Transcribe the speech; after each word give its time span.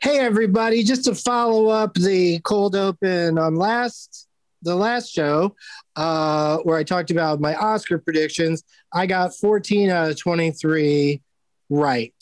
Hey 0.00 0.20
everybody, 0.20 0.84
just 0.84 1.06
to 1.06 1.14
follow 1.14 1.66
up 1.70 1.94
the 1.94 2.38
cold 2.44 2.76
open 2.76 3.36
on 3.36 3.56
last 3.56 4.28
the 4.62 4.76
last 4.76 5.12
show, 5.12 5.56
uh, 5.96 6.58
where 6.58 6.78
I 6.78 6.84
talked 6.84 7.10
about 7.10 7.40
my 7.40 7.56
Oscar 7.56 7.98
predictions, 7.98 8.62
I 8.92 9.06
got 9.06 9.34
14 9.34 9.90
out 9.90 10.10
of 10.10 10.20
23 10.20 11.20
right. 11.68 12.14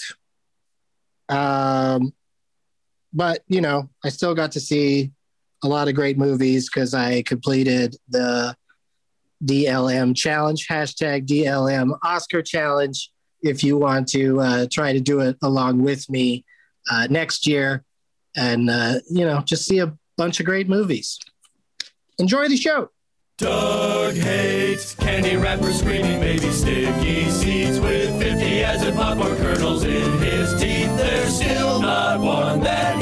Um, 1.28 2.14
but 3.12 3.42
you 3.46 3.60
know, 3.60 3.90
I 4.02 4.08
still 4.08 4.34
got 4.34 4.52
to 4.52 4.60
see 4.60 5.12
a 5.62 5.68
lot 5.68 5.88
of 5.88 5.94
great 5.94 6.16
movies 6.16 6.70
because 6.70 6.94
I 6.94 7.20
completed 7.22 7.94
the 8.08 8.56
DLM 9.44 10.16
challenge, 10.16 10.66
hashtag 10.66 11.26
DLM 11.26 11.98
Oscar 12.02 12.40
challenge. 12.40 13.10
If 13.42 13.62
you 13.62 13.76
want 13.76 14.08
to 14.08 14.40
uh, 14.40 14.66
try 14.72 14.94
to 14.94 15.00
do 15.00 15.20
it 15.20 15.36
along 15.42 15.82
with 15.82 16.08
me 16.08 16.46
uh, 16.90 17.06
next 17.10 17.46
year 17.46 17.84
and, 18.34 18.68
uh, 18.70 19.00
you 19.10 19.24
know, 19.24 19.40
just 19.40 19.64
see 19.64 19.78
a 19.78 19.96
bunch 20.16 20.40
of 20.40 20.46
great 20.46 20.68
movies. 20.68 21.18
Enjoy 22.18 22.48
the 22.48 22.56
show. 22.56 22.90
Doug 23.38 24.14
hates 24.14 24.94
candy 24.94 25.36
screaming 25.72 26.20
baby 26.20 26.50
sticky 26.50 27.30
seeds 27.30 27.78
with 27.78 28.18
50 28.18 28.62
acid 28.62 28.94
popcorn 28.94 29.36
kernels 29.36 29.84
in 29.84 30.18
his 30.18 30.58
teeth. 30.58 30.96
There's 30.96 31.36
still 31.36 31.80
not 31.80 32.20
one 32.20 32.60
that 32.60 32.95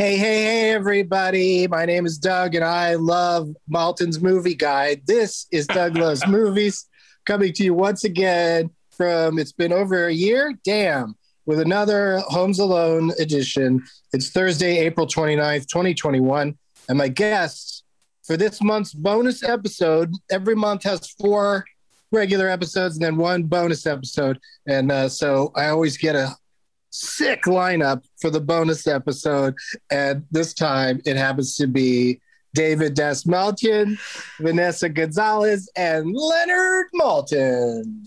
Hey, 0.00 0.16
hey, 0.16 0.44
hey, 0.44 0.70
everybody. 0.70 1.68
My 1.68 1.84
name 1.84 2.06
is 2.06 2.16
Doug, 2.16 2.54
and 2.54 2.64
I 2.64 2.94
love 2.94 3.54
Maltin's 3.70 4.18
Movie 4.18 4.54
Guide. 4.54 5.02
This 5.06 5.46
is 5.52 5.66
Doug 5.66 5.98
Loves 5.98 6.26
Movies 6.26 6.88
coming 7.26 7.52
to 7.52 7.64
you 7.64 7.74
once 7.74 8.04
again 8.04 8.70
from 8.92 9.38
it's 9.38 9.52
been 9.52 9.74
over 9.74 10.06
a 10.06 10.10
year. 10.10 10.54
Damn. 10.64 11.16
With 11.44 11.60
another 11.60 12.20
Homes 12.28 12.60
Alone 12.60 13.12
edition. 13.18 13.84
It's 14.14 14.30
Thursday, 14.30 14.78
April 14.78 15.06
29th, 15.06 15.66
2021. 15.66 16.56
And 16.88 16.96
my 16.96 17.08
guests 17.08 17.82
for 18.22 18.38
this 18.38 18.62
month's 18.62 18.94
bonus 18.94 19.42
episode, 19.42 20.14
every 20.30 20.56
month 20.56 20.82
has 20.84 21.10
four 21.10 21.66
regular 22.10 22.48
episodes 22.48 22.96
and 22.96 23.04
then 23.04 23.18
one 23.18 23.42
bonus 23.42 23.84
episode. 23.84 24.38
And 24.66 24.90
uh, 24.90 25.10
so 25.10 25.52
I 25.54 25.66
always 25.66 25.98
get 25.98 26.16
a 26.16 26.34
sick 26.90 27.42
lineup 27.44 28.04
for 28.20 28.30
the 28.30 28.40
bonus 28.40 28.86
episode. 28.86 29.54
And 29.90 30.24
this 30.30 30.54
time 30.54 31.00
it 31.06 31.16
happens 31.16 31.56
to 31.56 31.66
be 31.66 32.20
David 32.54 32.96
Dastmalchian, 32.96 33.98
Vanessa 34.40 34.88
Gonzalez, 34.88 35.70
and 35.76 36.12
Leonard 36.14 36.86
Maltin. 37.00 38.06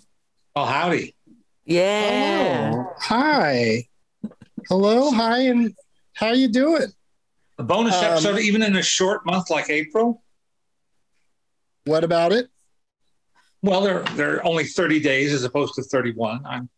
Oh, 0.56 0.66
howdy. 0.66 1.16
Yeah. 1.66 2.72
Hello. 2.72 2.86
Hi. 3.00 3.88
Hello. 4.68 5.12
Hi. 5.12 5.40
And 5.44 5.74
how 6.14 6.32
you 6.34 6.48
doing? 6.50 6.88
A 7.58 7.64
bonus 7.64 7.96
Um, 7.96 8.04
episode, 8.06 8.40
even 8.40 8.62
in 8.64 8.76
a 8.76 8.84
short 8.84 9.26
month 9.26 9.50
like 9.50 9.70
April. 9.70 10.22
What 11.86 12.04
about 12.04 12.34
it? 12.34 12.48
Well, 13.62 13.82
they're 13.82 14.04
they're 14.16 14.46
only 14.46 14.66
30 14.66 15.00
days 15.00 15.32
as 15.34 15.44
opposed 15.44 15.76
to 15.76 15.84
31. 15.84 16.46
I'm 16.46 16.70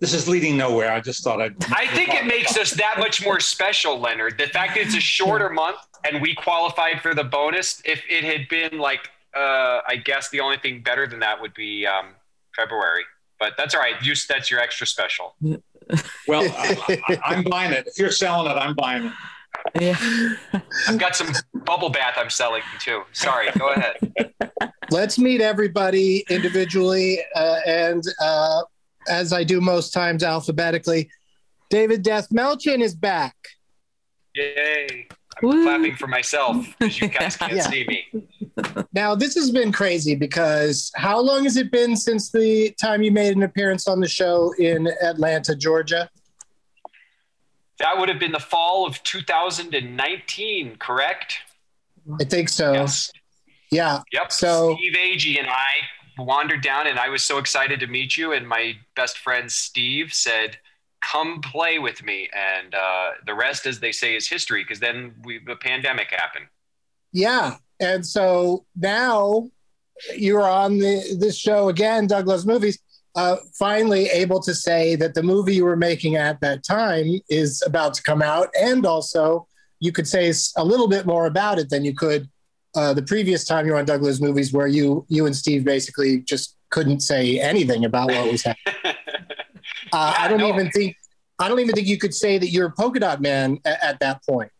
this 0.00 0.12
is 0.12 0.28
leading 0.28 0.56
nowhere. 0.56 0.92
I 0.92 1.00
just 1.00 1.22
thought 1.22 1.40
I'd 1.40 1.56
I 1.72 1.86
think 1.88 2.14
it 2.14 2.26
makes 2.26 2.56
us 2.56 2.72
that 2.72 2.96
much 2.98 3.24
more 3.24 3.40
special, 3.40 3.98
Leonard. 3.98 4.38
The 4.38 4.46
fact 4.48 4.74
that 4.74 4.82
it's 4.82 4.96
a 4.96 5.00
shorter 5.00 5.48
month 5.50 5.78
and 6.04 6.20
we 6.20 6.34
qualified 6.34 7.00
for 7.00 7.14
the 7.14 7.24
bonus. 7.24 7.82
If 7.84 8.02
it 8.08 8.24
had 8.24 8.48
been 8.48 8.78
like, 8.78 9.08
uh, 9.34 9.80
I 9.86 9.96
guess 10.04 10.30
the 10.30 10.40
only 10.40 10.58
thing 10.58 10.82
better 10.82 11.06
than 11.06 11.20
that 11.20 11.40
would 11.40 11.54
be 11.54 11.86
um, 11.86 12.08
February. 12.54 13.04
But 13.38 13.54
that's 13.56 13.74
all 13.74 13.80
right. 13.80 13.94
You, 14.02 14.14
that's 14.28 14.50
your 14.50 14.60
extra 14.60 14.86
special. 14.86 15.34
well, 16.28 16.44
I, 16.56 17.02
I, 17.08 17.18
I'm 17.24 17.44
buying 17.44 17.72
it. 17.72 17.86
If 17.86 17.98
you're 17.98 18.10
selling 18.10 18.50
it, 18.50 18.54
I'm 18.54 18.74
buying 18.74 19.06
it. 19.06 19.12
Yeah. 19.80 19.96
I've 20.88 20.98
got 20.98 21.16
some 21.16 21.32
bubble 21.64 21.88
bath 21.88 22.14
I'm 22.16 22.30
selling 22.30 22.62
too. 22.80 23.02
Sorry, 23.12 23.48
go 23.58 23.72
ahead. 23.72 24.32
Let's 24.90 25.18
meet 25.18 25.40
everybody 25.40 26.24
individually. 26.28 27.20
Uh, 27.34 27.58
and 27.66 28.02
uh, 28.20 28.62
as 29.08 29.32
I 29.32 29.44
do 29.44 29.60
most 29.60 29.92
times 29.92 30.22
alphabetically, 30.22 31.10
David 31.70 32.04
Dastmalchian 32.04 32.80
is 32.82 32.94
back. 32.94 33.34
Yay! 34.34 35.06
I'm 35.42 35.48
Woo. 35.48 35.64
clapping 35.64 35.96
for 35.96 36.06
myself 36.06 36.64
because 36.78 37.00
you 37.00 37.08
guys 37.08 37.36
can't 37.38 37.52
Yeah. 37.54 37.68
see 37.68 37.84
me. 37.86 38.28
Now, 38.92 39.14
this 39.16 39.34
has 39.34 39.50
been 39.50 39.72
crazy 39.72 40.14
because 40.14 40.92
how 40.94 41.18
long 41.20 41.44
has 41.44 41.56
it 41.56 41.72
been 41.72 41.96
since 41.96 42.30
the 42.30 42.70
time 42.80 43.02
you 43.02 43.10
made 43.10 43.36
an 43.36 43.42
appearance 43.42 43.88
on 43.88 44.00
the 44.00 44.08
show 44.08 44.52
in 44.58 44.86
Atlanta, 45.02 45.56
Georgia? 45.56 46.08
That 47.80 47.98
would 47.98 48.08
have 48.08 48.20
been 48.20 48.30
the 48.32 48.38
fall 48.38 48.86
of 48.86 49.02
2019, 49.02 50.76
correct? 50.76 51.38
I 52.20 52.24
think 52.24 52.48
so. 52.48 52.72
Yes. 52.72 53.10
Yeah. 53.72 54.00
Yep. 54.12 54.30
So- 54.32 54.76
Steve 54.76 54.92
Agee 54.94 55.38
and 55.40 55.48
I 55.48 55.64
wandered 56.18 56.62
down, 56.62 56.86
and 56.86 56.98
I 56.98 57.08
was 57.08 57.22
so 57.22 57.38
excited 57.38 57.80
to 57.80 57.86
meet 57.86 58.16
you. 58.16 58.32
And 58.32 58.48
my 58.48 58.76
best 58.96 59.18
friend 59.18 59.50
Steve 59.50 60.12
said, 60.12 60.58
"Come 61.02 61.40
play 61.40 61.78
with 61.78 62.02
me." 62.02 62.28
And 62.34 62.74
uh, 62.74 63.10
the 63.26 63.34
rest, 63.34 63.66
as 63.66 63.80
they 63.80 63.92
say, 63.92 64.16
is 64.16 64.28
history. 64.28 64.62
Because 64.62 64.80
then 64.80 65.14
we, 65.24 65.38
the 65.38 65.56
pandemic 65.56 66.10
happened. 66.10 66.46
Yeah. 67.12 67.56
And 67.80 68.06
so 68.06 68.64
now 68.76 69.50
you're 70.16 70.48
on 70.48 70.78
the 70.78 71.16
this 71.18 71.36
show 71.36 71.68
again, 71.68 72.06
Doug 72.06 72.26
Loves 72.26 72.46
Movies. 72.46 72.78
Uh, 73.16 73.36
finally 73.56 74.06
able 74.06 74.40
to 74.42 74.52
say 74.52 74.96
that 74.96 75.14
the 75.14 75.22
movie 75.22 75.54
you 75.54 75.64
were 75.64 75.76
making 75.76 76.16
at 76.16 76.40
that 76.40 76.64
time 76.64 77.20
is 77.28 77.62
about 77.64 77.94
to 77.94 78.02
come 78.02 78.20
out, 78.20 78.48
and 78.60 78.84
also 78.84 79.46
you 79.78 79.92
could 79.92 80.08
say 80.08 80.32
a 80.56 80.64
little 80.64 80.88
bit 80.88 81.06
more 81.06 81.26
about 81.26 81.58
it 81.58 81.70
than 81.70 81.84
you 81.84 81.94
could 81.94 82.28
uh, 82.74 82.92
the 82.92 83.02
previous 83.02 83.44
time 83.44 83.66
you 83.66 83.72
were 83.72 83.78
on 83.78 83.84
Doug 83.84 84.02
Loves 84.02 84.20
Movies, 84.20 84.52
where 84.52 84.66
you 84.66 85.04
you 85.08 85.26
and 85.26 85.36
Steve 85.36 85.64
basically 85.64 86.20
just 86.20 86.56
couldn't 86.70 87.00
say 87.00 87.38
anything 87.38 87.84
about 87.84 88.08
what 88.08 88.30
was 88.30 88.42
happening. 88.42 88.94
Uh, 89.92 90.12
I 90.18 90.28
don't 90.28 90.38
no. 90.38 90.48
even 90.48 90.70
think 90.72 90.96
I 91.38 91.48
don't 91.48 91.60
even 91.60 91.74
think 91.74 91.86
you 91.86 91.98
could 91.98 92.14
say 92.14 92.36
that 92.36 92.48
you're 92.48 92.66
a 92.66 92.70
polka 92.72 92.98
dot 92.98 93.20
man 93.20 93.60
at, 93.64 93.82
at 93.82 94.00
that 94.00 94.24
point. 94.24 94.50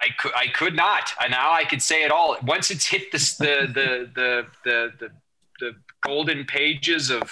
I 0.00 0.08
could 0.18 0.32
I 0.34 0.46
could 0.48 0.74
not. 0.74 1.12
Now 1.30 1.52
I 1.52 1.64
could 1.64 1.82
say 1.82 2.02
it 2.02 2.10
all. 2.10 2.36
Once 2.42 2.70
it's 2.70 2.86
hit 2.86 3.12
this 3.12 3.36
the 3.36 3.68
the 3.72 4.10
the 4.14 4.46
the 4.64 4.92
the, 5.00 5.10
the 5.60 5.76
golden 6.02 6.44
pages 6.44 7.10
of 7.10 7.30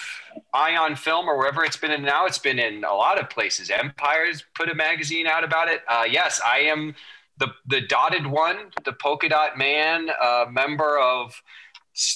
Ion 0.53 0.95
Film 0.95 1.27
or 1.27 1.37
wherever 1.37 1.63
it's 1.63 1.77
been 1.77 1.91
in 1.91 2.03
now, 2.03 2.25
it's 2.25 2.39
been 2.39 2.59
in 2.59 2.83
a 2.83 2.93
lot 2.93 3.19
of 3.19 3.29
places. 3.29 3.69
Empire's 3.69 4.43
put 4.55 4.69
a 4.69 4.75
magazine 4.75 5.27
out 5.27 5.43
about 5.43 5.69
it. 5.69 5.81
Uh, 5.87 6.05
yes, 6.09 6.41
I 6.45 6.59
am 6.59 6.95
the 7.43 7.53
the 7.75 7.81
dotted 7.87 8.25
one, 8.25 8.71
the 8.85 8.93
polka 8.93 9.29
dot 9.29 9.57
man, 9.57 10.09
uh, 10.21 10.45
member 10.49 10.99
of 10.99 11.41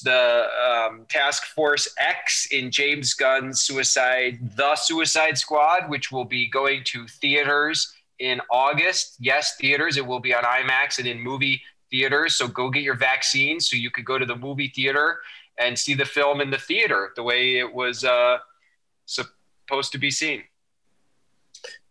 the 0.04 0.48
um, 0.68 1.06
Task 1.08 1.46
Force 1.48 1.88
X 2.00 2.48
in 2.52 2.72
James 2.72 3.14
Gunn's 3.14 3.62
Suicide, 3.62 4.40
The 4.56 4.76
Suicide 4.76 5.38
Squad, 5.38 5.90
which 5.90 6.12
will 6.12 6.26
be 6.26 6.50
going 6.50 6.84
to 6.86 7.08
theaters 7.08 7.94
in 8.20 8.42
August. 8.50 9.18
Yes, 9.20 9.56
theaters. 9.58 9.98
It 9.98 10.06
will 10.06 10.20
be 10.20 10.34
on 10.34 10.44
IMAX 10.44 10.98
and 10.98 11.08
in 11.08 11.20
movie 11.20 11.62
theaters. 11.92 12.36
So 12.36 12.48
go 12.48 12.70
get 12.70 12.82
your 12.82 12.96
vaccine 12.96 13.60
so 13.60 13.76
you 13.76 13.92
could 13.92 14.06
go 14.06 14.18
to 14.18 14.26
the 14.26 14.36
movie 14.36 14.72
theater 14.76 15.20
and 15.60 15.78
see 15.78 15.94
the 15.94 16.06
film 16.06 16.42
in 16.42 16.50
the 16.50 16.58
theater 16.58 17.12
the 17.16 17.24
way 17.24 17.58
it 17.58 17.72
was 17.72 18.04
uh, 18.04 18.38
supposed 19.06 19.92
to 19.92 19.98
be 19.98 20.10
seen. 20.10 20.44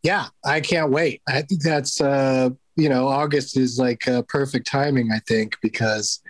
Yeah, 0.02 0.26
I 0.44 0.60
can't 0.60 0.90
wait. 0.90 1.22
I 1.28 1.42
think 1.42 1.62
that's 1.62 2.00
uh, 2.00 2.50
you 2.76 2.88
know 2.88 3.08
August 3.08 3.56
is 3.56 3.78
like 3.78 4.06
uh, 4.06 4.22
perfect 4.22 4.66
timing. 4.66 5.10
I 5.12 5.18
think 5.20 5.56
because 5.62 6.20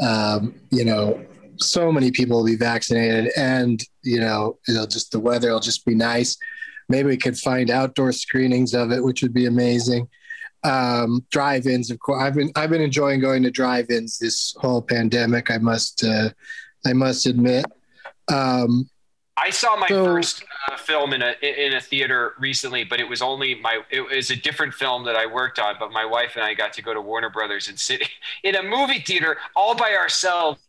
um, 0.00 0.54
you 0.70 0.84
know 0.84 1.24
so 1.56 1.92
many 1.92 2.10
people 2.10 2.38
will 2.38 2.46
be 2.46 2.56
vaccinated, 2.56 3.32
and 3.36 3.82
you 4.02 4.20
know 4.20 4.58
it'll 4.68 4.86
just 4.86 5.12
the 5.12 5.20
weather 5.20 5.50
will 5.50 5.60
just 5.60 5.84
be 5.84 5.94
nice. 5.94 6.36
Maybe 6.88 7.08
we 7.08 7.16
could 7.16 7.38
find 7.38 7.70
outdoor 7.70 8.12
screenings 8.12 8.74
of 8.74 8.90
it, 8.90 9.04
which 9.04 9.22
would 9.22 9.34
be 9.34 9.46
amazing. 9.46 10.08
Um, 10.62 11.24
drive-ins, 11.30 11.90
of 11.90 12.00
course. 12.00 12.22
I've 12.22 12.34
been 12.34 12.50
I've 12.56 12.70
been 12.70 12.82
enjoying 12.82 13.20
going 13.20 13.42
to 13.44 13.50
drive-ins 13.50 14.18
this 14.18 14.54
whole 14.58 14.82
pandemic. 14.82 15.50
I 15.50 15.58
must 15.58 16.04
uh, 16.04 16.30
I 16.86 16.92
must 16.92 17.26
admit. 17.26 17.64
Um, 18.32 18.88
I 19.40 19.50
saw 19.50 19.76
my 19.76 19.88
so, 19.88 20.04
first 20.04 20.44
uh, 20.68 20.76
film 20.76 21.14
in 21.14 21.22
a 21.22 21.34
in 21.42 21.74
a 21.74 21.80
theater 21.80 22.34
recently, 22.38 22.84
but 22.84 23.00
it 23.00 23.08
was 23.08 23.22
only 23.22 23.54
my 23.54 23.80
it 23.90 24.02
was 24.02 24.30
a 24.30 24.36
different 24.36 24.74
film 24.74 25.04
that 25.06 25.16
I 25.16 25.24
worked 25.24 25.58
on. 25.58 25.76
But 25.78 25.92
my 25.92 26.04
wife 26.04 26.32
and 26.36 26.44
I 26.44 26.52
got 26.52 26.72
to 26.74 26.82
go 26.82 26.92
to 26.92 27.00
Warner 27.00 27.30
Brothers 27.30 27.68
and 27.68 27.78
sit 27.78 28.06
in 28.44 28.54
a 28.56 28.62
movie 28.62 29.00
theater 29.00 29.38
all 29.56 29.74
by 29.74 29.94
ourselves, 29.94 30.60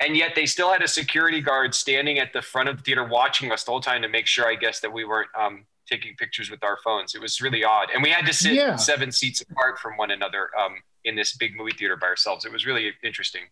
and 0.00 0.16
yet 0.16 0.34
they 0.36 0.46
still 0.46 0.70
had 0.70 0.82
a 0.82 0.88
security 0.88 1.40
guard 1.40 1.74
standing 1.74 2.18
at 2.18 2.32
the 2.32 2.42
front 2.42 2.68
of 2.68 2.76
the 2.76 2.82
theater 2.84 3.04
watching 3.04 3.50
us 3.50 3.64
the 3.64 3.72
whole 3.72 3.80
time 3.80 4.02
to 4.02 4.08
make 4.08 4.26
sure, 4.26 4.46
I 4.46 4.54
guess, 4.54 4.78
that 4.80 4.92
we 4.92 5.04
weren't 5.04 5.30
um, 5.36 5.64
taking 5.88 6.14
pictures 6.16 6.48
with 6.48 6.62
our 6.62 6.78
phones. 6.84 7.14
It 7.14 7.20
was 7.20 7.40
really 7.40 7.64
odd, 7.64 7.88
and 7.92 8.02
we 8.02 8.10
had 8.10 8.24
to 8.26 8.32
sit 8.32 8.54
yeah. 8.54 8.76
seven 8.76 9.10
seats 9.10 9.40
apart 9.40 9.80
from 9.80 9.96
one 9.96 10.12
another 10.12 10.50
um, 10.56 10.76
in 11.04 11.16
this 11.16 11.36
big 11.36 11.56
movie 11.56 11.72
theater 11.76 11.96
by 11.96 12.06
ourselves. 12.06 12.44
It 12.44 12.52
was 12.52 12.66
really 12.66 12.92
interesting. 13.02 13.42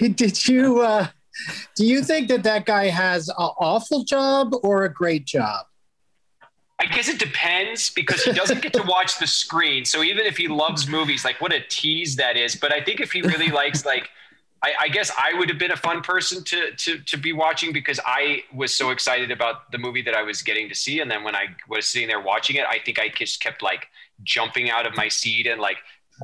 Did 0.00 0.46
you? 0.46 0.80
Uh 0.80 1.08
do 1.74 1.86
you 1.86 2.02
think 2.02 2.28
that 2.28 2.42
that 2.44 2.66
guy 2.66 2.86
has 2.86 3.28
an 3.28 3.34
awful 3.38 4.04
job 4.04 4.54
or 4.62 4.84
a 4.84 4.92
great 4.92 5.24
job? 5.26 5.66
I 6.78 6.86
guess 6.86 7.08
it 7.08 7.18
depends 7.18 7.88
because 7.90 8.22
he 8.22 8.32
doesn't 8.32 8.60
get 8.60 8.72
to 8.74 8.82
watch 8.86 9.18
the 9.18 9.26
screen. 9.26 9.84
So 9.84 10.02
even 10.02 10.26
if 10.26 10.36
he 10.36 10.46
loves 10.46 10.88
movies, 10.88 11.24
like 11.24 11.40
what 11.40 11.52
a 11.52 11.60
tease 11.68 12.16
that 12.16 12.36
is. 12.36 12.54
But 12.54 12.72
I 12.72 12.82
think 12.82 13.00
if 13.00 13.12
he 13.12 13.22
really 13.22 13.48
likes, 13.48 13.86
like, 13.86 14.10
I, 14.62 14.72
I, 14.80 14.88
guess 14.88 15.10
I 15.18 15.32
would 15.38 15.48
have 15.48 15.58
been 15.58 15.72
a 15.72 15.76
fun 15.76 16.02
person 16.02 16.42
to 16.44 16.72
to 16.72 16.98
to 16.98 17.16
be 17.16 17.32
watching 17.32 17.72
because 17.72 18.00
I 18.04 18.42
was 18.54 18.74
so 18.74 18.90
excited 18.90 19.30
about 19.30 19.70
the 19.70 19.78
movie 19.78 20.02
that 20.02 20.14
I 20.14 20.22
was 20.22 20.42
getting 20.42 20.68
to 20.68 20.74
see. 20.74 21.00
And 21.00 21.10
then 21.10 21.24
when 21.24 21.36
I 21.36 21.48
was 21.68 21.86
sitting 21.86 22.08
there 22.08 22.20
watching 22.20 22.56
it, 22.56 22.64
I 22.68 22.78
think 22.78 22.98
I 22.98 23.08
just 23.08 23.40
kept 23.40 23.62
like 23.62 23.88
jumping 24.24 24.70
out 24.70 24.86
of 24.86 24.96
my 24.96 25.08
seat 25.08 25.46
and 25.46 25.60
like 25.60 25.76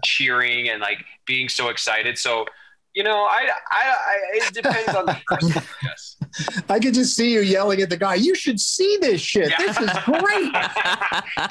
cheering 0.02 0.70
and 0.70 0.80
like 0.80 1.04
being 1.26 1.48
so 1.48 1.68
excited. 1.68 2.18
So 2.18 2.46
you 2.94 3.02
know, 3.02 3.24
I, 3.24 3.48
I, 3.70 3.94
I 3.94 4.18
it 4.34 4.54
depends 4.54 4.94
on 4.94 5.06
the 5.06 5.18
person. 5.26 5.62
Yes. 5.82 6.16
I 6.68 6.78
could 6.78 6.94
just 6.94 7.14
see 7.16 7.32
you 7.32 7.40
yelling 7.40 7.80
at 7.80 7.90
the 7.90 7.96
guy. 7.96 8.14
You 8.14 8.34
should 8.34 8.60
see 8.60 8.98
this 9.00 9.20
shit. 9.20 9.50
Yeah. 9.50 9.58
This 9.58 9.78
is 9.78 9.90
great, 10.04 10.52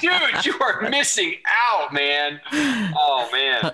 dude. 0.00 0.44
You 0.44 0.54
are 0.60 0.88
missing 0.90 1.34
out, 1.46 1.92
man. 1.92 2.40
Oh 2.52 3.28
man. 3.32 3.72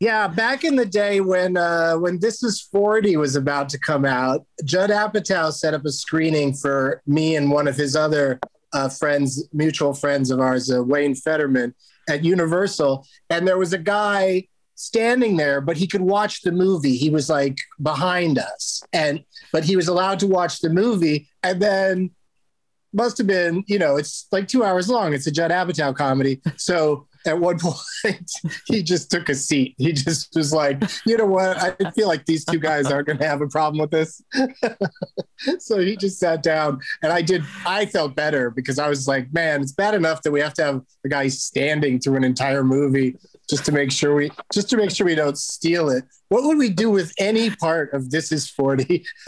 Yeah, 0.00 0.28
back 0.28 0.64
in 0.64 0.76
the 0.76 0.84
day 0.84 1.20
when 1.20 1.56
uh, 1.56 1.94
when 1.94 2.18
This 2.18 2.42
Is 2.42 2.60
40 2.60 3.16
was 3.16 3.36
about 3.36 3.68
to 3.70 3.78
come 3.78 4.04
out, 4.04 4.44
Judd 4.64 4.90
Apatow 4.90 5.52
set 5.52 5.72
up 5.72 5.84
a 5.84 5.92
screening 5.92 6.52
for 6.52 7.00
me 7.06 7.36
and 7.36 7.50
one 7.50 7.68
of 7.68 7.76
his 7.76 7.96
other 7.96 8.40
uh, 8.72 8.88
friends, 8.88 9.48
mutual 9.52 9.94
friends 9.94 10.30
of 10.30 10.40
ours, 10.40 10.70
uh, 10.70 10.82
Wayne 10.82 11.14
Federman, 11.14 11.74
at 12.08 12.24
Universal, 12.24 13.06
and 13.30 13.46
there 13.48 13.56
was 13.56 13.72
a 13.72 13.78
guy 13.78 14.46
standing 14.84 15.36
there, 15.36 15.60
but 15.60 15.76
he 15.76 15.86
could 15.86 16.00
watch 16.00 16.42
the 16.42 16.52
movie. 16.52 16.96
He 16.96 17.10
was 17.10 17.28
like 17.28 17.58
behind 17.80 18.38
us, 18.38 18.82
and 18.92 19.24
but 19.52 19.64
he 19.64 19.76
was 19.76 19.88
allowed 19.88 20.18
to 20.20 20.26
watch 20.26 20.60
the 20.60 20.70
movie, 20.70 21.28
and 21.42 21.60
then 21.60 22.10
must 22.92 23.18
have 23.18 23.26
been, 23.26 23.64
you 23.66 23.78
know, 23.78 23.96
it's 23.96 24.26
like 24.30 24.46
two 24.46 24.62
hours 24.62 24.88
long. 24.88 25.14
It's 25.14 25.26
a 25.26 25.32
Judd 25.32 25.50
Apatow 25.50 25.94
comedy, 25.96 26.40
so 26.56 27.06
at 27.26 27.38
one 27.38 27.58
point 28.02 28.30
he 28.66 28.82
just 28.82 29.10
took 29.10 29.28
a 29.28 29.34
seat. 29.34 29.74
He 29.78 29.92
just 29.92 30.34
was 30.34 30.52
like, 30.52 30.82
you 31.06 31.16
know 31.16 31.26
what? 31.26 31.56
I 31.60 31.90
feel 31.92 32.08
like 32.08 32.26
these 32.26 32.44
two 32.44 32.58
guys 32.58 32.86
aren't 32.86 33.06
going 33.06 33.18
to 33.18 33.26
have 33.26 33.40
a 33.40 33.48
problem 33.48 33.80
with 33.80 33.90
this. 33.90 34.22
so 35.58 35.78
he 35.80 35.96
just 35.96 36.18
sat 36.18 36.42
down 36.42 36.80
and 37.02 37.12
I 37.12 37.22
did, 37.22 37.44
I 37.66 37.86
felt 37.86 38.14
better 38.14 38.50
because 38.50 38.78
I 38.78 38.88
was 38.88 39.08
like, 39.08 39.32
man, 39.32 39.62
it's 39.62 39.72
bad 39.72 39.94
enough 39.94 40.22
that 40.22 40.32
we 40.32 40.40
have 40.40 40.54
to 40.54 40.64
have 40.64 40.82
a 41.04 41.08
guy 41.08 41.28
standing 41.28 41.98
through 41.98 42.16
an 42.16 42.24
entire 42.24 42.64
movie 42.64 43.16
just 43.48 43.64
to 43.66 43.72
make 43.72 43.92
sure 43.92 44.14
we, 44.14 44.30
just 44.52 44.70
to 44.70 44.76
make 44.76 44.90
sure 44.90 45.06
we 45.06 45.14
don't 45.14 45.38
steal 45.38 45.88
it. 45.90 46.04
What 46.28 46.44
would 46.44 46.58
we 46.58 46.70
do 46.70 46.90
with 46.90 47.12
any 47.18 47.50
part 47.50 47.92
of 47.92 48.10
This 48.10 48.32
Is 48.32 48.48
40? 48.48 49.04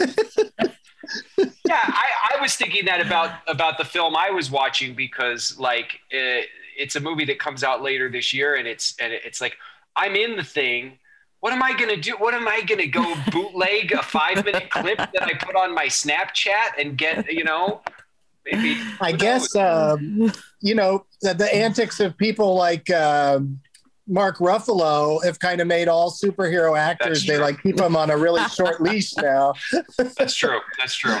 yeah, 1.37 1.45
I, 1.67 2.05
I, 2.35 2.41
was 2.41 2.55
thinking 2.55 2.85
that 2.85 3.05
about 3.05 3.31
about 3.47 3.77
the 3.77 3.85
film 3.85 4.15
I 4.15 4.29
was 4.29 4.51
watching 4.51 4.95
because 4.95 5.57
like 5.57 5.99
uh, 6.13 6.43
it's 6.77 6.95
a 6.95 6.99
movie 6.99 7.25
that 7.25 7.39
comes 7.39 7.63
out 7.63 7.81
later 7.81 8.09
this 8.09 8.33
year, 8.33 8.55
and 8.55 8.67
it's 8.67 8.95
and 8.99 9.13
it's 9.13 9.41
like 9.41 9.57
I'm 9.95 10.15
in 10.15 10.35
the 10.35 10.43
thing. 10.43 10.99
What 11.39 11.53
am 11.53 11.61
I 11.61 11.73
gonna 11.73 11.97
do? 11.97 12.13
What 12.17 12.33
am 12.33 12.47
I 12.47 12.61
gonna 12.61 12.87
go 12.87 13.15
bootleg 13.31 13.91
a 13.91 14.03
five 14.03 14.43
minute 14.43 14.69
clip 14.69 14.97
that 14.97 15.23
I 15.23 15.33
put 15.33 15.55
on 15.55 15.73
my 15.73 15.85
Snapchat 15.85 16.79
and 16.79 16.97
get 16.97 17.31
you 17.31 17.43
know? 17.43 17.81
Maybe 18.45 18.77
I 19.01 19.11
guess 19.11 19.55
um, 19.55 20.31
you 20.61 20.75
know 20.75 21.05
the, 21.21 21.33
the, 21.33 21.53
antics 21.53 21.99
of 21.99 22.17
people 22.17 22.55
like. 22.55 22.89
Um, 22.89 23.59
Mark 24.07 24.37
Ruffalo 24.37 25.23
have 25.23 25.39
kind 25.39 25.59
of 25.61 25.67
made 25.67 25.87
all 25.87 26.11
superhero 26.11 26.77
actors. 26.77 27.25
They 27.25 27.37
like 27.37 27.61
keep 27.61 27.75
them 27.77 27.95
on 27.95 28.09
a 28.09 28.17
really 28.17 28.43
short 28.49 28.81
leash 28.81 29.15
now. 29.17 29.53
That's 29.97 30.33
true. 30.33 30.59
That's 30.77 30.95
true. 30.95 31.17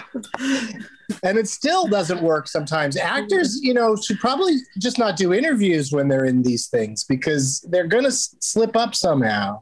and 1.23 1.37
it 1.37 1.47
still 1.47 1.87
doesn't 1.87 2.21
work 2.21 2.47
sometimes. 2.47 2.97
Actors, 2.97 3.59
you 3.61 3.73
know, 3.73 3.95
should 3.95 4.19
probably 4.19 4.57
just 4.77 4.97
not 4.99 5.17
do 5.17 5.33
interviews 5.33 5.91
when 5.91 6.07
they're 6.07 6.25
in 6.25 6.43
these 6.43 6.67
things 6.67 7.03
because 7.03 7.61
they're 7.69 7.87
going 7.87 8.03
to 8.03 8.09
s- 8.09 8.35
slip 8.39 8.75
up 8.75 8.95
somehow. 8.95 9.61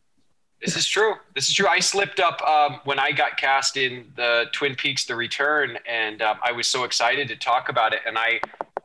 This 0.61 0.75
is 0.75 0.87
true. 0.87 1.15
This 1.35 1.47
is 1.47 1.53
true. 1.53 1.67
I 1.67 1.79
slipped 1.79 2.19
up 2.19 2.41
um, 2.41 2.79
when 2.85 2.97
I 2.97 3.11
got 3.11 3.37
cast 3.37 3.77
in 3.77 4.11
the 4.15 4.45
Twin 4.51 4.73
Peaks: 4.75 5.05
The 5.05 5.15
Return, 5.15 5.77
and 5.87 6.21
um, 6.21 6.37
I 6.43 6.51
was 6.53 6.67
so 6.67 6.85
excited 6.85 7.27
to 7.27 7.35
talk 7.35 7.69
about 7.69 7.93
it. 7.93 7.99
And 8.07 8.17
I 8.17 8.39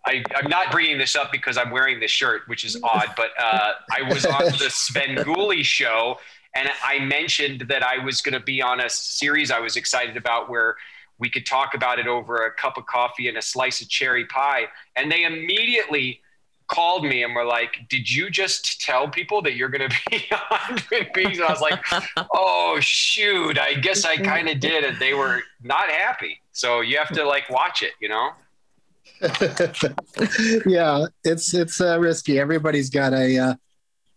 I, 0.07 0.23
am 0.43 0.49
not 0.49 0.71
bringing 0.71 0.99
this 0.99 1.15
up 1.15 1.31
because 1.31 1.59
I'm 1.59 1.71
wearing 1.71 2.01
this 2.01 2.11
shirt, 2.11 2.43
which 2.47 2.65
is 2.65 2.77
odd, 2.83 3.09
but 3.17 3.31
uh, 3.39 3.73
I 3.91 4.03
was 4.03 4.25
on 4.25 4.45
the 4.45 4.71
Svengoolie 4.71 5.65
show, 5.65 6.19
and 6.55 6.69
I 6.83 6.99
mentioned 7.01 7.67
that 7.69 7.83
I 7.83 8.03
was 8.03 8.23
going 8.23 8.33
to 8.33 8.45
be 8.45 8.63
on 8.63 8.81
a 8.81 8.89
series 8.89 9.51
I 9.51 9.61
was 9.61 9.77
excited 9.77 10.17
about 10.17 10.49
where 10.49 10.77
we 11.19 11.29
could 11.29 11.47
talk 11.47 11.75
about 11.75 11.99
it 11.99 12.07
over 12.07 12.47
a 12.47 12.53
cup 12.53 12.79
of 12.79 12.87
coffee 12.87 13.29
and 13.29 13.37
a 13.37 13.43
slice 13.43 13.81
of 13.83 13.89
cherry 13.89 14.25
pie. 14.25 14.65
And 14.97 15.13
they 15.13 15.25
immediately 15.25 16.21
called 16.67 17.05
me 17.05 17.23
and 17.23 17.35
were 17.35 17.45
like, 17.45 17.87
"Did 17.89 18.11
you 18.11 18.31
just 18.31 18.81
tell 18.81 19.07
people 19.09 19.43
that 19.43 19.55
you're 19.55 19.69
going 19.69 19.89
to 19.89 19.97
be 20.11 20.25
on 20.51 20.77
Twin 20.77 21.07
Peaks?" 21.13 21.39
And 21.39 21.47
I 21.47 21.51
was 21.51 21.61
like, 21.61 21.79
"Oh 22.33 22.79
shoot, 22.81 23.59
I 23.59 23.75
guess 23.75 24.05
I 24.05 24.17
kind 24.17 24.49
of 24.49 24.61
did," 24.61 24.85
and 24.85 24.99
they 24.99 25.13
were 25.13 25.43
not 25.63 25.91
happy. 25.91 26.41
So 26.53 26.81
you 26.81 26.97
have 26.97 27.11
to 27.11 27.25
like 27.25 27.51
watch 27.51 27.83
it, 27.83 27.93
you 28.01 28.09
know. 28.09 28.31
yeah, 30.67 31.07
it's 31.25 31.55
it's 31.55 31.81
uh, 31.81 31.99
risky. 31.99 32.39
Everybody's 32.39 32.91
got 32.91 33.13
a 33.13 33.39
uh, 33.39 33.55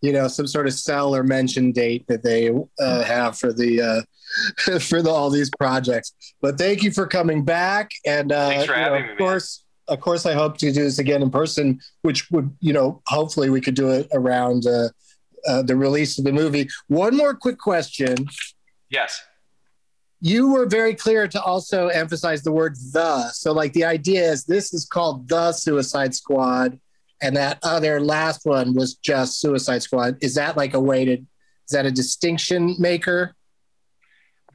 you 0.02 0.14
know 0.14 0.28
some 0.28 0.48
sort 0.48 0.68
of 0.68 0.74
sell 0.74 1.16
or 1.16 1.24
mention 1.24 1.72
date 1.72 2.06
that 2.08 2.24
they 2.24 2.52
uh, 2.80 3.04
have 3.04 3.38
for 3.38 3.54
the 3.54 3.82
uh, 3.82 4.80
for 4.80 5.02
the, 5.02 5.10
all 5.10 5.30
these 5.30 5.50
projects. 5.58 6.14
But 6.42 6.58
thank 6.58 6.84
you 6.84 6.92
for 6.92 7.08
coming 7.08 7.44
back, 7.44 7.92
and 8.06 8.32
uh, 8.32 8.50
Thanks 8.50 8.66
for 8.66 8.74
having 8.74 9.02
know, 9.02 9.08
me, 9.08 9.12
of 9.14 9.18
course, 9.18 9.64
of 9.88 10.00
course, 10.00 10.26
I 10.26 10.34
hope 10.34 10.58
to 10.60 10.72
do 10.72 10.84
this 10.84 11.00
again 11.00 11.22
in 11.22 11.32
person, 11.32 11.80
which 12.02 12.30
would 12.32 12.56
you 12.60 12.74
know 12.74 13.02
hopefully 13.08 13.50
we 13.50 13.62
could 13.62 13.76
do 13.76 13.90
it 13.90 14.08
around 14.14 14.66
uh, 14.66 14.90
uh, 15.48 15.64
the 15.64 15.76
release 15.76 16.18
of 16.18 16.26
the 16.26 16.34
movie. 16.34 16.70
One 16.88 17.18
more 17.18 17.34
quick 17.34 17.58
question. 17.58 18.28
Yes 18.90 19.22
you 20.25 20.48
were 20.53 20.65
very 20.65 20.96
clear 20.96 21.27
to 21.27 21.42
also 21.44 21.89
emphasize 21.89 22.44
the 22.44 22.51
word 22.51 22.77
the. 22.94 23.30
So, 23.34 23.51
like, 23.51 23.74
the 23.74 23.84
idea 23.84 24.24
is 24.24 24.46
this 24.46 24.74
is 24.74 24.86
called 24.86 25.27
the 25.27 25.51
Suicide 25.51 26.15
Squad, 26.15 26.80
and 27.22 27.36
that 27.36 27.60
other 27.62 28.00
last 28.00 28.46
one 28.46 28.74
was 28.74 28.96
just 28.96 29.42
Suicide 29.42 29.84
Squad. 29.84 30.18
Is 30.22 30.36
that 30.36 30.56
like 30.56 30.75
a 30.75 30.80
way 30.80 31.03
to? 31.03 31.12
Is 31.12 31.72
that 31.72 31.86
a 31.86 31.92
distinction 31.92 32.77
maker? 32.80 33.36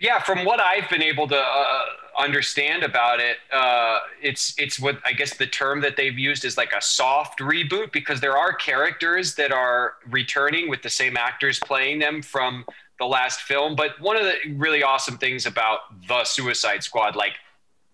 Yeah, 0.00 0.20
from 0.20 0.46
what 0.46 0.58
I've 0.58 0.88
been 0.88 1.02
able 1.02 1.28
to 1.28 1.38
uh, 1.38 1.84
understand 2.18 2.82
about 2.82 3.20
it, 3.20 3.36
uh, 3.52 3.98
it's 4.22 4.54
it's 4.56 4.80
what 4.80 4.98
I 5.04 5.12
guess 5.12 5.36
the 5.36 5.46
term 5.46 5.82
that 5.82 5.96
they've 5.98 6.18
used 6.18 6.46
is 6.46 6.56
like 6.56 6.72
a 6.72 6.80
soft 6.80 7.40
reboot 7.40 7.92
because 7.92 8.22
there 8.22 8.38
are 8.38 8.54
characters 8.54 9.34
that 9.34 9.52
are 9.52 9.96
returning 10.08 10.70
with 10.70 10.80
the 10.80 10.88
same 10.88 11.18
actors 11.18 11.60
playing 11.60 11.98
them 11.98 12.22
from 12.22 12.64
the 12.98 13.06
last 13.06 13.42
film. 13.42 13.76
But 13.76 14.00
one 14.00 14.16
of 14.16 14.24
the 14.24 14.34
really 14.56 14.82
awesome 14.82 15.18
things 15.18 15.46
about 15.46 15.80
the 16.06 16.24
Suicide 16.24 16.82
Squad, 16.82 17.16
like 17.16 17.34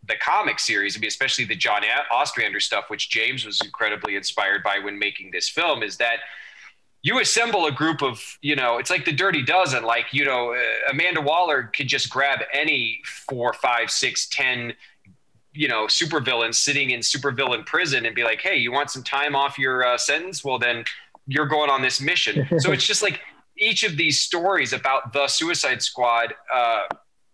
the 0.06 0.14
comic 0.16 0.58
series, 0.58 0.96
I 0.96 1.00
mean, 1.00 1.08
especially 1.08 1.44
the 1.44 1.56
John 1.56 1.82
Ostrander 2.10 2.60
stuff, 2.60 2.86
which 2.88 3.10
James 3.10 3.44
was 3.44 3.60
incredibly 3.60 4.16
inspired 4.16 4.62
by 4.62 4.78
when 4.78 4.98
making 4.98 5.30
this 5.30 5.48
film, 5.48 5.82
is 5.82 5.96
that 5.98 6.18
you 7.02 7.20
assemble 7.20 7.66
a 7.66 7.72
group 7.72 8.02
of, 8.02 8.38
you 8.40 8.56
know, 8.56 8.78
it's 8.78 8.90
like 8.90 9.04
the 9.04 9.12
Dirty 9.12 9.42
Dozen. 9.42 9.84
Like, 9.84 10.06
you 10.12 10.24
know, 10.24 10.54
uh, 10.54 10.90
Amanda 10.90 11.20
Waller 11.20 11.64
could 11.64 11.86
just 11.86 12.08
grab 12.08 12.40
any 12.52 13.02
four, 13.04 13.52
five, 13.52 13.90
six, 13.90 14.26
ten, 14.26 14.72
you 15.52 15.68
know, 15.68 15.84
supervillains 15.84 16.54
sitting 16.54 16.90
in 16.90 17.00
supervillain 17.00 17.66
prison 17.66 18.06
and 18.06 18.14
be 18.14 18.24
like, 18.24 18.40
hey, 18.40 18.56
you 18.56 18.72
want 18.72 18.90
some 18.90 19.02
time 19.02 19.36
off 19.36 19.58
your 19.58 19.86
uh, 19.86 19.98
sentence? 19.98 20.42
Well, 20.42 20.58
then 20.58 20.84
you're 21.26 21.46
going 21.46 21.68
on 21.68 21.82
this 21.82 22.00
mission. 22.00 22.48
so 22.58 22.72
it's 22.72 22.86
just 22.86 23.02
like 23.02 23.20
each 23.58 23.84
of 23.84 23.96
these 23.96 24.20
stories 24.20 24.72
about 24.72 25.12
the 25.12 25.26
Suicide 25.28 25.82
Squad. 25.82 26.34
Uh, 26.52 26.84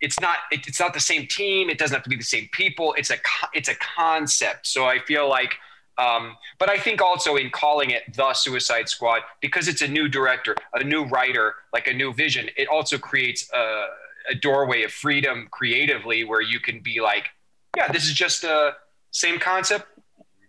it's 0.01 0.19
not 0.21 0.39
it, 0.51 0.67
it's 0.67 0.81
not 0.81 0.95
the 0.95 1.01
same 1.01 1.27
team. 1.27 1.69
It 1.71 1.79
doesn't 1.79 1.95
have 1.95 2.05
to 2.05 2.11
be 2.11 2.17
the 2.17 2.23
same 2.23 2.49
people. 2.53 2.95
It's 2.97 3.11
a 3.11 3.17
it's 3.53 3.69
a 3.69 3.75
concept. 3.75 4.67
So 4.67 4.87
I 4.87 4.99
feel 4.99 5.29
like 5.29 5.55
um, 6.01 6.37
but 6.59 6.71
I 6.71 6.79
think 6.79 7.03
also 7.03 7.37
in 7.37 7.51
calling 7.51 7.91
it 7.91 8.03
the 8.15 8.33
Suicide 8.33 8.89
Squad, 8.89 9.23
because 9.41 9.69
it's 9.69 9.83
a 9.83 9.89
new 9.89 10.09
director, 10.09 10.57
a 10.73 10.83
new 10.83 11.05
writer, 11.05 11.55
like 11.73 11.89
a 11.89 11.93
new 11.93 12.15
vision, 12.15 12.49
it 12.57 12.69
also 12.69 12.97
creates 12.97 13.51
a, 13.53 13.87
a 14.31 14.35
doorway 14.35 14.83
of 14.85 14.93
freedom 14.93 15.49
creatively 15.51 16.25
where 16.25 16.41
you 16.41 16.59
can 16.59 16.81
be 16.81 17.01
like, 17.01 17.29
yeah, 17.77 17.93
this 17.93 18.05
is 18.05 18.15
just 18.15 18.45
a 18.45 18.77
same 19.11 19.39
concept, 19.39 19.87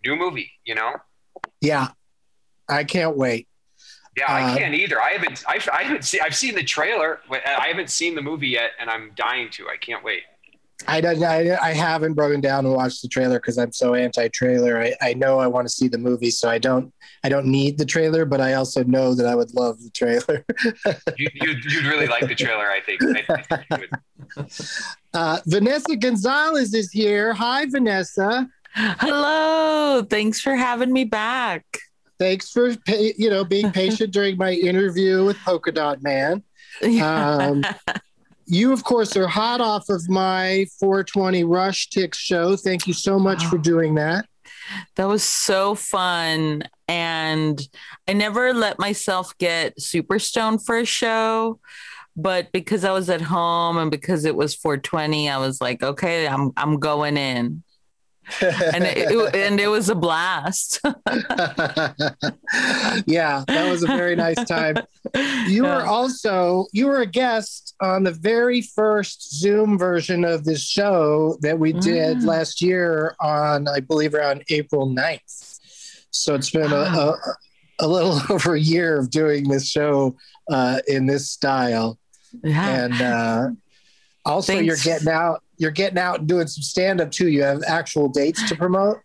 new 0.06 0.16
movie, 0.16 0.50
you 0.64 0.74
know? 0.74 0.94
Yeah, 1.60 1.88
I 2.68 2.84
can't 2.84 3.16
wait. 3.16 3.46
Yeah, 4.16 4.26
I 4.28 4.52
uh, 4.52 4.56
can't 4.56 4.74
either. 4.74 5.00
I 5.00 5.12
haven't. 5.12 5.42
I've, 5.48 5.68
I 5.72 5.84
haven't 5.84 6.04
seen. 6.04 6.20
I've 6.22 6.36
seen 6.36 6.54
the 6.54 6.64
trailer. 6.64 7.20
I 7.30 7.68
haven't 7.68 7.90
seen 7.90 8.14
the 8.14 8.20
movie 8.22 8.48
yet, 8.48 8.72
and 8.78 8.90
I'm 8.90 9.12
dying 9.14 9.48
to. 9.52 9.68
I 9.68 9.76
can't 9.76 10.04
wait. 10.04 10.22
I 10.86 11.00
don't. 11.00 11.22
I, 11.22 11.56
I 11.56 11.72
haven't 11.72 12.14
broken 12.14 12.40
down 12.40 12.66
and 12.66 12.74
watched 12.74 13.00
the 13.00 13.08
trailer 13.08 13.38
because 13.38 13.56
I'm 13.56 13.72
so 13.72 13.94
anti-trailer. 13.94 14.80
I, 14.80 14.94
I 15.00 15.14
know 15.14 15.38
I 15.38 15.46
want 15.46 15.66
to 15.66 15.72
see 15.72 15.88
the 15.88 15.98
movie, 15.98 16.30
so 16.30 16.50
I 16.50 16.58
don't. 16.58 16.92
I 17.24 17.28
don't 17.28 17.46
need 17.46 17.78
the 17.78 17.86
trailer, 17.86 18.24
but 18.24 18.40
I 18.40 18.54
also 18.54 18.84
know 18.84 19.14
that 19.14 19.26
I 19.26 19.34
would 19.34 19.54
love 19.54 19.82
the 19.82 19.90
trailer. 19.90 20.44
you, 21.16 21.30
would 21.40 21.64
you'd 21.64 21.86
really 21.86 22.06
like 22.06 22.26
the 22.26 22.34
trailer, 22.34 22.68
I 22.68 22.80
think. 22.80 23.02
I 23.02 23.76
think 23.76 23.90
uh, 25.14 25.38
Vanessa 25.46 25.96
Gonzalez 25.96 26.74
is 26.74 26.90
here. 26.90 27.32
Hi, 27.32 27.66
Vanessa. 27.66 28.48
Hello. 28.74 30.02
Thanks 30.02 30.40
for 30.40 30.54
having 30.54 30.92
me 30.92 31.04
back. 31.04 31.64
Thanks 32.22 32.50
for 32.50 32.70
you 32.86 33.28
know 33.28 33.44
being 33.44 33.72
patient 33.82 34.12
during 34.12 34.36
my 34.36 34.52
interview 34.52 35.24
with 35.24 35.36
Polka 35.38 35.72
Dot 35.72 36.04
Man. 36.04 36.44
Um, 37.02 37.64
you, 38.46 38.72
of 38.72 38.84
course, 38.84 39.16
are 39.16 39.26
hot 39.26 39.60
off 39.60 39.88
of 39.88 40.08
my 40.08 40.66
420 40.78 41.42
Rush 41.42 41.90
Tick 41.90 42.14
show. 42.14 42.54
Thank 42.54 42.86
you 42.86 42.94
so 42.94 43.18
much 43.18 43.44
for 43.46 43.58
doing 43.58 43.96
that. 43.96 44.26
That 44.94 45.08
was 45.08 45.24
so 45.24 45.74
fun. 45.74 46.62
And 46.86 47.60
I 48.06 48.12
never 48.12 48.54
let 48.54 48.78
myself 48.78 49.36
get 49.38 49.80
super 49.80 50.20
stoned 50.20 50.64
for 50.64 50.78
a 50.78 50.84
show. 50.84 51.58
But 52.14 52.52
because 52.52 52.84
I 52.84 52.92
was 52.92 53.10
at 53.10 53.20
home 53.20 53.78
and 53.78 53.90
because 53.90 54.26
it 54.26 54.36
was 54.36 54.54
420, 54.54 55.28
I 55.28 55.38
was 55.38 55.60
like, 55.60 55.82
okay, 55.82 56.28
I'm 56.28 56.52
I'm 56.56 56.78
going 56.78 57.16
in 57.16 57.64
and 58.40 58.84
it, 58.84 59.10
it, 59.10 59.34
and 59.34 59.60
it 59.60 59.68
was 59.68 59.88
a 59.88 59.94
blast. 59.94 60.80
yeah, 63.06 63.44
that 63.46 63.68
was 63.70 63.82
a 63.82 63.86
very 63.86 64.16
nice 64.16 64.42
time. 64.44 64.76
You 65.14 65.64
yeah. 65.64 65.76
were 65.76 65.84
also 65.84 66.66
you 66.72 66.86
were 66.86 67.00
a 67.00 67.06
guest 67.06 67.74
on 67.80 68.04
the 68.04 68.12
very 68.12 68.62
first 68.62 69.38
Zoom 69.38 69.78
version 69.78 70.24
of 70.24 70.44
this 70.44 70.62
show 70.62 71.36
that 71.40 71.58
we 71.58 71.72
did 71.72 72.18
mm. 72.18 72.24
last 72.24 72.62
year 72.62 73.16
on 73.20 73.68
I 73.68 73.80
believe 73.80 74.14
around 74.14 74.44
April 74.48 74.88
9th. 74.88 75.58
So 76.10 76.34
it's 76.34 76.50
been 76.50 76.70
wow. 76.70 77.16
a, 77.80 77.84
a, 77.84 77.86
a, 77.86 77.88
little 77.88 78.20
over 78.30 78.54
a 78.54 78.60
year 78.60 78.98
of 78.98 79.10
doing 79.10 79.48
this 79.48 79.68
show 79.68 80.16
uh, 80.50 80.80
in 80.86 81.06
this 81.06 81.30
style. 81.30 81.98
Yeah. 82.44 82.84
And 82.84 83.02
uh, 83.02 83.50
also 84.24 84.52
Thanks. 84.52 84.66
you're 84.66 84.94
getting 84.94 85.08
out 85.08 85.42
you're 85.62 85.70
getting 85.70 85.98
out 85.98 86.18
and 86.18 86.28
doing 86.28 86.48
some 86.48 86.62
stand 86.62 87.00
up 87.00 87.10
too. 87.10 87.28
You 87.28 87.44
have 87.44 87.62
actual 87.66 88.08
dates 88.08 88.46
to 88.48 88.56
promote. 88.56 88.98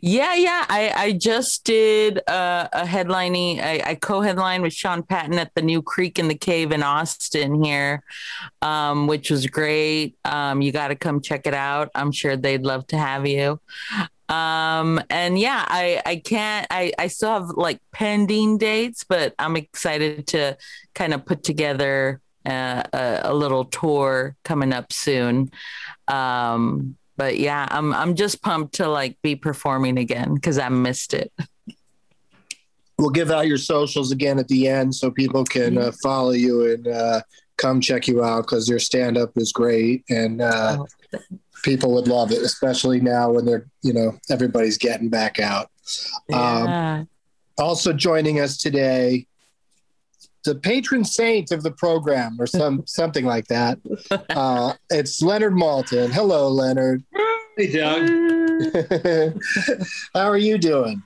Yeah, 0.00 0.34
yeah. 0.34 0.64
I, 0.68 0.92
I 0.96 1.12
just 1.12 1.64
did 1.64 2.18
uh, 2.26 2.68
a 2.72 2.84
headlining, 2.84 3.62
I, 3.62 3.82
I 3.84 3.94
co 3.96 4.22
headlined 4.22 4.62
with 4.62 4.72
Sean 4.72 5.02
Patton 5.02 5.38
at 5.38 5.54
the 5.54 5.60
New 5.60 5.82
Creek 5.82 6.18
in 6.18 6.26
the 6.26 6.34
Cave 6.34 6.72
in 6.72 6.82
Austin 6.82 7.62
here, 7.62 8.02
um, 8.62 9.06
which 9.06 9.30
was 9.30 9.46
great. 9.46 10.16
Um, 10.24 10.62
you 10.62 10.72
got 10.72 10.88
to 10.88 10.96
come 10.96 11.20
check 11.20 11.46
it 11.46 11.54
out. 11.54 11.90
I'm 11.94 12.12
sure 12.12 12.34
they'd 12.34 12.62
love 12.62 12.86
to 12.88 12.98
have 12.98 13.26
you. 13.26 13.60
Um, 14.30 15.00
and 15.10 15.38
yeah, 15.38 15.64
I, 15.68 16.02
I 16.04 16.16
can't, 16.16 16.66
I, 16.70 16.92
I 16.98 17.08
still 17.08 17.30
have 17.30 17.50
like 17.50 17.80
pending 17.92 18.56
dates, 18.56 19.04
but 19.04 19.34
I'm 19.38 19.56
excited 19.56 20.26
to 20.28 20.56
kind 20.94 21.12
of 21.12 21.26
put 21.26 21.42
together 21.44 22.20
uh, 22.48 22.82
a, 22.92 23.20
a, 23.24 23.34
little 23.34 23.64
tour 23.64 24.34
coming 24.42 24.72
up 24.72 24.92
soon. 24.92 25.50
Um, 26.06 26.96
but 27.16 27.38
yeah, 27.38 27.66
I'm 27.70 27.92
I'm 27.92 28.14
just 28.14 28.42
pumped 28.42 28.76
to 28.76 28.88
like 28.88 29.18
be 29.22 29.36
performing 29.36 29.98
again 29.98 30.34
because 30.34 30.58
I 30.58 30.68
missed 30.68 31.14
it. 31.14 31.32
We'll 32.98 33.10
give 33.10 33.30
out 33.30 33.46
your 33.46 33.58
socials 33.58 34.10
again 34.10 34.38
at 34.38 34.48
the 34.48 34.66
end 34.66 34.94
so 34.94 35.10
people 35.10 35.44
can 35.44 35.78
uh, 35.78 35.92
follow 36.02 36.30
you 36.30 36.72
and 36.72 36.88
uh, 36.88 37.20
come 37.56 37.80
check 37.80 38.08
you 38.08 38.24
out 38.24 38.42
because 38.42 38.68
your 38.68 38.80
stand 38.80 39.16
up 39.16 39.30
is 39.36 39.52
great 39.52 40.04
and 40.08 40.40
uh, 40.40 40.78
oh, 40.80 41.18
people 41.62 41.92
would 41.94 42.08
love 42.08 42.32
it, 42.32 42.42
especially 42.42 43.00
now 43.00 43.30
when 43.30 43.44
they're 43.44 43.66
you 43.82 43.92
know 43.92 44.18
everybody's 44.30 44.78
getting 44.78 45.08
back 45.08 45.38
out. 45.38 45.70
Yeah. 46.28 46.98
Um, 46.98 47.08
also 47.56 47.92
joining 47.92 48.40
us 48.40 48.56
today 48.56 49.26
the 50.48 50.54
patron 50.54 51.04
saint 51.04 51.52
of 51.52 51.62
the 51.62 51.70
program 51.70 52.36
or 52.40 52.46
some 52.46 52.82
something 52.86 53.26
like 53.26 53.46
that. 53.48 53.78
Uh, 54.30 54.72
it's 54.90 55.20
Leonard 55.20 55.52
Maltin. 55.52 56.10
Hello, 56.10 56.48
Leonard. 56.48 57.04
Hey, 57.56 57.70
Doug. 57.70 58.08
How 60.14 60.28
are 60.28 60.38
you 60.38 60.56
doing? 60.56 61.02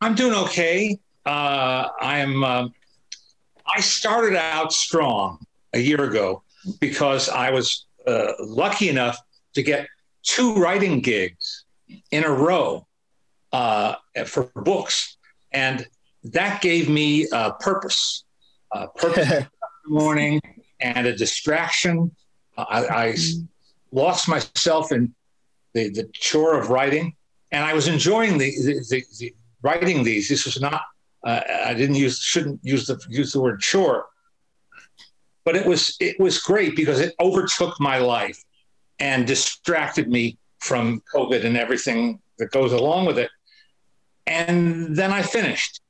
I'm 0.00 0.14
doing 0.14 0.34
okay. 0.44 0.98
Uh, 1.26 1.88
I'm. 2.00 2.44
Uh, 2.44 2.68
I 3.66 3.80
started 3.80 4.36
out 4.36 4.72
strong 4.72 5.38
a 5.72 5.78
year 5.78 6.04
ago 6.04 6.42
because 6.80 7.28
I 7.28 7.50
was 7.50 7.86
uh, 8.06 8.32
lucky 8.40 8.88
enough 8.88 9.18
to 9.54 9.62
get 9.62 9.86
two 10.22 10.54
writing 10.54 11.00
gigs 11.00 11.64
in 12.10 12.24
a 12.24 12.30
row 12.30 12.86
uh, 13.52 13.94
for 14.26 14.50
books, 14.54 15.16
and 15.52 15.86
that 16.24 16.60
gave 16.60 16.88
me 16.88 17.28
a 17.32 17.52
purpose 17.54 18.24
uh, 18.72 18.86
purpose 18.88 19.28
the 19.28 19.48
morning 19.86 20.40
and 20.80 21.06
a 21.06 21.16
distraction. 21.16 22.14
I, 22.56 22.86
I, 22.86 23.16
lost 23.94 24.26
myself 24.26 24.90
in 24.90 25.14
the, 25.74 25.90
the 25.90 26.08
chore 26.14 26.58
of 26.58 26.70
writing, 26.70 27.14
and 27.50 27.62
I 27.62 27.74
was 27.74 27.88
enjoying 27.88 28.38
the, 28.38 28.50
the, 28.50 28.84
the, 28.88 29.04
the 29.18 29.34
writing 29.60 30.02
these. 30.02 30.28
This 30.28 30.46
was 30.46 30.60
not. 30.60 30.82
Uh, 31.24 31.40
I 31.66 31.74
didn't 31.74 31.96
use 31.96 32.18
shouldn't 32.18 32.60
use 32.62 32.86
the 32.86 32.98
use 33.08 33.34
the 33.34 33.40
word 33.40 33.60
chore, 33.60 34.06
but 35.44 35.54
it 35.54 35.66
was 35.66 35.94
it 36.00 36.18
was 36.18 36.38
great 36.38 36.74
because 36.74 37.00
it 37.00 37.14
overtook 37.20 37.78
my 37.78 37.98
life 37.98 38.42
and 38.98 39.26
distracted 39.26 40.08
me 40.08 40.38
from 40.60 41.02
COVID 41.14 41.44
and 41.44 41.56
everything 41.56 42.18
that 42.38 42.50
goes 42.50 42.72
along 42.72 43.04
with 43.04 43.18
it. 43.18 43.30
And 44.26 44.96
then 44.96 45.12
I 45.12 45.22
finished 45.22 45.81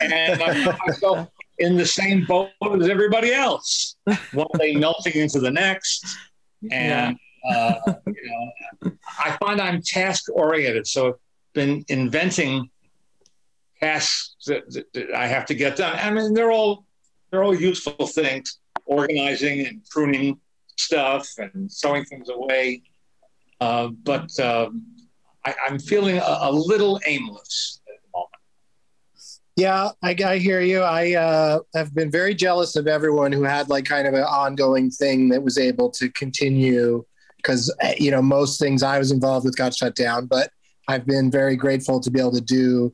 and 0.00 0.12
I 0.14 0.36
found 0.36 0.78
myself 0.86 1.28
in 1.58 1.76
the 1.76 1.86
same 1.86 2.24
boat 2.24 2.50
as 2.80 2.88
everybody 2.88 3.32
else, 3.32 3.96
one 4.32 4.46
day 4.58 4.74
melting 4.74 5.14
into 5.14 5.40
the 5.40 5.50
next. 5.50 6.04
And 6.70 7.18
uh, 7.48 7.74
you 8.06 8.52
know, 8.82 8.92
I 9.24 9.36
find 9.38 9.60
I'm 9.60 9.82
task 9.82 10.24
oriented, 10.32 10.86
so 10.86 11.08
I've 11.08 11.14
been 11.54 11.84
inventing 11.88 12.70
tasks 13.80 14.34
that, 14.46 14.70
that, 14.72 14.92
that, 14.94 15.14
I 15.14 15.26
have 15.26 15.46
to 15.46 15.54
get 15.54 15.76
done. 15.76 15.98
I 15.98 16.10
mean, 16.10 16.34
they're 16.34 16.52
all 16.52 16.84
they're 17.30 17.44
all 17.44 17.54
useful 17.54 18.06
things, 18.06 18.58
organizing 18.84 19.66
and 19.66 19.84
pruning 19.90 20.40
stuff 20.76 21.28
and 21.38 21.70
throwing 21.80 22.04
things 22.04 22.28
away. 22.28 22.82
Uh, 23.60 23.88
but 23.88 24.38
um, 24.40 24.84
I, 25.46 25.54
I'm 25.66 25.78
feeling 25.78 26.18
a, 26.18 26.38
a 26.42 26.52
little 26.52 27.00
aimless 27.06 27.80
at 27.88 28.02
the 28.02 28.08
moment. 28.12 28.30
Yeah, 29.56 29.90
I, 30.02 30.16
I 30.32 30.38
hear 30.38 30.60
you. 30.60 30.82
I 30.82 31.14
uh, 31.14 31.60
have 31.74 31.94
been 31.94 32.10
very 32.10 32.34
jealous 32.34 32.76
of 32.76 32.86
everyone 32.88 33.32
who 33.32 33.44
had 33.44 33.68
like 33.68 33.84
kind 33.84 34.06
of 34.06 34.14
an 34.14 34.24
ongoing 34.24 34.90
thing 34.90 35.28
that 35.30 35.42
was 35.42 35.56
able 35.56 35.90
to 35.92 36.10
continue 36.10 37.04
because 37.36 37.72
you 37.98 38.10
know 38.10 38.20
most 38.20 38.58
things 38.58 38.82
I 38.82 38.98
was 38.98 39.12
involved 39.12 39.46
with 39.46 39.56
got 39.56 39.74
shut 39.74 39.94
down. 39.94 40.26
But 40.26 40.50
I've 40.88 41.06
been 41.06 41.30
very 41.30 41.56
grateful 41.56 42.00
to 42.00 42.10
be 42.10 42.20
able 42.20 42.32
to 42.32 42.40
do 42.40 42.92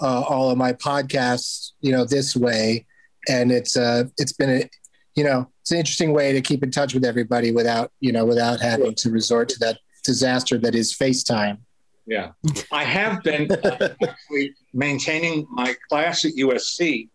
uh, 0.00 0.20
all 0.20 0.50
of 0.50 0.58
my 0.58 0.72
podcasts, 0.74 1.72
you 1.80 1.92
know, 1.92 2.04
this 2.04 2.36
way, 2.36 2.86
and 3.28 3.50
it's 3.50 3.76
uh, 3.76 4.04
it's 4.18 4.32
been 4.32 4.50
a, 4.50 4.70
you 5.14 5.24
know, 5.24 5.48
it's 5.62 5.72
an 5.72 5.78
interesting 5.78 6.12
way 6.12 6.32
to 6.32 6.42
keep 6.42 6.62
in 6.62 6.70
touch 6.70 6.92
with 6.92 7.04
everybody 7.04 7.50
without 7.50 7.90
you 8.00 8.12
know 8.12 8.26
without 8.26 8.60
having 8.60 8.94
to 8.96 9.10
resort 9.10 9.48
to 9.48 9.58
that 9.60 9.78
disaster 10.04 10.58
that 10.58 10.74
is 10.74 10.94
FaceTime. 10.94 11.58
Yeah, 12.06 12.32
I 12.70 12.84
have 12.84 13.22
been 13.22 13.50
uh, 13.50 13.94
actually 14.02 14.54
maintaining 14.72 15.46
my 15.50 15.74
class 15.88 16.24
at 16.24 16.32
USC. 16.32 17.08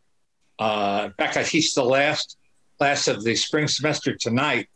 Uh, 0.58 1.04
in 1.06 1.14
fact, 1.14 1.38
I 1.38 1.44
teach 1.44 1.74
the 1.74 1.84
last 1.84 2.38
class 2.78 3.08
of 3.08 3.24
the 3.24 3.36
spring 3.36 3.68
semester 3.68 4.16
tonight, 4.16 4.68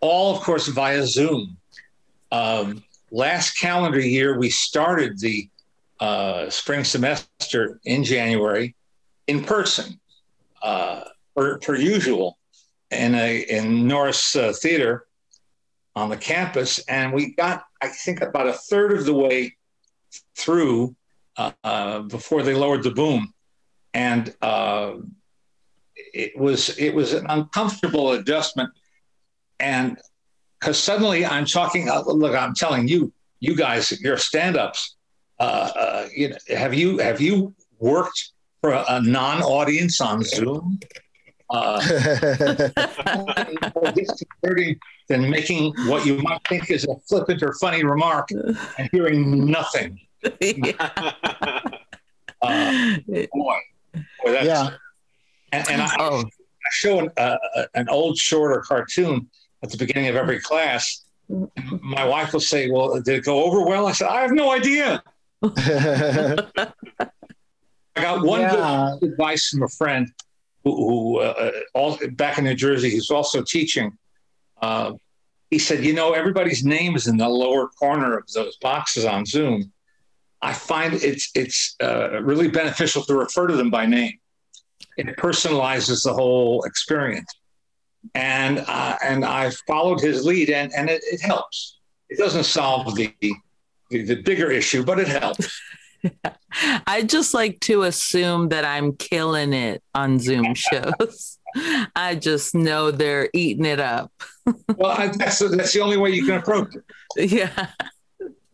all, 0.00 0.36
of 0.36 0.42
course, 0.42 0.68
via 0.68 1.04
Zoom. 1.04 1.56
Um, 2.30 2.84
last 3.10 3.58
calendar 3.58 4.00
year, 4.00 4.38
we 4.38 4.50
started 4.50 5.18
the 5.18 5.48
uh, 5.98 6.48
spring 6.48 6.84
semester 6.84 7.80
in 7.84 8.04
January 8.04 8.74
in 9.26 9.44
person, 9.44 10.00
uh, 10.62 11.02
per, 11.36 11.58
per 11.58 11.76
usual, 11.76 12.38
in 12.90 13.14
a 13.14 13.40
in 13.48 13.86
Norris 13.86 14.34
uh, 14.34 14.52
Theater 14.52 15.06
on 15.94 16.08
the 16.08 16.16
campus, 16.16 16.78
and 16.80 17.12
we 17.12 17.34
got, 17.34 17.64
I 17.80 17.88
think, 17.88 18.20
about 18.20 18.46
a 18.46 18.52
third 18.52 18.92
of 18.92 19.04
the 19.04 19.14
way 19.14 19.56
through 20.36 20.94
uh, 21.36 22.00
before 22.00 22.42
they 22.42 22.54
lowered 22.54 22.82
the 22.82 22.90
boom, 22.90 23.32
and 23.94 24.34
uh, 24.42 24.94
it 25.96 26.38
was 26.38 26.78
it 26.78 26.94
was 26.94 27.12
an 27.12 27.26
uncomfortable 27.28 28.12
adjustment, 28.12 28.70
and 29.58 29.98
because 30.58 30.78
suddenly 30.78 31.24
I'm 31.24 31.46
talking. 31.46 31.88
Uh, 31.88 32.02
look, 32.06 32.34
I'm 32.34 32.54
telling 32.54 32.88
you, 32.88 33.12
you 33.40 33.56
guys, 33.56 33.98
you're 34.00 34.18
stand-ups. 34.18 34.96
Uh, 35.38 35.42
uh, 35.74 36.08
you 36.14 36.28
know, 36.30 36.36
have 36.56 36.74
you 36.74 36.98
have 36.98 37.20
you 37.20 37.54
worked 37.78 38.32
for 38.60 38.72
a, 38.72 38.84
a 38.88 39.02
non-audience 39.02 40.00
on 40.00 40.22
Zoom? 40.22 40.78
Uh, 41.50 41.80
more 43.74 43.92
disconcerting 43.92 44.78
than 45.08 45.28
making 45.28 45.74
what 45.88 46.06
you 46.06 46.16
might 46.18 46.40
think 46.48 46.70
is 46.70 46.84
a 46.84 46.94
flippant 47.08 47.42
or 47.42 47.52
funny 47.54 47.82
remark 47.84 48.28
and 48.30 48.88
hearing 48.92 49.46
nothing. 49.50 49.98
Uh, 52.42 52.96
boy, 53.06 53.26
boy, 53.34 54.32
that's, 54.32 54.46
Yeah. 54.46 54.70
And, 55.52 55.68
and 55.70 55.82
I, 55.82 55.90
Oh. 55.98 56.20
I 56.22 56.68
show 56.70 57.00
an, 57.00 57.10
uh, 57.18 57.36
an 57.74 57.86
old 57.90 58.16
shorter 58.16 58.62
cartoon 58.66 59.28
at 59.62 59.70
the 59.70 59.76
beginning 59.76 60.08
of 60.08 60.16
every 60.16 60.40
class. 60.40 61.02
My 61.28 62.04
wife 62.06 62.32
will 62.32 62.40
say, 62.40 62.70
"Well, 62.70 62.94
did 63.02 63.08
it 63.16 63.24
go 63.24 63.44
over 63.44 63.60
well?" 63.66 63.86
I 63.88 63.92
said, 63.92 64.08
"I 64.08 64.22
have 64.22 64.32
no 64.32 64.52
idea." 64.52 65.02
I 65.44 66.72
got 67.96 68.22
one 68.24 68.40
Yeah. 68.40 68.96
good 69.00 69.10
advice 69.12 69.48
from 69.50 69.62
a 69.64 69.68
friend 69.68 70.10
who, 70.64 70.76
who 70.88 71.18
uh, 71.18 71.52
all, 71.74 71.98
back 72.12 72.38
in 72.38 72.44
New 72.44 72.54
Jersey, 72.54 72.90
he's 72.90 73.10
also 73.10 73.42
teaching. 73.42 73.96
Uh, 74.60 74.92
he 75.50 75.58
said, 75.58 75.84
"You 75.84 75.94
know, 75.94 76.12
everybody's 76.12 76.64
name 76.64 76.96
is 76.96 77.06
in 77.06 77.16
the 77.16 77.28
lower 77.28 77.68
corner 77.68 78.18
of 78.18 78.30
those 78.32 78.56
boxes 78.58 79.04
on 79.04 79.26
Zoom. 79.26 79.72
I 80.42 80.52
find 80.52 80.94
it's 80.94 81.30
it's 81.34 81.76
uh, 81.82 82.22
really 82.22 82.48
beneficial 82.48 83.02
to 83.04 83.14
refer 83.14 83.46
to 83.46 83.56
them 83.56 83.70
by 83.70 83.86
name. 83.86 84.18
It 84.96 85.16
personalizes 85.16 86.04
the 86.04 86.12
whole 86.12 86.62
experience." 86.64 87.32
And 88.14 88.64
uh, 88.66 88.96
and 89.02 89.24
I 89.24 89.50
followed 89.66 90.00
his 90.00 90.24
lead, 90.24 90.50
and 90.50 90.72
and 90.74 90.88
it, 90.88 91.02
it 91.04 91.20
helps. 91.20 91.78
It 92.08 92.18
doesn't 92.18 92.44
solve 92.44 92.94
the, 92.94 93.12
the 93.20 93.32
the 93.90 94.22
bigger 94.22 94.50
issue, 94.50 94.84
but 94.84 94.98
it 94.98 95.08
helps. 95.08 95.60
I 96.86 97.02
just 97.02 97.34
like 97.34 97.60
to 97.60 97.82
assume 97.82 98.48
that 98.48 98.64
I'm 98.64 98.96
killing 98.96 99.52
it 99.52 99.82
on 99.94 100.18
Zoom 100.18 100.54
shows. 100.54 101.38
I 101.96 102.14
just 102.14 102.54
know 102.54 102.90
they're 102.90 103.28
eating 103.32 103.64
it 103.64 103.80
up. 103.80 104.12
Well, 104.76 104.92
I, 104.92 105.08
that's 105.08 105.38
that's 105.38 105.72
the 105.72 105.80
only 105.80 105.96
way 105.96 106.10
you 106.10 106.24
can 106.24 106.36
approach 106.36 106.74
it. 106.74 106.84
Yeah. 107.32 107.66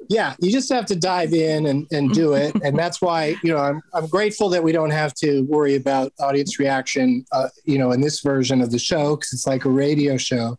yeah, 0.09 0.35
you 0.41 0.51
just 0.51 0.73
have 0.73 0.87
to 0.87 0.97
dive 0.97 1.35
in 1.35 1.67
and, 1.67 1.87
and 1.93 2.13
do 2.13 2.33
it. 2.35 2.55
And 2.63 2.79
that's 2.79 3.03
why, 3.03 3.37
you 3.43 3.53
know, 3.53 3.59
I'm, 3.59 3.83
I'm 3.93 4.07
grateful 4.07 4.49
that 4.51 4.63
we 4.63 4.73
don't 4.73 4.91
have 4.91 5.13
to 5.15 5.43
worry 5.43 5.75
about 5.75 6.13
audience 6.21 6.59
reaction, 6.59 7.27
uh, 7.33 7.49
you 7.65 7.77
know, 7.79 7.93
in 7.93 8.01
this 8.01 8.21
version 8.21 8.63
of 8.63 8.71
the 8.71 8.79
show, 8.79 9.17
because 9.17 9.33
it's 9.33 9.47
like 9.47 9.65
a 9.67 9.71
radio 9.71 10.17
show. 10.17 10.59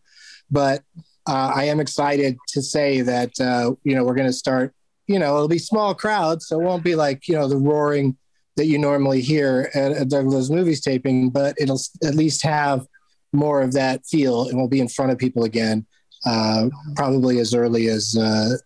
But 0.50 0.82
uh, 1.26 1.52
I 1.54 1.64
am 1.64 1.80
excited 1.80 2.38
to 2.48 2.62
say 2.62 3.00
that, 3.02 3.32
uh, 3.40 3.74
you 3.84 3.94
know, 3.94 4.04
we're 4.04 4.14
going 4.14 4.28
to 4.28 4.32
start, 4.32 4.74
you 5.08 5.18
know, 5.18 5.34
it'll 5.34 5.48
be 5.48 5.58
small 5.58 5.94
crowds. 5.94 6.46
So 6.46 6.60
it 6.60 6.64
won't 6.64 6.84
be 6.84 6.94
like, 6.94 7.26
you 7.26 7.34
know, 7.34 7.48
the 7.48 7.56
roaring 7.56 8.16
that 8.56 8.66
you 8.66 8.78
normally 8.78 9.20
hear 9.20 9.70
at, 9.74 9.92
at 9.92 10.08
Doug 10.08 10.26
Loves 10.26 10.50
Movies 10.50 10.80
taping, 10.80 11.30
but 11.30 11.56
it'll 11.58 11.80
at 12.04 12.14
least 12.14 12.42
have 12.42 12.86
more 13.32 13.62
of 13.62 13.72
that 13.72 14.06
feel 14.06 14.48
and 14.48 14.56
we'll 14.56 14.68
be 14.68 14.80
in 14.80 14.88
front 14.88 15.10
of 15.10 15.18
people 15.18 15.44
again, 15.44 15.86
uh, 16.26 16.68
probably 16.94 17.38
as 17.38 17.54
early 17.54 17.88
as 17.88 18.16
uh, 18.16 18.56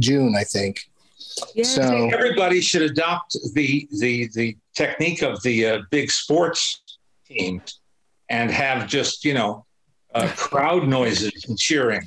June, 0.00 0.34
I 0.36 0.44
think. 0.44 0.80
So 1.64 2.10
Everybody 2.10 2.60
should 2.60 2.82
adopt 2.82 3.36
the 3.54 3.88
the 3.98 4.28
the 4.34 4.56
technique 4.76 5.22
of 5.22 5.42
the 5.42 5.66
uh, 5.66 5.82
big 5.90 6.12
sports 6.12 6.80
teams 7.26 7.80
and 8.28 8.50
have 8.52 8.86
just 8.86 9.24
you 9.24 9.34
know 9.34 9.66
uh, 10.14 10.30
crowd 10.36 10.86
noises 10.86 11.44
and 11.48 11.58
cheering. 11.58 12.02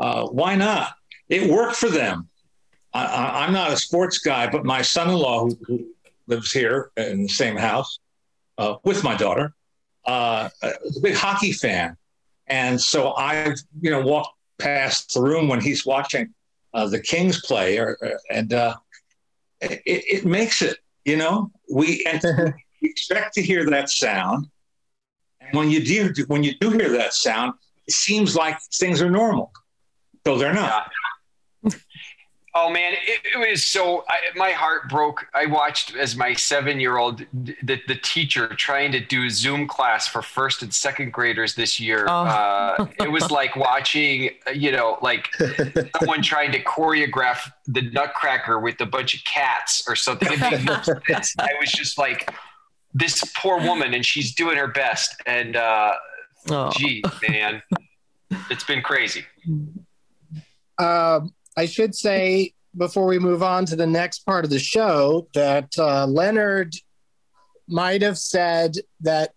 Uh, 0.00 0.26
why 0.26 0.56
not? 0.56 0.94
It 1.28 1.48
worked 1.48 1.76
for 1.76 1.88
them. 1.88 2.28
I, 2.96 3.04
I, 3.04 3.44
I'm 3.46 3.52
not 3.52 3.72
a 3.72 3.76
sports 3.76 4.18
guy, 4.18 4.48
but 4.50 4.64
my 4.64 4.80
son-in-law 4.82 5.46
who, 5.46 5.58
who 5.66 5.86
lives 6.26 6.50
here 6.52 6.90
in 6.96 7.22
the 7.22 7.28
same 7.28 7.56
house 7.56 7.98
uh, 8.58 8.76
with 8.84 9.04
my 9.04 9.14
daughter 9.16 9.54
uh, 10.06 10.48
is 10.84 10.96
a 10.96 11.00
big 11.00 11.14
hockey 11.14 11.52
fan, 11.52 11.96
and 12.46 12.80
so 12.80 13.12
I've 13.14 13.58
you 13.80 13.90
know 13.90 14.00
walked 14.00 14.34
past 14.58 15.12
the 15.14 15.20
room 15.20 15.48
when 15.48 15.60
he's 15.60 15.84
watching 15.84 16.32
uh, 16.72 16.86
the 16.86 17.00
Kings 17.00 17.40
play, 17.42 17.78
or, 17.78 17.98
or- 18.00 18.20
and 18.30 18.52
uh, 18.52 18.76
it, 19.60 19.82
it 19.86 20.24
makes 20.24 20.62
it. 20.62 20.78
You 21.04 21.16
know, 21.16 21.50
we, 21.72 22.04
we 22.82 22.88
expect 22.88 23.34
to 23.34 23.42
hear 23.42 23.68
that 23.70 23.90
sound, 23.90 24.46
and 25.40 25.56
when 25.58 25.70
you 25.70 25.84
do 25.84 26.12
when 26.28 26.42
you 26.42 26.54
do 26.60 26.70
hear 26.70 26.88
that 26.90 27.12
sound, 27.14 27.54
it 27.86 27.92
seems 27.92 28.34
like 28.34 28.56
things 28.74 29.02
are 29.02 29.10
normal, 29.10 29.52
so 30.26 30.38
they're 30.38 30.54
not. 30.54 30.90
Oh 32.58 32.70
man, 32.70 32.94
it, 32.94 33.20
it 33.34 33.50
was 33.50 33.62
so. 33.64 34.02
I, 34.08 34.16
my 34.34 34.50
heart 34.52 34.88
broke. 34.88 35.26
I 35.34 35.44
watched 35.44 35.94
as 35.94 36.16
my 36.16 36.32
seven-year-old, 36.32 37.18
the, 37.34 37.78
the 37.86 37.96
teacher 37.96 38.48
trying 38.48 38.92
to 38.92 39.00
do 39.00 39.24
a 39.26 39.30
Zoom 39.30 39.66
class 39.68 40.08
for 40.08 40.22
first 40.22 40.62
and 40.62 40.72
second 40.72 41.12
graders 41.12 41.54
this 41.54 41.78
year. 41.78 42.06
Oh. 42.08 42.12
Uh, 42.24 42.86
it 43.00 43.10
was 43.12 43.30
like 43.30 43.56
watching, 43.56 44.30
you 44.54 44.72
know, 44.72 44.96
like 45.02 45.28
someone 46.00 46.22
trying 46.32 46.50
to 46.52 46.62
choreograph 46.64 47.50
the 47.66 47.82
Nutcracker 47.82 48.58
with 48.58 48.80
a 48.80 48.86
bunch 48.86 49.14
of 49.14 49.22
cats 49.24 49.84
or 49.86 49.94
something. 49.94 50.28
It 50.32 50.40
made 50.40 50.64
no 50.64 50.80
sense. 50.82 51.34
I 51.38 51.50
was 51.60 51.70
just 51.72 51.98
like, 51.98 52.32
this 52.94 53.22
poor 53.36 53.60
woman, 53.60 53.92
and 53.92 54.06
she's 54.06 54.34
doing 54.34 54.56
her 54.56 54.68
best. 54.68 55.14
And 55.26 55.56
uh, 55.56 55.92
Oh. 56.48 56.70
gee, 56.74 57.02
man, 57.28 57.60
it's 58.50 58.64
been 58.64 58.80
crazy. 58.80 59.26
um, 60.78 61.34
I 61.56 61.66
should 61.66 61.94
say 61.94 62.52
before 62.76 63.06
we 63.06 63.18
move 63.18 63.42
on 63.42 63.64
to 63.66 63.76
the 63.76 63.86
next 63.86 64.20
part 64.20 64.44
of 64.44 64.50
the 64.50 64.58
show 64.58 65.28
that 65.34 65.70
uh, 65.78 66.06
Leonard 66.06 66.74
might 67.68 68.02
have 68.02 68.18
said 68.18 68.76
that 69.00 69.32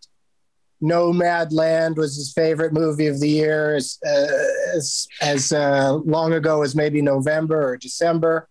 Nomadland 0.82 1.98
was 1.98 2.16
his 2.16 2.32
favorite 2.34 2.74
movie 2.74 3.08
of 3.08 3.20
the 3.20 3.30
year 3.30 3.76
as 3.76 3.98
uh, 4.06 4.28
as, 4.76 5.08
as 5.22 5.52
uh, 5.52 5.94
long 5.94 6.34
ago 6.34 6.62
as 6.62 6.76
maybe 6.76 7.02
November 7.02 7.72
or 7.72 7.78
December. 7.78 8.48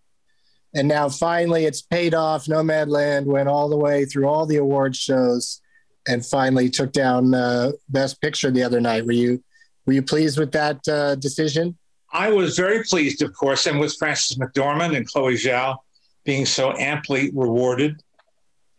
And 0.75 0.87
now 0.87 1.09
finally 1.09 1.65
it's 1.65 1.81
paid 1.81 2.13
off. 2.13 2.45
Nomadland 2.45 3.25
went 3.25 3.49
all 3.49 3.69
the 3.69 3.77
way 3.77 4.05
through 4.05 4.27
all 4.27 4.45
the 4.45 4.57
award 4.57 4.95
shows 4.95 5.61
and 6.07 6.23
finally 6.23 6.69
took 6.69 6.91
down 6.91 7.33
uh, 7.33 7.71
Best 7.89 8.21
Picture 8.21 8.51
the 8.51 8.63
other 8.63 8.79
night. 8.79 9.05
Were 9.05 9.11
you 9.11 9.43
were 9.85 9.93
you 9.93 10.03
pleased 10.03 10.37
with 10.37 10.51
that 10.51 10.87
uh, 10.87 11.15
decision? 11.15 11.77
I 12.11 12.31
was 12.31 12.57
very 12.57 12.83
pleased, 12.83 13.21
of 13.21 13.33
course, 13.33 13.65
and 13.65 13.79
with 13.79 13.95
Frances 13.97 14.37
McDormand 14.37 14.95
and 14.95 15.07
Chloe 15.07 15.35
Zhao 15.35 15.77
being 16.23 16.45
so 16.45 16.71
amply 16.73 17.31
rewarded. 17.33 18.01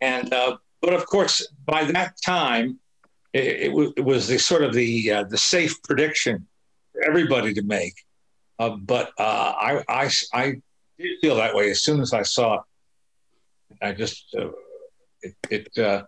And 0.01 0.33
uh, 0.33 0.57
but 0.81 0.93
of 0.93 1.05
course, 1.05 1.47
by 1.65 1.83
that 1.85 2.15
time, 2.25 2.79
it, 3.33 3.61
it, 3.61 3.71
was, 3.71 3.93
it 3.95 4.01
was 4.01 4.27
the 4.27 4.37
sort 4.37 4.63
of 4.63 4.73
the 4.73 5.11
uh, 5.11 5.23
the 5.23 5.37
safe 5.37 5.81
prediction 5.83 6.47
for 6.91 7.03
everybody 7.03 7.53
to 7.53 7.61
make. 7.61 7.93
Uh, 8.59 8.71
but 8.71 9.11
uh, 9.17 9.53
I, 9.57 9.83
I 9.87 10.09
I 10.33 10.45
did 10.97 11.19
feel 11.21 11.35
that 11.35 11.55
way 11.55 11.71
as 11.71 11.81
soon 11.81 12.01
as 12.01 12.13
I 12.13 12.23
saw 12.23 12.55
it. 12.55 12.61
I 13.81 13.93
just 13.93 14.35
uh, 14.37 14.49
it 15.21 15.35
it, 15.49 15.77
uh, 15.77 16.03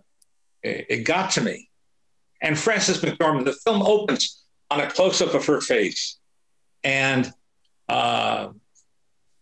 it 0.61 0.85
it 0.89 0.97
got 1.03 1.31
to 1.31 1.41
me. 1.41 1.69
And 2.41 2.59
Frances 2.59 3.01
McDormand, 3.01 3.45
the 3.45 3.53
film 3.53 3.81
opens 3.81 4.43
on 4.69 4.81
a 4.81 4.91
close 4.91 5.21
up 5.21 5.33
of 5.33 5.45
her 5.45 5.61
face, 5.61 6.17
and 6.83 7.31
uh, 7.89 8.49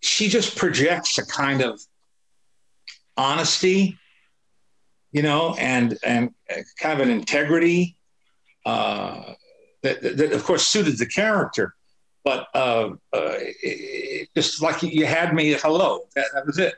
she 0.01 0.27
just 0.27 0.55
projects 0.55 1.17
a 1.17 1.25
kind 1.25 1.61
of 1.61 1.79
honesty, 3.17 3.97
you 5.11 5.21
know, 5.21 5.55
and 5.57 5.97
and 6.03 6.31
kind 6.79 6.99
of 6.99 7.07
an 7.07 7.13
integrity 7.13 7.97
uh, 8.65 9.33
that, 9.83 10.01
that, 10.01 10.17
that, 10.17 10.33
of 10.33 10.43
course, 10.43 10.67
suited 10.67 10.97
the 10.97 11.05
character. 11.05 11.75
But 12.23 12.47
uh, 12.53 12.91
uh, 13.13 13.35
it, 13.39 14.29
just 14.35 14.61
like 14.61 14.83
you 14.83 15.05
had 15.05 15.33
me 15.33 15.53
hello. 15.53 16.01
That, 16.15 16.27
that 16.33 16.45
was 16.45 16.59
it. 16.59 16.75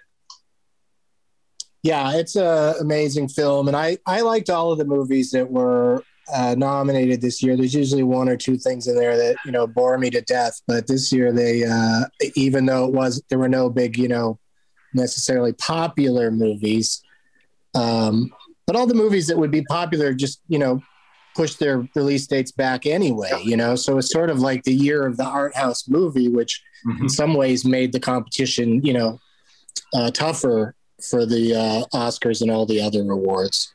Yeah, 1.81 2.13
it's 2.15 2.37
an 2.37 2.75
amazing 2.79 3.27
film, 3.27 3.67
and 3.67 3.75
I 3.75 3.97
I 4.05 4.21
liked 4.21 4.49
all 4.49 4.71
of 4.71 4.77
the 4.77 4.85
movies 4.85 5.31
that 5.31 5.51
were 5.51 6.03
uh, 6.31 6.55
nominated 6.57 7.21
this 7.21 7.43
year. 7.43 7.57
There's 7.57 7.73
usually 7.73 8.03
one 8.03 8.29
or 8.29 8.37
two 8.37 8.57
things 8.57 8.87
in 8.87 8.95
there 8.95 9.17
that 9.17 9.35
you 9.45 9.51
know 9.51 9.67
bore 9.67 9.97
me 9.97 10.09
to 10.11 10.21
death, 10.21 10.61
but 10.67 10.87
this 10.87 11.11
year 11.11 11.31
they, 11.31 11.63
uh, 11.63 12.05
even 12.35 12.65
though 12.65 12.85
it 12.85 12.93
was 12.93 13.21
there 13.29 13.39
were 13.39 13.49
no 13.49 13.69
big 13.69 13.97
you 13.97 14.07
know 14.07 14.39
necessarily 14.93 15.53
popular 15.53 16.31
movies, 16.31 17.01
um, 17.75 18.31
but 18.65 18.75
all 18.75 18.87
the 18.87 18.93
movies 18.93 19.27
that 19.27 19.37
would 19.37 19.51
be 19.51 19.63
popular 19.63 20.13
just 20.13 20.41
you 20.47 20.59
know 20.59 20.81
push 21.35 21.55
their 21.55 21.87
release 21.95 22.27
dates 22.27 22.51
back 22.51 22.85
anyway. 22.85 23.41
You 23.43 23.57
know, 23.57 23.75
so 23.75 23.97
it's 23.97 24.11
sort 24.11 24.29
of 24.29 24.39
like 24.39 24.63
the 24.63 24.73
year 24.73 25.05
of 25.05 25.17
the 25.17 25.25
art 25.25 25.55
house 25.55 25.87
movie, 25.87 26.29
which 26.29 26.61
mm-hmm. 26.87 27.03
in 27.03 27.09
some 27.09 27.33
ways 27.33 27.65
made 27.65 27.91
the 27.91 27.99
competition 27.99 28.83
you 28.83 28.93
know 28.93 29.19
uh, 29.93 30.11
tougher 30.11 30.75
for 31.09 31.25
the 31.25 31.53
uh, 31.53 31.97
Oscars 31.97 32.41
and 32.41 32.49
all 32.49 32.65
the 32.65 32.81
other 32.81 33.01
awards. 33.11 33.73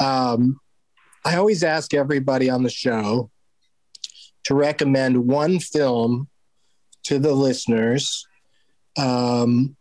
Um, 0.00 0.58
I 1.24 1.36
always 1.36 1.62
ask 1.62 1.92
everybody 1.92 2.48
on 2.48 2.62
the 2.62 2.70
show 2.70 3.30
to 4.44 4.54
recommend 4.54 5.28
one 5.28 5.58
film 5.58 6.28
to 7.04 7.18
the 7.18 7.32
listeners. 7.32 8.26
Um, 8.98 9.76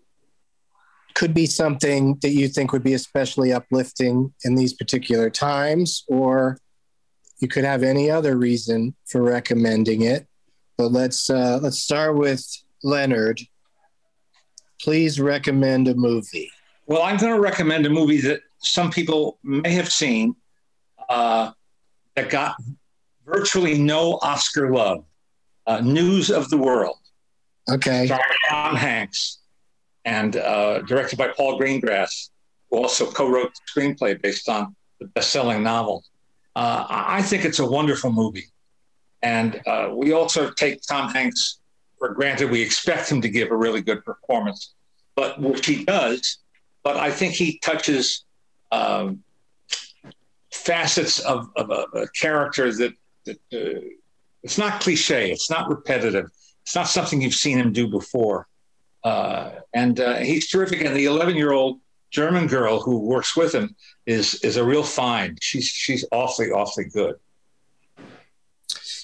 could 1.16 1.34
be 1.34 1.46
something 1.48 2.18
that 2.22 2.30
you 2.30 2.48
think 2.48 2.72
would 2.72 2.84
be 2.84 2.94
especially 2.94 3.52
uplifting 3.52 4.34
in 4.44 4.56
these 4.56 4.74
particular 4.74 5.30
times, 5.30 6.04
or 6.08 6.58
you 7.40 7.48
could 7.48 7.66
have 7.66 7.84
any 7.84 8.10
other 8.10 8.38
reason 8.38 8.96
for 9.06 9.22
recommending 9.22 10.04
it. 10.04 10.28
But 10.78 10.92
let's 10.92 11.30
uh, 11.30 11.60
let's 11.62 11.82
start 11.82 12.16
with 12.16 12.46
Leonard. 12.84 13.42
Please 14.82 15.20
recommend 15.20 15.88
a 15.90 15.96
movie. 15.96 16.50
Well, 16.86 17.02
I'm 17.02 17.18
going 17.18 17.34
to 17.34 17.42
recommend 17.42 17.86
a 17.86 17.90
movie 17.90 18.22
that 18.22 18.42
some 18.60 18.92
people 18.92 19.40
may 19.44 19.72
have 19.72 19.90
seen 19.90 20.36
uh, 21.10 21.52
that 22.16 22.30
got 22.30 22.56
virtually 23.26 23.78
no 23.78 24.20
Oscar 24.22 24.72
love. 24.72 25.06
Uh, 25.68 25.82
News 25.82 26.32
of 26.32 26.50
the 26.50 26.58
World. 26.58 26.98
Okay. 27.70 28.08
Starring 28.08 28.24
Tom 28.50 28.76
Hanks 28.76 29.40
and 30.06 30.36
uh, 30.38 30.80
directed 30.82 31.18
by 31.18 31.28
Paul 31.28 31.60
Greengrass, 31.60 32.30
who 32.70 32.78
also 32.78 33.10
co-wrote 33.12 33.52
the 33.54 33.82
screenplay 33.82 34.20
based 34.20 34.50
on 34.50 34.76
the 35.00 35.06
best-selling 35.08 35.62
novel. 35.62 36.04
Uh, 36.56 36.86
I 36.90 37.22
think 37.22 37.46
it's 37.46 37.60
a 37.60 37.66
wonderful 37.70 38.12
movie, 38.12 38.48
and 39.22 39.62
uh, 39.68 39.92
we 39.94 40.14
also 40.14 40.50
take 40.52 40.82
Tom 40.82 41.10
Hanks 41.10 41.60
for 42.00 42.10
granted. 42.10 42.50
We 42.50 42.62
expect 42.62 43.10
him 43.10 43.22
to 43.22 43.30
give 43.30 43.52
a 43.52 43.56
really 43.56 43.82
good 43.82 44.04
performance, 44.04 44.74
but 45.16 45.40
which 45.40 45.66
he 45.66 45.86
does. 45.86 46.40
But 46.84 46.98
I 46.98 47.12
think 47.12 47.34
he 47.34 47.60
touches 47.60 48.26
um, 48.72 49.24
facets 50.52 51.20
of, 51.20 51.50
of 51.56 51.70
a, 51.70 51.86
a, 51.98 52.08
character 52.10 52.72
that, 52.74 52.94
that 53.26 53.38
uh, 53.54 53.80
it's 54.44 54.58
not 54.58 54.82
cliche, 54.82 55.32
it's 55.32 55.50
not 55.50 55.70
repetitive, 55.70 56.30
it's 56.64 56.76
not 56.76 56.88
something 56.88 57.22
you've 57.22 57.34
seen 57.34 57.58
him 57.58 57.72
do 57.74 57.88
before. 57.88 58.48
Uh, 59.04 59.52
and 59.74 60.00
uh, 60.00 60.18
he's 60.18 60.50
terrific. 60.50 60.84
And 60.84 60.96
the 60.96 61.06
11 61.06 61.36
year 61.36 61.52
old 61.52 61.80
German 62.12 62.48
girl 62.48 62.80
who 62.80 63.00
works 63.00 63.36
with 63.36 63.54
him 63.54 63.76
is 64.06 64.36
is 64.44 64.58
a 64.58 64.64
real 64.64 64.84
find. 64.84 65.38
She's 65.42 65.66
she's 65.66 66.06
awfully 66.12 66.52
awfully 66.52 66.86
good. 66.86 67.16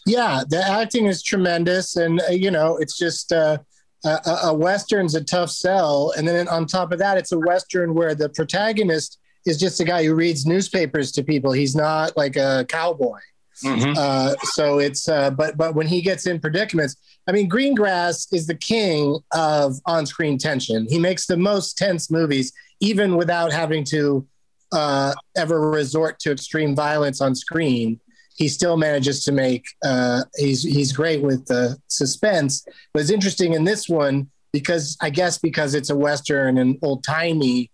Yeah, 0.06 0.44
the 0.48 0.64
acting 0.64 1.06
is 1.06 1.24
tremendous, 1.24 1.96
and 1.96 2.22
uh, 2.22 2.32
you 2.32 2.52
know 2.52 2.78
it's 2.78 2.98
just 2.98 3.32
uh, 3.32 3.60
a, 4.04 4.20
a 4.44 4.54
western's 4.54 5.16
a 5.16 5.24
tough 5.24 5.52
sell, 5.52 6.14
and 6.18 6.28
then 6.28 6.48
on 6.48 6.66
top 6.66 6.92
of 6.92 7.00
that, 7.00 7.18
it's 7.18 7.32
a 7.32 7.40
western 7.40 7.94
where 7.94 8.16
the 8.16 8.30
protagonist 8.30 9.20
is 9.46 9.60
just 9.60 9.80
a 9.80 9.84
guy 9.84 10.04
who 10.04 10.16
reads 10.16 10.46
newspapers 10.46 11.12
to 11.14 11.24
people. 11.24 11.52
He's 11.52 11.76
not 11.76 12.16
like 12.18 12.36
a 12.36 12.66
cowboy. 12.68 13.20
Mm-hmm. 13.64 13.94
Uh, 13.98 14.36
so 14.44 14.80
it's 14.80 15.08
uh, 15.08 15.32
but 15.32 15.56
but 15.56 15.76
when 15.76 15.88
he 15.88 16.02
gets 16.02 16.28
in 16.28 16.40
predicaments, 16.40 16.98
I 17.28 17.32
mean, 17.32 17.50
Greengrass 17.50 18.34
is 18.34 18.48
the 18.48 18.56
king 18.56 19.18
of 19.34 19.80
on-screen 19.86 20.38
tension. 20.38 20.88
He 20.90 21.00
makes 21.00 21.26
the 21.26 21.38
most 21.38 21.78
tense 21.78 22.12
movies, 22.12 22.52
even 22.82 23.16
without 23.16 23.54
having 23.54 23.86
to 23.86 24.28
uh, 24.74 25.14
ever 25.38 25.70
resort 25.70 26.20
to 26.20 26.32
extreme 26.32 26.76
violence 26.76 27.22
on 27.22 27.34
screen. 27.34 28.00
He 28.36 28.50
still 28.50 28.76
manages 28.76 29.24
to 29.24 29.32
make. 29.32 29.66
Uh, 29.86 30.24
he's 30.36 30.62
he's 30.62 30.92
great 30.92 31.22
with 31.22 31.46
the 31.46 31.78
suspense. 31.88 32.66
But 32.94 33.02
it's 33.02 33.12
interesting 33.12 33.54
in 33.54 33.64
this 33.64 33.88
one 33.88 34.30
because 34.52 34.98
I 35.02 35.10
guess 35.10 35.38
because 35.38 35.76
it's 35.76 35.90
a 35.90 35.96
western 35.96 36.58
and 36.58 36.78
old 36.82 37.06
timey 37.06 37.72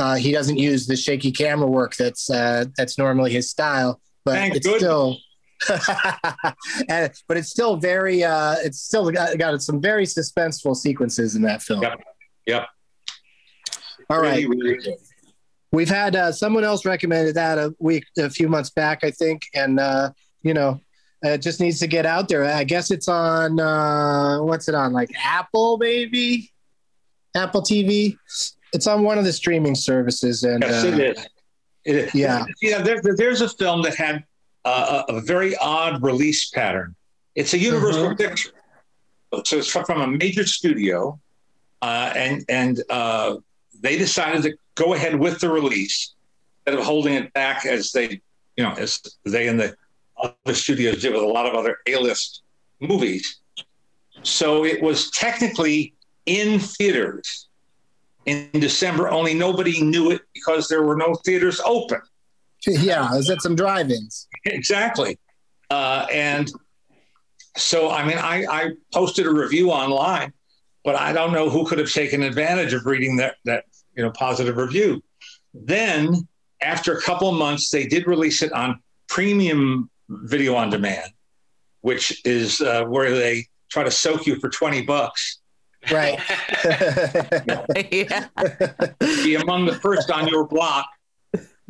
uh, 0.00 0.14
he 0.14 0.32
doesn't 0.32 0.56
use 0.56 0.86
the 0.86 0.96
shaky 0.96 1.30
camera 1.30 1.66
work 1.66 1.94
that's 1.94 2.30
uh, 2.30 2.64
that's 2.76 2.96
normally 2.96 3.32
his 3.32 3.50
style, 3.50 4.00
but 4.24 4.34
Thank 4.34 4.56
it's 4.56 4.66
goodness. 4.66 4.82
still. 4.82 5.18
and, 6.88 7.12
but 7.28 7.36
it's 7.36 7.50
still 7.50 7.76
very. 7.76 8.24
Uh, 8.24 8.56
it's 8.64 8.80
still 8.80 9.10
got, 9.10 9.36
got 9.38 9.60
some 9.60 9.80
very 9.80 10.06
suspenseful 10.06 10.74
sequences 10.74 11.36
in 11.36 11.42
that 11.42 11.62
film. 11.62 11.82
Yep. 11.82 12.00
Yep. 12.46 12.66
All 14.08 14.20
right. 14.20 14.48
Really, 14.48 14.78
really 14.78 14.96
We've 15.72 15.88
had 15.88 16.16
uh, 16.16 16.32
someone 16.32 16.64
else 16.64 16.84
recommended 16.84 17.36
that 17.36 17.58
a 17.58 17.74
week, 17.78 18.04
a 18.18 18.30
few 18.30 18.48
months 18.48 18.70
back, 18.70 19.04
I 19.04 19.10
think, 19.10 19.42
and 19.54 19.78
uh, 19.78 20.10
you 20.42 20.54
know, 20.54 20.80
it 21.22 21.42
just 21.42 21.60
needs 21.60 21.78
to 21.80 21.86
get 21.86 22.06
out 22.06 22.28
there. 22.28 22.44
I 22.44 22.64
guess 22.64 22.90
it's 22.90 23.06
on. 23.06 23.60
Uh, 23.60 24.38
what's 24.38 24.66
it 24.68 24.74
on? 24.74 24.92
Like 24.92 25.10
Apple, 25.22 25.76
maybe. 25.76 26.50
Apple 27.36 27.62
TV 27.62 28.16
it's 28.72 28.86
on 28.86 29.02
one 29.02 29.18
of 29.18 29.24
the 29.24 29.32
streaming 29.32 29.74
services, 29.74 30.44
and 30.44 30.62
yes, 30.62 30.84
uh, 30.84 30.88
it 30.88 31.00
is. 31.00 31.26
It 31.84 31.96
is. 31.96 32.14
Yeah, 32.14 32.44
yeah. 32.60 32.82
There, 32.82 33.00
there's 33.02 33.40
a 33.40 33.48
film 33.48 33.82
that 33.82 33.94
had 33.94 34.24
uh, 34.64 35.04
a, 35.08 35.14
a, 35.14 35.20
very 35.20 35.56
odd 35.56 36.02
release 36.02 36.50
pattern. 36.50 36.94
It's 37.34 37.54
a 37.54 37.58
Universal 37.58 38.08
mm-hmm. 38.08 38.16
picture, 38.16 38.50
so 39.44 39.58
it's 39.58 39.68
from 39.68 40.00
a 40.00 40.06
major 40.06 40.44
studio, 40.44 41.18
uh, 41.82 42.12
and 42.14 42.44
and 42.48 42.82
uh, 42.90 43.36
they 43.80 43.96
decided 43.96 44.42
to 44.42 44.56
go 44.74 44.94
ahead 44.94 45.18
with 45.18 45.40
the 45.40 45.50
release 45.50 46.14
instead 46.66 46.78
of 46.78 46.84
holding 46.84 47.14
it 47.14 47.32
back 47.32 47.66
as 47.66 47.92
they, 47.92 48.20
you 48.56 48.64
know, 48.64 48.72
as 48.72 49.00
they 49.24 49.48
and 49.48 49.58
the 49.58 49.74
other 50.16 50.54
studios 50.54 51.00
did 51.00 51.12
with 51.12 51.22
a 51.22 51.26
lot 51.26 51.46
of 51.46 51.54
other 51.54 51.78
A-list 51.86 52.42
movies. 52.80 53.40
So 54.22 54.64
it 54.64 54.82
was 54.82 55.10
technically 55.10 55.94
in 56.26 56.60
theaters 56.60 57.48
in 58.26 58.48
December, 58.52 59.10
only 59.10 59.34
nobody 59.34 59.82
knew 59.82 60.10
it 60.10 60.22
because 60.34 60.68
there 60.68 60.82
were 60.82 60.96
no 60.96 61.14
theaters 61.24 61.60
open. 61.64 62.00
Yeah, 62.66 63.08
I 63.10 63.16
was 63.16 63.30
at 63.30 63.40
some 63.40 63.56
drive-ins. 63.56 64.28
Exactly, 64.44 65.18
uh, 65.70 66.06
and 66.12 66.52
so 67.56 67.90
I 67.90 68.04
mean, 68.04 68.18
I, 68.18 68.44
I 68.50 68.70
posted 68.92 69.26
a 69.26 69.32
review 69.32 69.70
online, 69.70 70.34
but 70.84 70.94
I 70.94 71.14
don't 71.14 71.32
know 71.32 71.48
who 71.48 71.64
could 71.64 71.78
have 71.78 71.90
taken 71.90 72.22
advantage 72.22 72.74
of 72.74 72.84
reading 72.84 73.16
that 73.16 73.36
that 73.46 73.64
you 73.96 74.02
know 74.02 74.10
positive 74.10 74.58
review. 74.58 75.02
Then, 75.54 76.28
after 76.60 76.92
a 76.92 77.00
couple 77.00 77.30
of 77.30 77.36
months, 77.36 77.70
they 77.70 77.86
did 77.86 78.06
release 78.06 78.42
it 78.42 78.52
on 78.52 78.82
premium 79.08 79.90
video 80.10 80.54
on 80.54 80.68
demand, 80.68 81.10
which 81.80 82.20
is 82.26 82.60
uh, 82.60 82.84
where 82.84 83.10
they 83.10 83.46
try 83.70 83.84
to 83.84 83.90
soak 83.90 84.26
you 84.26 84.38
for 84.38 84.50
twenty 84.50 84.82
bucks 84.82 85.39
Right. 85.90 86.18
yeah. 87.90 88.28
Be 89.00 89.36
among 89.36 89.66
the 89.66 89.78
first 89.80 90.10
on 90.10 90.28
your 90.28 90.46
block 90.46 90.86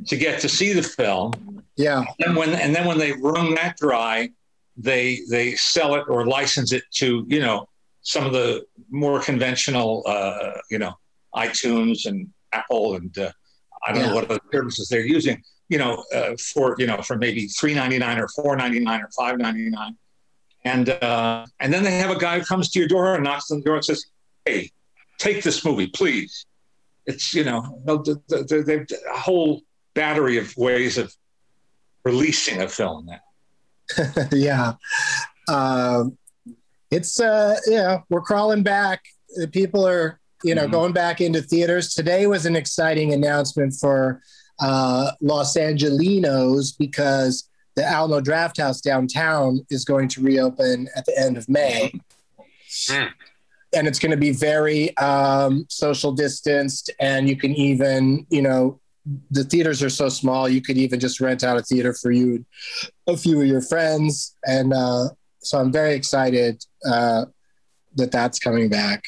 to 0.07 0.16
get 0.16 0.40
to 0.40 0.49
see 0.49 0.73
the 0.73 0.83
film. 0.83 1.62
Yeah. 1.77 2.05
And 2.20 2.37
when 2.37 2.51
and 2.51 2.75
then 2.75 2.87
when 2.87 2.99
they 2.99 3.12
wrung 3.12 3.55
that 3.55 3.77
dry, 3.77 4.31
they 4.77 5.20
they 5.31 5.55
sell 5.55 5.94
it 5.94 6.05
or 6.09 6.27
license 6.27 6.73
it 6.73 6.85
to 6.94 7.25
you 7.29 7.40
know 7.40 7.68
some 8.03 8.27
of 8.27 8.33
the 8.33 8.64
more 8.90 9.20
conventional 9.20 10.03
uh, 10.07 10.53
you 10.70 10.79
know 10.79 10.94
iTunes 11.35 12.07
and 12.07 12.29
Apple 12.53 12.94
and 12.94 13.16
uh, 13.18 13.31
I 13.87 13.92
don't 13.92 14.03
yeah. 14.03 14.09
know 14.09 14.14
what 14.14 14.31
other 14.31 14.40
services 14.53 14.88
they're 14.88 15.07
using. 15.07 15.42
You 15.68 15.79
know, 15.79 16.05
uh, 16.12 16.35
for 16.53 16.75
you 16.79 16.87
know 16.87 17.01
for 17.03 17.16
maybe 17.16 17.46
three 17.46 17.75
ninety 17.75 17.99
nine 17.99 18.18
or 18.18 18.29
four 18.29 18.57
ninety 18.57 18.81
nine 18.81 19.01
or 19.01 19.09
five 19.16 19.38
ninety 19.38 19.70
nine, 19.70 19.96
and 20.64 20.90
uh, 20.90 21.46
and 21.61 21.73
then 21.73 21.83
they 21.83 21.96
have 21.99 22.11
a 22.11 22.18
guy 22.18 22.38
who 22.38 22.44
comes 22.44 22.70
to 22.70 22.79
your 22.79 22.88
door 22.88 23.14
and 23.14 23.25
knocks 23.25 23.51
on 23.51 23.59
the 23.59 23.64
door 23.64 23.77
and 23.77 23.85
says, 23.85 24.05
"Hey, 24.44 24.70
take 25.18 25.42
this 25.42 25.64
movie, 25.64 25.87
please." 25.88 26.46
It's 27.07 27.33
you 27.35 27.44
know 27.44 27.81
the, 27.85 27.99
the, 28.29 28.37
the, 28.44 28.62
the, 28.62 28.99
a 29.12 29.18
whole 29.18 29.62
battery 29.94 30.37
of 30.38 30.55
ways 30.57 30.99
of 30.99 31.12
releasing 32.05 32.61
a 32.62 32.68
film. 32.68 33.07
Now. 33.07 34.14
yeah, 34.33 34.73
um, 35.49 36.16
it's 36.90 37.20
uh, 37.20 37.57
yeah, 37.66 38.01
we're 38.11 38.20
crawling 38.20 38.62
back. 38.62 39.01
The 39.37 39.49
People 39.49 39.87
are 39.87 40.20
you 40.44 40.55
know 40.55 40.66
Mhm. 40.68 40.73
going 40.73 40.92
back 40.92 41.20
into 41.20 41.40
theaters. 41.42 41.94
Today 41.94 42.27
was 42.27 42.46
an 42.46 42.55
exciting 42.57 43.12
announcement 43.12 43.75
for 43.81 44.23
uh, 44.61 45.12
Los 45.20 45.57
Angelinos 45.57 46.77
because 46.79 47.49
the 47.76 47.85
Alamo 47.85 48.20
Drafthouse 48.20 48.83
downtown 48.83 49.64
is 49.70 49.85
going 49.85 50.09
to 50.09 50.22
reopen 50.22 50.88
at 50.96 51.04
the 51.06 51.18
end 51.18 51.37
of 51.37 51.48
May. 51.48 51.92
Hmm. 52.88 53.06
And 53.72 53.87
it's 53.87 53.98
going 53.98 54.11
to 54.11 54.16
be 54.16 54.33
very 54.33 54.96
um, 54.96 55.64
social 55.68 56.12
distanced, 56.12 56.90
and 56.98 57.28
you 57.28 57.37
can 57.37 57.54
even, 57.54 58.26
you 58.28 58.42
know, 58.42 58.80
the 59.30 59.44
theaters 59.44 59.83
are 59.83 59.90
so 59.90 60.09
small, 60.09 60.48
you 60.48 60.61
could 60.61 60.76
even 60.76 61.00
just 61.00 61.20
rent 61.20 61.44
out 61.44 61.56
a 61.56 61.62
theater 61.62 61.94
for 61.94 62.11
you, 62.11 62.44
a 63.06 63.16
few 63.16 63.40
of 63.40 63.46
your 63.46 63.61
friends, 63.61 64.37
and 64.44 64.72
uh, 64.72 65.09
so 65.38 65.59
I'm 65.59 65.72
very 65.72 65.94
excited 65.94 66.64
uh, 66.85 67.26
that 67.94 68.11
that's 68.11 68.38
coming 68.38 68.68
back. 68.68 69.04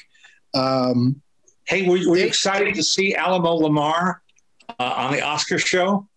Um, 0.55 1.23
Hey, 1.65 1.89
were, 1.89 1.99
were 2.09 2.17
you 2.17 2.27
excited 2.27 2.75
to 2.75 2.83
see 2.83 3.15
Alamo 3.15 3.55
Lamar 3.55 4.21
uh, 4.79 4.95
on 4.97 5.13
the 5.13 5.23
Oscar 5.23 5.59
show? 5.59 6.09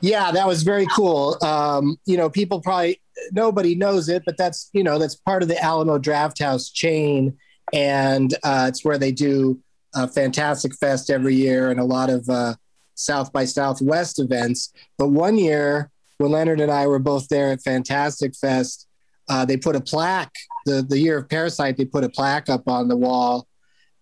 Yeah, 0.00 0.32
that 0.32 0.46
was 0.46 0.62
very 0.62 0.86
cool. 0.86 1.36
Um, 1.44 1.98
you 2.06 2.16
know, 2.16 2.30
people 2.30 2.60
probably 2.60 3.00
nobody 3.32 3.74
knows 3.74 4.08
it, 4.08 4.22
but 4.24 4.36
that's 4.36 4.70
you 4.72 4.82
know 4.82 4.98
that's 4.98 5.14
part 5.14 5.42
of 5.42 5.48
the 5.48 5.62
Alamo 5.62 5.98
Drafthouse 5.98 6.72
chain, 6.72 7.36
and 7.72 8.34
uh, 8.42 8.66
it's 8.68 8.84
where 8.84 8.98
they 8.98 9.12
do 9.12 9.60
a 9.94 10.08
Fantastic 10.08 10.74
Fest 10.76 11.10
every 11.10 11.34
year 11.34 11.70
and 11.70 11.80
a 11.80 11.84
lot 11.84 12.10
of 12.10 12.28
uh, 12.28 12.54
South 12.94 13.32
by 13.32 13.44
Southwest 13.44 14.18
events. 14.18 14.72
But 14.96 15.08
one 15.08 15.36
year, 15.36 15.90
when 16.18 16.30
Leonard 16.30 16.60
and 16.60 16.70
I 16.70 16.86
were 16.86 16.98
both 16.98 17.28
there 17.28 17.50
at 17.50 17.62
Fantastic 17.62 18.34
Fest, 18.34 18.86
uh, 19.28 19.44
they 19.44 19.56
put 19.56 19.76
a 19.76 19.80
plaque. 19.80 20.34
The 20.64 20.82
the 20.82 20.98
year 20.98 21.18
of 21.18 21.28
Parasite, 21.28 21.76
they 21.76 21.84
put 21.84 22.04
a 22.04 22.08
plaque 22.08 22.48
up 22.48 22.68
on 22.68 22.88
the 22.88 22.96
wall, 22.96 23.46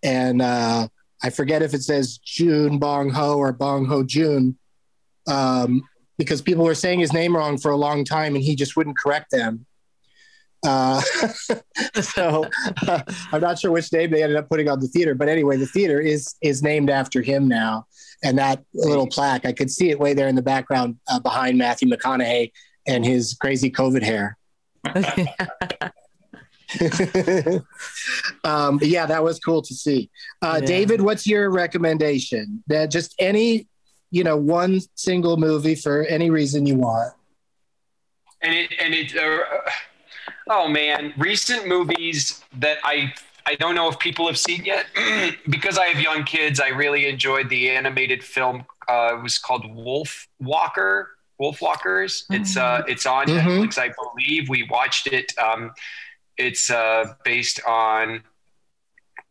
and 0.02 0.42
uh, 0.42 0.88
I 1.22 1.30
forget 1.30 1.62
if 1.62 1.74
it 1.74 1.82
says 1.82 2.18
June 2.18 2.78
Bong 2.78 3.11
Ho 3.11 3.37
or 3.38 3.52
Bong 3.52 3.87
Ho 3.87 4.04
June 4.04 4.58
um, 5.29 5.83
because 6.17 6.43
people 6.43 6.64
were 6.64 6.75
saying 6.75 7.01
his 7.01 7.12
name 7.12 7.37
wrong 7.37 7.59
for 7.59 7.71
a 7.71 7.77
long 7.77 8.05
time 8.05 8.35
and 8.35 8.43
he 8.43 8.57
just 8.57 8.77
wouldn't 8.77 8.99
correct 8.99 9.31
them. 9.31 9.67
Uh, 10.67 11.01
so 12.01 12.47
uh, 12.87 13.03
I'm 13.31 13.41
not 13.41 13.59
sure 13.59 13.71
which 13.71 13.93
name 13.93 14.11
they 14.11 14.23
ended 14.23 14.37
up 14.37 14.49
putting 14.49 14.69
on 14.69 14.81
the 14.81 14.88
theater, 14.88 15.14
but 15.14 15.29
anyway, 15.29 15.57
the 15.57 15.67
theater 15.67 16.01
is 16.01 16.35
is 16.43 16.62
named 16.62 16.91
after 16.91 17.23
him 17.23 17.47
now. 17.47 17.87
And 18.25 18.38
that 18.38 18.64
little 18.75 19.07
plaque, 19.07 19.47
I 19.47 19.53
could 19.53 19.71
see 19.71 19.91
it 19.91 20.01
way 20.01 20.14
there 20.14 20.27
in 20.27 20.35
the 20.35 20.43
background 20.43 20.97
uh, 21.09 21.21
behind 21.21 21.57
Matthew 21.57 21.88
McConaughey 21.88 22.51
and 22.88 23.05
his 23.05 23.37
crazy 23.41 23.71
COVID 23.71 24.03
hair. 24.03 24.37
um, 28.45 28.79
yeah, 28.83 29.07
that 29.07 29.23
was 29.23 29.38
cool 29.38 29.62
to 29.62 29.75
see. 29.75 30.11
Uh, 30.43 30.59
Yeah. 30.61 30.67
David, 30.67 31.01
what's 31.01 31.27
your 31.27 31.51
recommendation? 31.51 32.62
That 32.67 32.91
just 32.91 33.14
any, 33.19 33.69
you 34.11 34.25
know, 34.25 34.37
one 34.37 34.81
single 34.94 35.37
movie 35.37 35.75
for 35.75 36.03
any 36.05 36.31
reason 36.31 36.66
you 36.66 36.77
want. 36.77 37.12
and 38.42 38.55
it 38.55 38.71
and 38.83 38.94
it 38.94 39.16
uh, 39.16 39.40
oh 40.51 40.68
man. 40.68 41.12
Recent 41.18 41.66
movies 41.66 42.42
that 42.59 42.79
i 42.85 43.12
i 43.47 43.55
don't 43.57 43.75
know 43.75 43.88
if 43.88 43.99
people 43.99 44.27
have 44.27 44.38
seen 44.38 44.64
yet. 44.64 44.87
Because 45.49 45.79
i 45.79 45.87
have 45.87 46.01
young 46.03 46.25
kids 46.25 46.61
i 46.61 46.68
really 46.68 47.07
enjoyed 47.09 47.49
the 47.49 47.71
animated 47.71 48.23
film 48.25 48.64
uh 48.88 49.16
it 49.18 49.23
was 49.23 49.38
called 49.38 49.64
wolf 49.75 50.29
walker 50.40 51.11
wolf 51.38 51.61
walkers. 51.62 52.25
It's 52.31 52.57
uh 52.57 52.83
it's 52.88 53.07
on 53.07 53.27
Mhm. 53.27 53.38
netflix 53.38 53.79
i 53.79 53.88
believe. 54.01 54.49
We 54.49 54.66
watched 54.71 55.07
it. 55.09 55.33
Um 55.38 55.73
it's 56.37 56.71
uh 56.71 57.14
based 57.25 57.61
on 57.66 58.23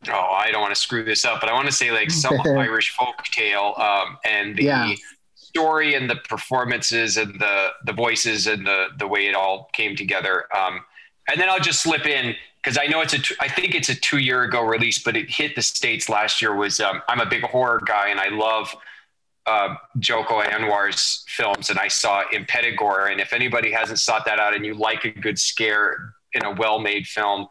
oh 0.08 0.12
i 0.32 0.50
don't 0.50 0.60
want 0.60 0.74
to 0.74 0.80
screw 0.80 1.02
this 1.04 1.24
up 1.24 1.40
but 1.40 1.50
i 1.50 1.52
want 1.52 1.66
to 1.66 1.72
say 1.72 1.90
like 1.90 2.10
some 2.10 2.40
irish 2.46 2.90
folk 2.96 3.16
tale 3.24 3.74
um 3.78 4.16
and 4.24 4.56
the 4.56 4.64
Yeah. 4.64 4.94
story 5.34 5.94
and 5.94 6.08
the 6.08 6.16
performances 6.16 7.16
and 7.16 7.38
the 7.40 7.70
the 7.84 7.92
voices 7.92 8.46
and 8.46 8.66
the 8.66 8.88
the 8.98 9.06
way 9.08 9.26
it 9.26 9.34
all 9.34 9.68
came 9.72 9.96
together. 9.96 10.44
Um, 10.56 10.80
and 11.30 11.40
then 11.40 11.48
I'll 11.48 11.58
just 11.60 11.82
slip 11.82 12.06
in 12.06 12.34
because 12.62 12.78
I 12.78 12.86
know 12.86 13.00
it's 13.00 13.14
a 13.14 13.18
t- 13.18 13.34
I 13.40 13.48
think 13.48 13.74
it's 13.74 13.88
a 13.88 13.94
two 13.94 14.18
year 14.18 14.42
ago 14.44 14.62
release, 14.62 15.02
but 15.02 15.16
it 15.16 15.28
hit 15.30 15.56
the 15.56 15.62
states 15.62 16.08
last 16.08 16.40
year. 16.42 16.54
Was 16.54 16.80
um, 16.80 17.00
I'm 17.08 17.20
a 17.20 17.26
big 17.26 17.42
horror 17.42 17.80
guy 17.84 18.08
and 18.08 18.20
I 18.20 18.28
love 18.28 18.74
uh, 19.46 19.74
Joko 19.98 20.42
Anwar's 20.42 21.24
films, 21.28 21.70
and 21.70 21.78
I 21.78 21.88
saw 21.88 22.22
Impetigore. 22.32 23.10
And 23.10 23.18
if 23.20 23.32
anybody 23.32 23.72
hasn't 23.72 23.98
sought 23.98 24.26
that 24.26 24.38
out 24.38 24.54
and 24.54 24.64
you 24.66 24.74
like 24.74 25.04
a 25.06 25.10
good 25.10 25.38
scare 25.38 26.12
in 26.34 26.44
a 26.44 26.52
well 26.52 26.78
made 26.78 27.06
film, 27.06 27.48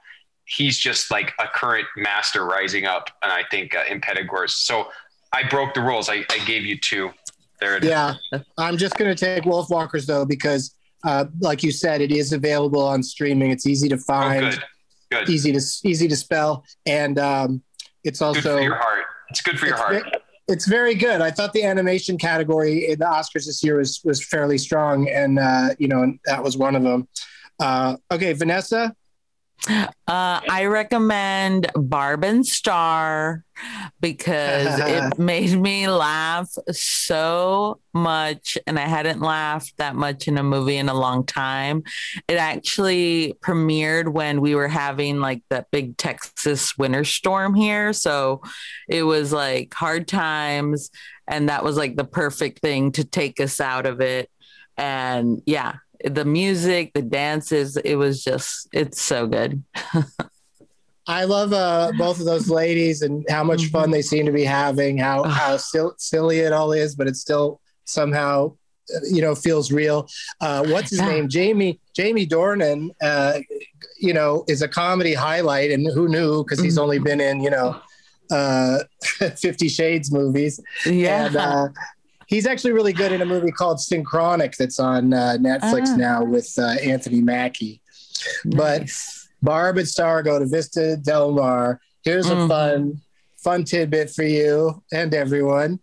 he's 0.48 0.78
just 0.78 1.12
like 1.12 1.34
a 1.40 1.48
current 1.48 1.86
master 1.98 2.46
rising 2.46 2.86
up. 2.86 3.10
And 3.22 3.32
I 3.32 3.44
think 3.52 3.76
uh, 3.76 3.84
Impetigore. 3.84 4.50
So 4.50 4.88
I 5.34 5.44
broke 5.48 5.74
the 5.74 5.82
rules. 5.82 6.10
I, 6.10 6.26
I 6.32 6.40
gave 6.46 6.66
you 6.66 6.78
two. 6.80 7.12
There 7.60 7.76
it 7.78 7.84
is. 7.84 7.90
Yeah, 7.90 8.16
I'm 8.58 8.78
just 8.78 8.98
going 8.98 9.14
to 9.14 9.26
take 9.26 9.46
Wolf 9.46 9.70
Walkers 9.70 10.06
though 10.06 10.26
because, 10.26 10.76
uh, 11.04 11.26
like 11.42 11.64
you 11.64 11.72
said, 11.72 12.02
it 12.02 12.12
is 12.12 12.32
available 12.32 12.82
on 12.82 13.02
streaming. 13.04 13.52
It's 13.52 13.66
easy 13.66 13.90
to 13.90 13.96
Oh, 13.96 14.00
find, 14.00 14.52
good. 14.52 14.64
Good. 15.10 15.30
easy 15.30 15.52
to 15.54 15.62
easy 15.84 16.08
to 16.08 16.16
spell, 16.16 16.64
and 16.86 17.18
um, 17.18 17.64
it's 18.04 18.20
good 18.20 18.26
also 18.26 18.58
for 18.58 18.62
your 18.62 18.76
heart. 18.76 19.06
It's 19.30 19.42
good 19.42 19.58
for 19.60 19.66
your 19.66 19.76
it's, 19.76 19.82
heart. 19.84 20.04
ve- 20.04 20.20
it's 20.50 20.68
very 20.68 20.94
good. 20.96 21.20
I 21.22 21.32
thought 21.32 21.54
the 21.54 21.64
animation 21.64 22.18
category 22.18 22.90
in 22.92 23.00
the 23.00 23.06
Oscars 23.06 23.46
this 23.46 23.64
year 23.64 23.78
was 23.78 24.02
was 24.04 24.24
fairly 24.24 24.58
strong, 24.58 25.10
and 25.10 25.40
uh, 25.40 25.70
you 25.80 25.88
know 25.88 26.04
and 26.04 26.20
that 26.26 26.44
was 26.44 26.58
one 26.58 26.76
of 26.76 26.84
them. 26.84 27.08
Uh, 27.60 27.96
okay, 28.12 28.34
Vanessa. 28.34 28.94
Uh, 29.70 29.84
I 30.08 30.66
recommend 30.66 31.68
Barb 31.76 32.24
and 32.24 32.46
Star 32.46 33.44
because 34.00 34.80
it 34.80 35.18
made 35.20 35.60
me 35.60 35.88
laugh 35.88 36.50
so 36.72 37.80
much, 37.94 38.58
and 38.68 38.80
I 38.80 38.88
hadn't 38.88 39.20
laughed 39.20 39.74
that 39.78 39.96
much 39.96 40.28
in 40.28 40.38
a 40.38 40.44
movie 40.44 40.78
in 40.78 40.90
a 40.90 40.94
long 40.94 41.26
time. 41.26 41.84
It 42.28 42.36
actually 42.38 43.34
premiered 43.42 44.08
when 44.10 44.42
we 44.42 44.56
were 44.56 44.68
having 44.68 45.20
like 45.20 45.44
that 45.50 45.70
big 45.72 45.98
Texas 45.98 46.78
winter 46.78 47.04
storm 47.04 47.54
here, 47.54 47.94
so 47.94 48.42
it 48.88 49.04
was 49.04 49.34
like 49.34 49.74
hard 49.74 50.08
times, 50.08 50.92
and 51.28 51.50
that 51.50 51.64
was 51.64 51.76
like 51.76 51.96
the 51.96 52.06
perfect 52.06 52.60
thing 52.60 52.92
to 52.94 53.04
take 53.04 53.40
us 53.42 53.60
out 53.60 53.86
of 53.86 54.02
it. 54.02 54.30
And 54.78 55.42
yeah, 55.48 55.78
the 56.04 56.26
music, 56.26 56.94
the 56.94 57.02
dances, 57.02 57.78
it 57.78 57.96
was 57.96 58.24
just, 58.24 58.68
it's 58.74 59.02
so 59.02 59.28
good. 59.28 59.64
I 61.10 61.24
love 61.24 61.54
uh, 61.54 61.92
both 61.98 62.20
of 62.20 62.26
those 62.26 62.50
ladies 62.50 63.02
and 63.02 63.26
how 63.30 63.44
much 63.44 63.68
fun 63.68 63.92
they 63.92 64.02
seem 64.02 64.26
to 64.26 64.32
be 64.32 64.44
having. 64.44 64.98
How 64.98 65.24
how 65.24 65.56
sil- 65.56 65.96
silly 65.98 66.40
it 66.40 66.52
all 66.52 66.74
is, 66.74 66.96
but 66.96 67.08
it 67.08 67.16
still 67.16 67.62
somehow, 67.86 68.58
uh, 68.94 69.00
you 69.10 69.22
know, 69.22 69.34
feels 69.34 69.72
real. 69.72 70.08
Uh, 70.42 70.66
what's 70.68 70.90
his 70.90 71.00
Yeah. 71.00 71.08
name? 71.08 71.30
Jamie 71.30 71.80
Jamie 71.96 72.28
Dornan. 72.28 72.90
Uh, 73.02 73.40
you 74.00 74.14
know, 74.14 74.44
is 74.50 74.62
a 74.62 74.68
comedy 74.68 75.14
highlight, 75.14 75.72
and 75.72 75.88
who 75.94 76.10
knew? 76.10 76.44
Because 76.44 76.60
he's 76.60 76.78
only 76.78 77.00
been 77.00 77.22
in 77.22 77.42
you 77.42 77.52
know, 77.52 77.80
uh, 78.30 78.80
Fifty 79.38 79.70
Shades 79.70 80.12
movies. 80.12 80.60
Yeah. 80.86 81.28
And, 81.28 81.36
uh, 81.38 81.68
he's 82.28 82.46
actually 82.46 82.72
really 82.74 82.94
good 82.94 83.12
in 83.12 83.22
a 83.22 83.26
movie 83.26 83.52
called 83.52 83.80
Synchronic 83.80 84.56
that's 84.58 84.80
on 84.80 85.14
uh, 85.14 85.38
Netflix 85.40 85.88
Ah. 85.90 85.96
now 85.96 86.24
with 86.24 86.54
uh, 86.60 86.76
Anthony 86.84 87.22
Mackie. 87.22 87.82
But 88.46 88.90
Barb 89.42 89.78
and 89.78 89.88
Star 89.88 90.22
go 90.24 90.38
to 90.40 90.46
Vista 90.46 90.98
Del 90.98 91.32
Mar. 91.32 91.80
Here's 92.04 92.30
a 92.30 92.36
Mhm. 92.36 92.48
fun, 92.48 93.02
fun 93.44 93.64
tidbit 93.64 94.10
for 94.12 94.24
you 94.24 94.84
and 94.94 95.14
everyone. 95.14 95.80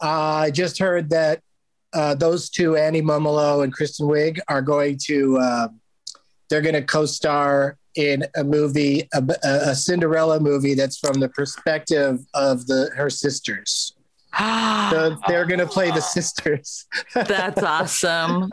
I 0.00 0.50
just 0.50 0.78
heard 0.78 1.10
that 1.10 1.40
uh, 1.94 2.14
those 2.14 2.50
two, 2.50 2.76
Annie 2.76 3.00
Mumolo 3.00 3.64
and 3.64 3.72
Kristen 3.72 4.06
Wiig, 4.08 4.38
are 4.48 4.60
going 4.60 4.98
to 5.06 5.38
uh, 5.38 5.68
they're 6.50 6.60
going 6.60 6.74
to 6.74 6.82
co-star 6.82 7.76
in 7.94 8.24
a 8.36 8.44
movie, 8.44 9.08
a, 9.14 9.22
a 9.42 9.74
Cinderella 9.74 10.38
movie 10.38 10.74
that's 10.74 10.98
from 10.98 11.18
the 11.18 11.28
perspective 11.30 12.20
of 12.34 12.66
the 12.66 12.90
her 12.94 13.08
sisters. 13.10 13.94
So 14.36 15.16
they're 15.26 15.46
going 15.46 15.60
to 15.60 15.66
play 15.66 15.90
the 15.90 16.00
sisters. 16.00 16.86
That's 17.14 17.62
awesome. 17.62 18.50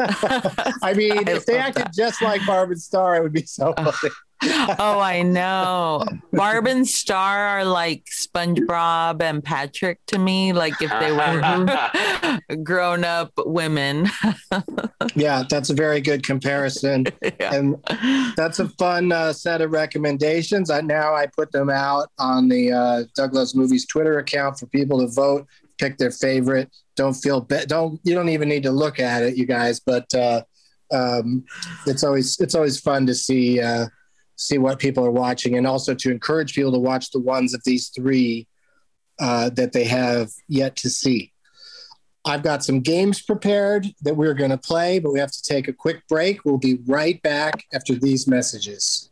I 0.81 0.93
mean, 0.95 1.27
I 1.27 1.31
if 1.31 1.45
they 1.45 1.57
acted 1.57 1.85
that. 1.85 1.93
just 1.93 2.21
like 2.21 2.45
Barb 2.45 2.71
and 2.71 2.81
Star, 2.81 3.15
it 3.17 3.23
would 3.23 3.33
be 3.33 3.45
so 3.45 3.73
funny. 3.73 3.91
oh, 4.43 4.99
I 4.99 5.21
know. 5.21 6.03
Barb 6.33 6.67
and 6.67 6.87
Star 6.87 7.47
are 7.47 7.65
like 7.65 8.05
SpongeBob 8.05 9.21
and 9.21 9.43
Patrick 9.43 9.99
to 10.07 10.19
me, 10.19 10.53
like 10.53 10.73
if 10.81 10.91
they 10.99 11.11
were 11.11 12.39
grown 12.63 13.03
up 13.03 13.31
women. 13.37 14.09
yeah, 15.15 15.43
that's 15.49 15.69
a 15.69 15.73
very 15.73 16.01
good 16.01 16.23
comparison. 16.23 17.05
Yeah. 17.21 17.55
And 17.55 17.75
that's 18.35 18.59
a 18.59 18.67
fun 18.69 19.11
uh, 19.11 19.33
set 19.33 19.61
of 19.61 19.71
recommendations. 19.71 20.69
I, 20.69 20.81
now 20.81 21.15
I 21.15 21.27
put 21.27 21.51
them 21.51 21.69
out 21.69 22.09
on 22.19 22.49
the 22.49 22.71
uh, 22.73 23.03
Doug 23.15 23.33
Loves 23.33 23.55
Movies 23.55 23.85
Twitter 23.85 24.19
account 24.19 24.59
for 24.59 24.67
people 24.67 24.99
to 24.99 25.07
vote, 25.07 25.47
pick 25.77 25.97
their 25.97 26.11
favorite. 26.11 26.69
Don't 26.95 27.13
feel 27.13 27.41
bad. 27.41 27.67
Don't 27.67 27.99
you 28.03 28.13
don't 28.13 28.29
even 28.29 28.49
need 28.49 28.63
to 28.63 28.71
look 28.71 28.99
at 28.99 29.23
it, 29.23 29.37
you 29.37 29.45
guys. 29.45 29.79
But 29.79 30.13
uh, 30.13 30.41
um, 30.91 31.45
it's 31.85 32.03
always 32.03 32.39
it's 32.39 32.55
always 32.55 32.79
fun 32.79 33.05
to 33.07 33.15
see 33.15 33.61
uh, 33.61 33.87
see 34.35 34.57
what 34.57 34.79
people 34.79 35.05
are 35.05 35.11
watching, 35.11 35.57
and 35.57 35.67
also 35.67 35.93
to 35.95 36.11
encourage 36.11 36.53
people 36.53 36.71
to 36.71 36.79
watch 36.79 37.11
the 37.11 37.19
ones 37.19 37.53
of 37.53 37.61
these 37.65 37.89
three 37.89 38.47
uh, 39.19 39.49
that 39.51 39.73
they 39.73 39.85
have 39.85 40.29
yet 40.47 40.75
to 40.77 40.89
see. 40.89 41.31
I've 42.25 42.43
got 42.43 42.63
some 42.63 42.79
games 42.79 43.21
prepared 43.21 43.85
that 44.01 44.15
we're 44.15 44.33
going 44.33 44.49
to 44.49 44.57
play, 44.57 44.97
but 44.97 45.13
we 45.13 45.19
have 45.19 45.31
to 45.31 45.43
take 45.43 45.67
a 45.67 45.73
quick 45.73 46.01
break. 46.09 46.43
We'll 46.43 46.57
be 46.57 46.79
right 46.87 47.21
back 47.21 47.63
after 47.71 47.93
these 47.93 48.27
messages. 48.27 49.11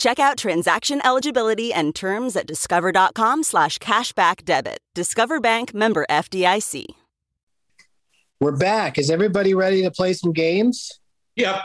Check 0.00 0.18
out 0.18 0.38
transaction 0.38 1.02
eligibility 1.04 1.74
and 1.74 1.94
terms 1.94 2.34
at 2.34 2.46
discover.com 2.46 3.42
slash 3.42 3.78
cashback 3.78 4.46
debit. 4.46 4.78
Discover 4.94 5.40
Bank 5.40 5.74
member 5.74 6.06
FDIC. 6.08 6.86
We're 8.40 8.56
back. 8.56 8.96
Is 8.96 9.10
everybody 9.10 9.52
ready 9.52 9.82
to 9.82 9.90
play 9.90 10.14
some 10.14 10.32
games? 10.32 10.90
Yep. 11.36 11.60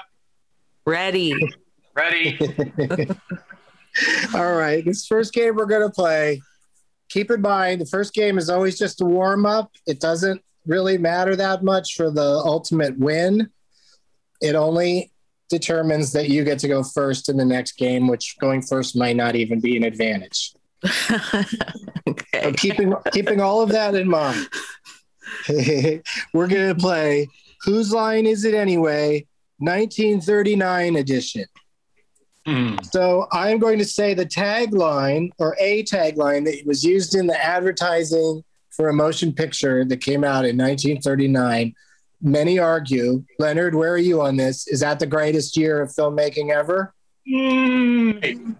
Ready. 0.86 1.34
Ready. 1.96 2.38
All 4.36 4.54
right. 4.54 4.84
This 4.84 5.08
first 5.08 5.34
game 5.34 5.56
we're 5.56 5.66
going 5.66 5.88
to 5.88 5.94
play, 5.94 6.42
keep 7.08 7.32
in 7.32 7.40
mind 7.40 7.80
the 7.80 7.86
first 7.86 8.14
game 8.14 8.38
is 8.38 8.50
always 8.50 8.78
just 8.78 9.00
a 9.00 9.06
warm 9.06 9.46
up. 9.46 9.72
It 9.88 10.02
doesn't 10.02 10.42
really 10.66 10.98
matter 10.98 11.38
that 11.38 11.64
much 11.64 11.96
for 11.96 12.12
the 12.12 12.42
ultimate 12.44 13.00
win. 13.00 13.50
It 14.42 14.56
only 14.56 15.14
determines 15.50 16.12
that 16.14 16.30
you 16.30 16.44
get 16.44 16.60
to 16.60 16.68
go 16.68 16.84
first 16.84 17.30
in 17.30 17.38
the 17.38 17.46
next 17.46 17.74
game, 17.74 18.08
which 18.08 18.36
going 18.40 18.62
first 18.62 18.96
might 18.96 19.16
not 19.16 19.36
even 19.36 19.60
be 19.60 19.78
an 19.78 19.84
advantage. 19.84 20.54
okay. 22.08 22.42
So 22.42 22.54
keeping 22.54 22.94
keeping 23.12 23.42
all 23.42 23.62
of 23.62 23.70
that 23.70 23.96
in 23.96 24.08
mind, 24.08 24.48
we're 26.34 26.48
gonna 26.48 26.76
play 26.76 27.28
Whose 27.64 27.92
Line 27.92 28.26
Is 28.26 28.46
It 28.46 28.54
Anyway? 28.54 29.26
1939 29.60 30.98
edition. 30.98 31.46
Mm. 32.46 32.86
So 32.92 33.28
I'm 33.32 33.58
going 33.58 33.80
to 33.80 33.86
say 33.86 34.14
the 34.14 34.26
tagline 34.26 35.32
or 35.40 35.56
a 35.60 35.84
tagline 35.84 36.46
that 36.46 36.66
was 36.66 36.84
used 36.84 37.16
in 37.16 37.26
the 37.26 37.44
advertising 37.44 38.44
for 38.70 38.90
a 38.90 38.94
motion 38.94 39.34
picture 39.34 39.86
that 39.86 40.02
came 40.02 40.24
out 40.24 40.46
in 40.46 40.58
1939 40.58 41.74
many 42.22 42.60
argue. 42.60 43.24
Leonard, 43.40 43.76
where 43.76 43.94
are 43.94 43.98
you 43.98 44.22
on 44.22 44.36
this? 44.36 44.68
Is 44.68 44.80
that 44.82 45.00
the 45.00 45.06
greatest 45.06 45.58
year 45.58 45.82
of 45.82 45.90
filmmaking 45.90 46.52
ever? 46.52 46.94
Mm. 47.28 48.56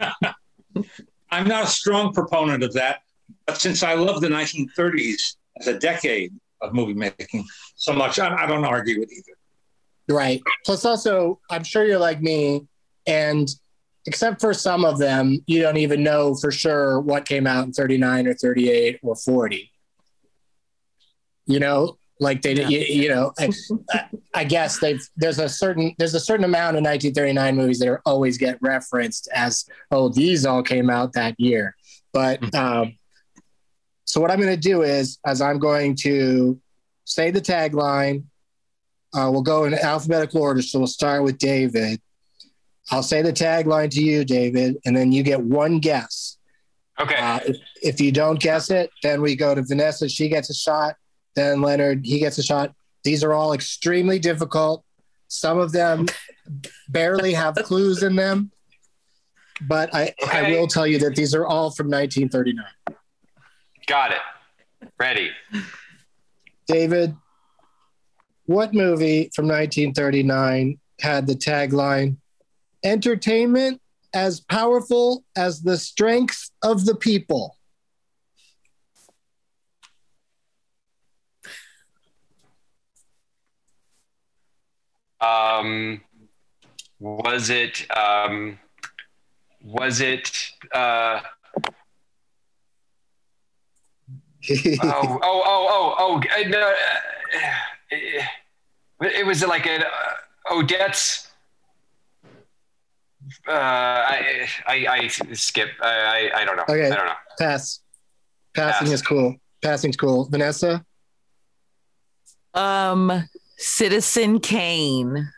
I'm 1.30 1.46
not 1.46 1.64
a 1.64 1.68
strong 1.68 2.12
proponent 2.12 2.62
of 2.62 2.72
that, 2.74 3.00
but 3.46 3.60
since 3.60 3.82
I 3.82 3.94
love 3.94 4.20
the 4.20 4.28
1930s 4.28 5.36
as 5.58 5.68
a 5.68 5.78
decade 5.78 6.32
of 6.60 6.74
movie 6.74 6.94
making 6.94 7.44
so 7.76 7.92
much, 7.92 8.18
I, 8.18 8.44
I 8.44 8.46
don't 8.46 8.64
argue 8.64 9.00
with 9.00 9.12
either. 9.12 9.36
Right. 10.08 10.42
Plus, 10.64 10.84
also, 10.84 11.40
I'm 11.50 11.62
sure 11.62 11.86
you're 11.86 11.98
like 11.98 12.20
me, 12.20 12.66
and 13.06 13.48
except 14.06 14.40
for 14.40 14.52
some 14.52 14.84
of 14.84 14.98
them, 14.98 15.42
you 15.46 15.62
don't 15.62 15.76
even 15.76 16.02
know 16.02 16.34
for 16.34 16.50
sure 16.50 17.00
what 17.00 17.24
came 17.24 17.46
out 17.46 17.64
in 17.64 17.72
39 17.72 18.26
or 18.26 18.34
38 18.34 18.98
or 19.02 19.14
40. 19.14 19.70
You 21.46 21.60
know, 21.60 21.98
like 22.20 22.42
they, 22.42 22.52
yeah. 22.52 22.68
you, 22.68 22.78
you, 22.80 23.08
know, 23.08 23.32
I, 23.38 23.50
I, 24.34 24.44
guess 24.44 24.78
they've 24.78 25.00
there's 25.16 25.38
a 25.38 25.48
certain 25.48 25.94
there's 25.98 26.14
a 26.14 26.20
certain 26.20 26.44
amount 26.44 26.76
of 26.76 26.84
1939 26.84 27.56
movies 27.56 27.78
that 27.78 27.88
are 27.88 28.02
always 28.04 28.36
get 28.36 28.58
referenced 28.60 29.28
as 29.34 29.64
oh 29.90 30.10
these 30.10 30.44
all 30.44 30.62
came 30.62 30.90
out 30.90 31.14
that 31.14 31.34
year. 31.40 31.74
But 32.12 32.40
mm-hmm. 32.40 32.56
um, 32.56 32.98
so 34.04 34.20
what 34.20 34.30
I'm 34.30 34.40
going 34.40 34.54
to 34.54 34.60
do 34.60 34.82
is 34.82 35.18
as 35.24 35.40
I'm 35.40 35.58
going 35.58 35.96
to 36.02 36.60
say 37.04 37.30
the 37.30 37.40
tagline, 37.40 38.24
uh, 39.14 39.28
we'll 39.32 39.42
go 39.42 39.64
in 39.64 39.74
alphabetical 39.74 40.42
order. 40.42 40.62
So 40.62 40.80
we'll 40.80 40.88
start 40.88 41.24
with 41.24 41.38
David. 41.38 42.00
I'll 42.90 43.02
say 43.02 43.22
the 43.22 43.32
tagline 43.32 43.90
to 43.92 44.02
you, 44.02 44.24
David, 44.24 44.76
and 44.84 44.96
then 44.96 45.12
you 45.12 45.22
get 45.22 45.40
one 45.40 45.78
guess. 45.78 46.38
Okay. 47.00 47.14
Uh, 47.14 47.40
if, 47.46 47.56
if 47.82 48.00
you 48.00 48.12
don't 48.12 48.38
guess 48.40 48.70
it, 48.70 48.90
then 49.02 49.22
we 49.22 49.36
go 49.36 49.54
to 49.54 49.62
Vanessa. 49.62 50.08
She 50.08 50.28
gets 50.28 50.50
a 50.50 50.54
shot 50.54 50.96
then 51.34 51.62
Leonard, 51.62 52.04
he 52.04 52.18
gets 52.18 52.38
a 52.38 52.42
shot. 52.42 52.74
These 53.04 53.24
are 53.24 53.32
all 53.32 53.52
extremely 53.52 54.18
difficult. 54.18 54.84
Some 55.28 55.58
of 55.58 55.72
them 55.72 56.06
barely 56.88 57.32
have 57.34 57.54
clues 57.54 58.02
in 58.02 58.16
them. 58.16 58.50
But 59.62 59.94
I, 59.94 60.14
okay. 60.22 60.38
I 60.38 60.50
will 60.50 60.66
tell 60.66 60.86
you 60.86 60.98
that 61.00 61.14
these 61.14 61.34
are 61.34 61.46
all 61.46 61.70
from 61.70 61.88
1939. 61.88 62.64
Got 63.86 64.12
it. 64.12 64.88
Ready. 64.98 65.30
David, 66.66 67.14
what 68.46 68.74
movie 68.74 69.30
from 69.34 69.46
1939 69.46 70.78
had 71.00 71.26
the 71.26 71.34
tagline 71.34 72.16
entertainment 72.84 73.80
as 74.14 74.40
powerful 74.40 75.24
as 75.36 75.62
the 75.62 75.76
strength 75.76 76.50
of 76.62 76.86
the 76.86 76.94
people? 76.94 77.56
Um, 85.20 86.00
was 86.98 87.50
it? 87.50 87.86
Um, 87.96 88.58
was 89.62 90.00
it? 90.00 90.30
Uh, 90.72 91.20
oh, 94.50 94.82
oh, 94.82 95.18
oh, 95.22 95.68
oh, 95.70 95.94
oh! 95.98 96.16
Uh, 96.16 96.48
no, 96.48 96.72
uh, 97.92 98.24
it 99.02 99.26
was 99.26 99.44
like 99.44 99.66
an 99.66 99.82
uh, 99.82 100.54
Odette's. 100.54 101.26
Uh, 103.46 103.52
I, 103.52 104.48
I, 104.66 104.86
I 104.88 105.06
skip. 105.08 105.68
I, 105.82 106.30
I, 106.34 106.40
I 106.40 106.44
don't 106.44 106.56
know. 106.56 106.64
Okay. 106.68 106.86
I 106.86 106.96
don't 106.96 107.06
know. 107.06 107.12
Pass. 107.38 107.80
Passing 108.54 108.86
Pass. 108.86 108.94
is 108.94 109.02
cool. 109.02 109.36
Passing's 109.62 109.96
cool. 109.96 110.24
Vanessa. 110.28 110.84
Um, 112.54 113.28
Citizen 113.60 114.40
Kane. 114.40 115.30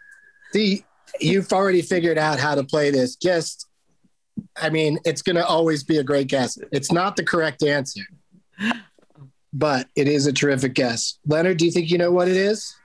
See, 0.53 0.85
you've 1.21 1.53
already 1.53 1.83
figured 1.83 2.19
out 2.19 2.39
how 2.39 2.55
to 2.55 2.63
play 2.63 2.91
this. 2.91 3.17
Just, 3.17 3.67
I 4.57 4.71
mean, 4.71 4.99
it's 5.05 5.23
going 5.23 5.37
to 5.37 5.45
always 5.45 5.83
be 5.83 5.99
a 5.99 6.05
great 6.05 6.29
guess. 6.29 6.57
It's 6.71 6.93
not 6.93 7.17
the 7.17 7.25
correct 7.25 7.65
answer, 7.65 8.03
but 9.53 9.89
it 9.97 10.07
is 10.07 10.27
a 10.27 10.33
terrific 10.33 10.75
guess. 10.75 11.19
Leonard, 11.27 11.57
do 11.59 11.67
you 11.67 11.73
think 11.73 11.91
you 11.91 11.99
know 11.99 12.13
what 12.13 12.29
it 12.29 12.37
is? 12.37 12.77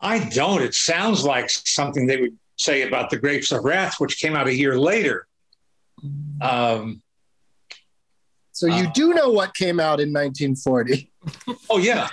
I 0.00 0.18
don't. 0.30 0.62
It 0.62 0.74
sounds 0.74 1.24
like 1.24 1.48
something 1.48 2.06
they 2.06 2.20
would 2.20 2.36
say 2.56 2.82
about 2.82 3.10
The 3.10 3.18
Grapes 3.18 3.52
of 3.52 3.64
Wrath, 3.64 4.00
which 4.00 4.18
came 4.18 4.34
out 4.34 4.48
a 4.48 4.54
year 4.54 4.76
later. 4.78 5.28
Um, 6.42 7.02
so 8.54 8.66
you 8.68 8.86
uh, 8.86 8.90
do 8.94 9.12
know 9.12 9.30
what 9.30 9.52
came 9.54 9.80
out 9.80 9.98
in 9.98 10.12
1940. 10.12 11.10
Oh, 11.68 11.78
yeah. 11.78 12.08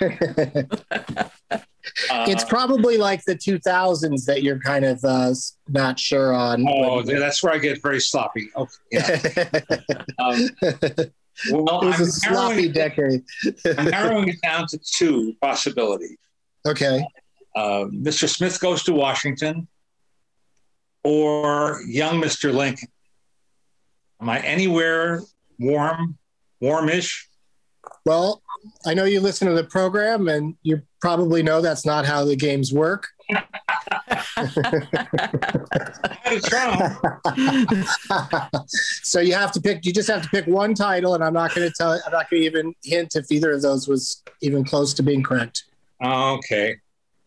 it's 2.10 2.42
probably 2.42 2.96
like 2.96 3.24
the 3.24 3.36
2000s 3.36 4.24
that 4.24 4.42
you're 4.42 4.58
kind 4.58 4.84
of 4.84 5.04
uh, 5.04 5.32
not 5.68 6.00
sure 6.00 6.34
on. 6.34 6.66
Oh, 6.68 7.02
that's 7.02 7.44
where 7.44 7.52
I 7.52 7.58
get 7.58 7.80
very 7.80 8.00
sloppy. 8.00 8.50
Okay, 8.56 8.74
yeah. 8.90 9.20
um, 10.18 10.50
well, 11.52 11.82
it 11.82 11.86
was 11.86 11.96
I'm 11.96 12.02
a 12.02 12.06
sloppy 12.06 12.68
narrowing, 12.68 12.72
decade. 12.72 13.24
I'm 13.78 13.84
narrowing 13.84 14.28
it 14.28 14.42
down 14.42 14.66
to 14.68 14.78
two 14.78 15.36
possibilities. 15.40 16.18
okay. 16.66 17.06
Uh, 17.54 17.84
Mr. 17.92 18.28
Smith 18.28 18.58
goes 18.58 18.82
to 18.84 18.94
Washington, 18.94 19.68
or 21.04 21.82
young 21.86 22.20
Mr. 22.20 22.52
Lincoln. 22.52 22.88
Am 24.20 24.28
I 24.28 24.40
anywhere 24.40 25.20
warm, 25.60 26.18
warmish? 26.62 27.28
Well, 28.06 28.40
I 28.86 28.94
know 28.94 29.04
you 29.04 29.20
listen 29.20 29.48
to 29.48 29.54
the 29.54 29.64
program, 29.64 30.28
and 30.28 30.54
you 30.62 30.80
probably 31.00 31.42
know 31.42 31.60
that's 31.60 31.84
not 31.84 32.06
how 32.06 32.24
the 32.24 32.36
games 32.36 32.72
work. 32.72 33.08
so 39.02 39.20
you 39.20 39.34
have 39.34 39.52
to 39.52 39.60
pick. 39.60 39.84
You 39.84 39.92
just 39.92 40.08
have 40.08 40.22
to 40.22 40.28
pick 40.28 40.46
one 40.46 40.74
title, 40.74 41.14
and 41.14 41.24
I'm 41.24 41.34
not 41.34 41.54
going 41.54 41.68
to 41.68 41.74
tell. 41.76 41.92
I'm 41.92 42.12
not 42.12 42.30
going 42.30 42.42
to 42.42 42.46
even 42.46 42.74
hint 42.84 43.16
if 43.16 43.30
either 43.30 43.52
of 43.52 43.62
those 43.62 43.88
was 43.88 44.22
even 44.40 44.64
close 44.64 44.94
to 44.94 45.02
being 45.02 45.22
correct. 45.22 45.64
Okay. 46.02 46.76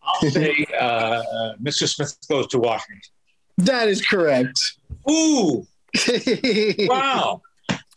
I'll 0.02 0.20
say 0.30 0.66
uh, 0.78 1.22
Mr. 1.62 1.88
Smith 1.88 2.16
goes 2.28 2.46
to 2.48 2.58
Washington. 2.58 3.00
That 3.58 3.88
is 3.88 4.04
correct. 4.04 4.76
Ooh. 5.10 5.66
wow. 6.78 7.42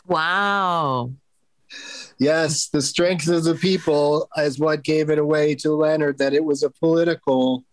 Wow. 0.07 1.11
Yes, 2.19 2.67
the 2.67 2.81
strength 2.81 3.27
of 3.29 3.45
the 3.45 3.55
people 3.55 4.27
is 4.37 4.59
what 4.59 4.83
gave 4.83 5.09
it 5.09 5.17
away 5.19 5.55
to 5.55 5.71
Leonard 5.73 6.17
that 6.17 6.33
it 6.33 6.43
was 6.43 6.63
a 6.63 6.69
political 6.69 7.63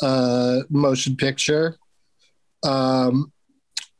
uh, 0.00 0.60
motion 0.70 1.14
picture. 1.14 1.76
Um, 2.64 3.32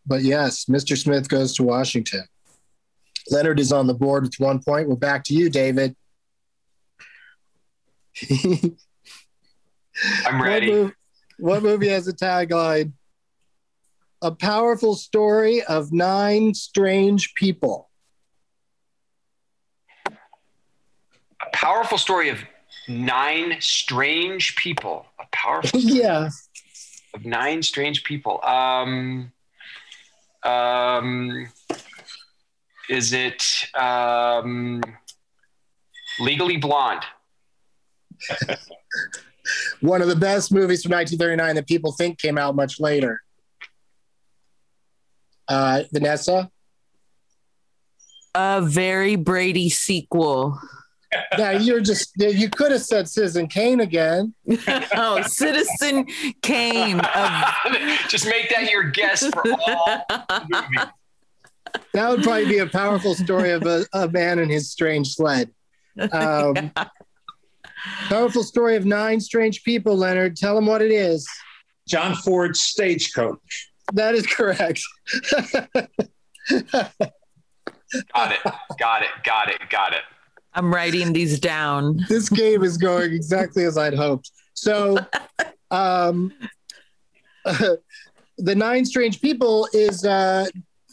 but 0.06 0.22
yes, 0.22 0.64
Mr. 0.64 0.96
Smith 0.96 1.28
goes 1.28 1.54
to 1.56 1.62
Washington. 1.62 2.24
Leonard 3.30 3.60
is 3.60 3.70
on 3.70 3.86
the 3.86 3.94
board 3.94 4.24
with 4.24 4.34
one 4.38 4.60
point. 4.62 4.88
We're 4.88 4.96
back 4.96 5.24
to 5.24 5.34
you, 5.34 5.50
David. 5.50 5.94
I'm 10.24 10.38
What, 10.38 10.46
ready. 10.46 10.70
mov- 10.70 10.94
what 11.38 11.62
movie 11.62 11.88
has 11.88 12.08
a 12.08 12.12
tagline? 12.14 12.92
A 14.22 14.32
powerful 14.32 14.94
story 14.94 15.62
of 15.64 15.92
nine 15.92 16.54
strange 16.54 17.34
people. 17.34 17.90
Powerful 21.52 21.98
story 21.98 22.28
of 22.28 22.38
nine 22.88 23.56
strange 23.60 24.56
people. 24.56 25.06
A 25.20 25.24
powerful 25.32 25.80
yeah. 25.82 26.28
of 27.14 27.24
nine 27.24 27.62
strange 27.62 28.04
people. 28.04 28.44
Um, 28.44 29.32
um, 30.42 31.48
is 32.88 33.12
it 33.12 33.44
um, 33.74 34.82
Legally 36.20 36.56
Blonde? 36.56 37.04
One 39.80 40.02
of 40.02 40.08
the 40.08 40.16
best 40.16 40.52
movies 40.52 40.82
from 40.82 40.92
1939 40.92 41.56
that 41.56 41.66
people 41.66 41.92
think 41.92 42.18
came 42.18 42.38
out 42.38 42.54
much 42.54 42.78
later. 42.80 43.20
Uh, 45.48 45.82
Vanessa? 45.92 46.50
A 48.34 48.62
very 48.62 49.16
Brady 49.16 49.68
sequel. 49.68 50.58
Yeah, 51.38 51.52
you're 51.52 51.80
just, 51.80 52.12
you 52.16 52.48
could 52.48 52.72
have 52.72 52.82
said 52.82 53.08
Citizen 53.08 53.46
Kane 53.46 53.80
again. 53.80 54.34
oh, 54.94 55.22
Citizen 55.26 56.06
Kane. 56.42 57.00
Of, 57.00 57.04
Just 58.08 58.26
make 58.26 58.48
that 58.50 58.70
your 58.70 58.84
guess 58.84 59.26
for 59.26 59.42
all 59.66 60.04
movies. 60.48 60.86
That 61.94 62.10
would 62.10 62.22
probably 62.22 62.46
be 62.46 62.58
a 62.58 62.66
powerful 62.66 63.14
story 63.14 63.50
of 63.50 63.66
a, 63.66 63.86
a 63.92 64.08
man 64.08 64.38
and 64.38 64.50
his 64.50 64.70
strange 64.70 65.14
sled. 65.14 65.50
Um, 66.12 66.72
Powerful 68.08 68.44
story 68.44 68.76
of 68.76 68.84
nine 68.84 69.20
strange 69.20 69.64
people, 69.64 69.96
Leonard. 69.96 70.36
Tell 70.36 70.54
them 70.54 70.66
what 70.66 70.82
it 70.82 70.92
is. 70.92 71.28
John 71.88 72.14
Ford's 72.14 72.60
Stagecoach. 72.60 73.70
That 73.92 74.14
is 74.14 74.24
correct. 74.26 74.80
Got 75.32 75.58
it. 78.32 78.38
Got 78.78 79.02
it. 79.02 79.08
Got 79.24 79.48
it. 79.48 79.58
Got 79.68 79.92
it. 79.94 80.02
I'm 80.54 80.72
writing 80.72 81.12
these 81.12 81.40
down. 81.40 82.04
this 82.08 82.28
game 82.28 82.62
is 82.62 82.76
going 82.76 83.12
exactly 83.12 83.64
as 83.64 83.78
I'd 83.78 83.94
hoped. 83.94 84.30
So, 84.54 84.98
um, 85.70 86.32
the 87.44 88.54
nine 88.54 88.84
strange 88.84 89.20
people 89.20 89.68
is 89.72 90.04
uh, 90.04 90.46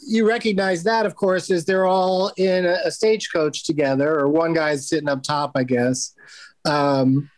you 0.06 0.26
recognize 0.26 0.82
that, 0.84 1.06
of 1.06 1.14
course, 1.14 1.50
is 1.50 1.64
they're 1.64 1.86
all 1.86 2.32
in 2.36 2.64
a, 2.64 2.78
a 2.84 2.90
stagecoach 2.90 3.64
together, 3.64 4.18
or 4.18 4.28
one 4.28 4.54
guy's 4.54 4.88
sitting 4.88 5.08
up 5.08 5.22
top, 5.22 5.52
I 5.54 5.64
guess. 5.64 6.14
Um, 6.64 7.30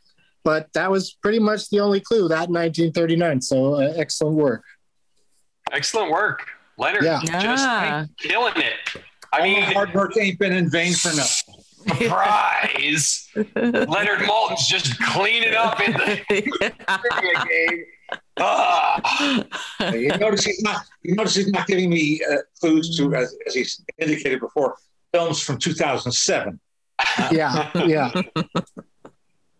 but 0.44 0.72
that 0.72 0.90
was 0.90 1.12
pretty 1.22 1.38
much 1.38 1.70
the 1.70 1.80
only 1.80 2.00
clue 2.00 2.28
that 2.28 2.50
1939. 2.50 3.40
So, 3.40 3.74
uh, 3.74 3.92
excellent 3.96 4.36
work. 4.36 4.64
Excellent 5.70 6.10
work, 6.10 6.46
Leonard. 6.78 7.04
Yeah. 7.04 7.20
Yeah. 7.24 7.40
Just 7.40 8.16
killing 8.18 8.54
it. 8.56 9.02
I 9.32 9.38
All 9.38 9.44
mean, 9.44 9.60
my 9.60 9.72
hard 9.72 9.94
work 9.94 10.16
ain't 10.18 10.38
been 10.38 10.52
in 10.52 10.70
vain 10.70 10.92
for 10.92 11.08
nothing. 11.08 11.41
Surprise. 11.88 13.28
Leonard 13.56 14.20
Maltin's 14.20 14.66
just 14.68 14.98
cleaning 15.00 15.54
up 15.54 15.80
in 15.80 15.92
the 15.92 16.20
trivia 16.28 17.44
game. 17.48 17.84
Ah. 18.38 19.44
You 19.92 20.08
notice 20.18 20.44
he's 20.44 20.62
not. 20.62 20.84
You 21.02 21.14
notice 21.14 21.34
he's 21.34 21.48
not 21.48 21.66
giving 21.66 21.90
me 21.90 22.20
uh, 22.30 22.36
clues 22.60 22.96
to, 22.96 23.14
as, 23.14 23.34
as 23.46 23.54
he's 23.54 23.82
indicated 23.98 24.40
before, 24.40 24.76
films 25.12 25.40
from 25.40 25.58
2007. 25.58 26.58
Yeah, 27.32 27.70
yeah. 27.84 28.12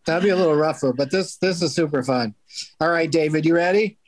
That'd 0.06 0.22
be 0.22 0.30
a 0.30 0.36
little 0.36 0.54
rougher, 0.54 0.92
but 0.92 1.10
this 1.10 1.36
this 1.36 1.60
is 1.62 1.74
super 1.74 2.02
fun. 2.02 2.34
All 2.80 2.88
right, 2.90 3.10
David, 3.10 3.44
you 3.44 3.54
ready? 3.54 3.98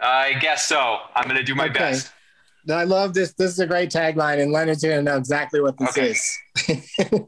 I 0.00 0.34
guess 0.34 0.66
so. 0.66 0.98
I'm 1.14 1.24
going 1.24 1.36
to 1.36 1.42
do 1.42 1.54
my 1.54 1.66
Okay. 1.66 1.78
best. 1.78 2.12
I 2.70 2.84
love 2.84 3.12
this. 3.14 3.32
This 3.34 3.50
is 3.50 3.58
a 3.58 3.66
great 3.66 3.90
tagline, 3.90 4.40
and 4.40 4.52
Leonard's 4.52 4.82
going 4.82 4.96
to 4.96 5.02
know 5.02 5.16
exactly 5.18 5.60
what 5.60 5.76
this 5.78 5.90
Okay. 5.90 6.10
is. 6.10 7.20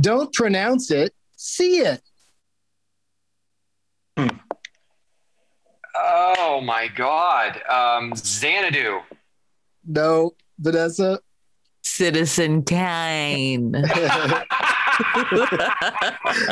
Don't 0.00 0.32
pronounce 0.32 0.90
it, 0.90 1.14
see 1.36 1.78
it. 1.78 2.00
Oh 5.96 6.60
my 6.62 6.88
God. 6.88 7.60
Um, 7.68 8.12
Xanadu. 8.14 9.00
No, 9.86 10.34
Vanessa. 10.58 11.20
Citizen 11.82 12.62
Kane. 12.62 13.72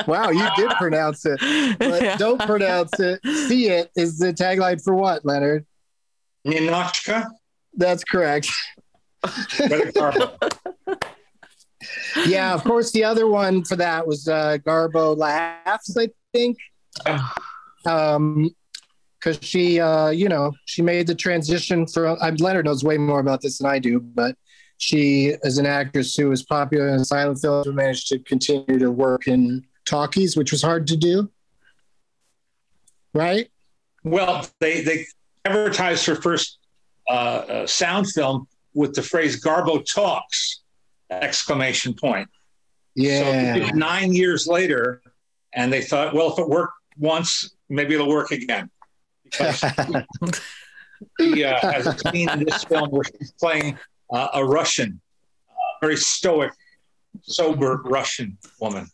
wow, 0.06 0.30
you 0.30 0.46
did 0.56 0.70
pronounce 0.72 1.24
it, 1.26 1.40
but 1.78 2.18
don't 2.18 2.40
pronounce 2.40 3.00
it. 3.00 3.20
See 3.24 3.68
it 3.68 3.90
is 3.96 4.18
the 4.18 4.32
tagline 4.32 4.82
for 4.82 4.94
what, 4.94 5.24
Leonard? 5.24 5.66
Ninotchka, 6.46 7.26
That's 7.74 8.04
correct. 8.04 8.48
Yeah, 12.26 12.54
of 12.54 12.64
course. 12.64 12.92
The 12.92 13.04
other 13.04 13.26
one 13.26 13.64
for 13.64 13.76
that 13.76 14.06
was 14.06 14.28
uh, 14.28 14.58
Garbo 14.64 15.16
laughs. 15.16 15.96
I 15.96 16.08
think. 16.32 16.58
Um, 17.86 18.54
because 19.22 19.38
she, 19.40 19.78
uh, 19.78 20.08
you 20.08 20.28
know, 20.28 20.52
she 20.64 20.82
made 20.82 21.06
the 21.06 21.14
transition 21.14 21.86
from. 21.86 22.18
I'm 22.20 22.34
Leonard 22.36 22.64
knows 22.64 22.82
way 22.82 22.98
more 22.98 23.20
about 23.20 23.40
this 23.40 23.58
than 23.58 23.68
I 23.68 23.78
do, 23.78 24.00
but 24.00 24.36
she 24.78 25.34
is 25.44 25.58
an 25.58 25.66
actress 25.66 26.16
who 26.16 26.28
was 26.28 26.42
popular 26.42 26.88
in 26.88 27.04
silent 27.04 27.38
films 27.40 27.68
managed 27.68 28.08
to 28.08 28.18
continue 28.18 28.80
to 28.80 28.90
work 28.90 29.28
in 29.28 29.64
talkies, 29.84 30.36
which 30.36 30.50
was 30.50 30.60
hard 30.60 30.88
to 30.88 30.96
do. 30.96 31.30
Right? 33.14 33.48
Well, 34.02 34.46
they 34.58 34.80
they 34.80 35.06
advertised 35.44 36.04
her 36.06 36.16
first 36.16 36.58
uh, 37.08 37.12
uh, 37.12 37.66
sound 37.66 38.10
film 38.10 38.48
with 38.74 38.94
the 38.94 39.02
phrase 39.02 39.42
"Garbo 39.42 39.84
talks!" 39.84 40.61
Exclamation 41.20 41.94
point. 41.94 42.28
Yeah. 42.94 43.58
was 43.58 43.72
nine 43.72 44.12
years 44.12 44.46
later, 44.46 45.02
and 45.54 45.72
they 45.72 45.82
thought, 45.82 46.14
well, 46.14 46.32
if 46.32 46.38
it 46.38 46.48
worked 46.48 46.74
once, 46.98 47.54
maybe 47.68 47.94
it'll 47.94 48.08
work 48.08 48.30
again. 48.30 48.70
Because 49.24 49.62
uh, 49.64 50.02
has 51.18 51.86
a 51.86 51.96
scene 52.10 52.28
in 52.30 52.44
this 52.44 52.64
film 52.64 52.90
where 52.90 53.04
she's 53.04 53.32
playing 53.32 53.78
uh, 54.12 54.28
a 54.34 54.44
Russian, 54.44 55.00
uh, 55.48 55.52
very 55.80 55.96
stoic, 55.96 56.52
sober 57.22 57.82
Russian 57.84 58.36
woman. 58.60 58.86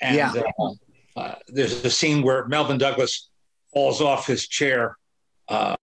And 0.00 0.16
Yeah. 0.16 0.32
uh, 0.58 0.72
uh, 1.16 1.34
there's 1.48 1.84
a 1.84 1.90
scene 1.90 2.22
where 2.22 2.46
Melvyn 2.46 2.78
Douglas 2.78 3.30
falls 3.72 4.00
off 4.02 4.26
his 4.26 4.46
chair 4.48 4.96
uh, 5.48 5.76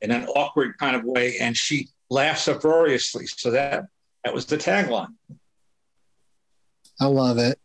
in 0.00 0.10
an 0.10 0.26
awkward 0.28 0.76
kind 0.78 0.96
of 0.96 1.04
way, 1.04 1.36
and 1.38 1.56
she 1.56 1.88
laughs 2.10 2.48
uproariously. 2.48 3.26
So 3.26 3.50
that 3.52 3.84
that 4.24 4.34
was 4.34 4.46
the 4.46 4.56
tagline. 4.56 5.08
I 7.00 7.06
love 7.06 7.38
it. 7.38 7.58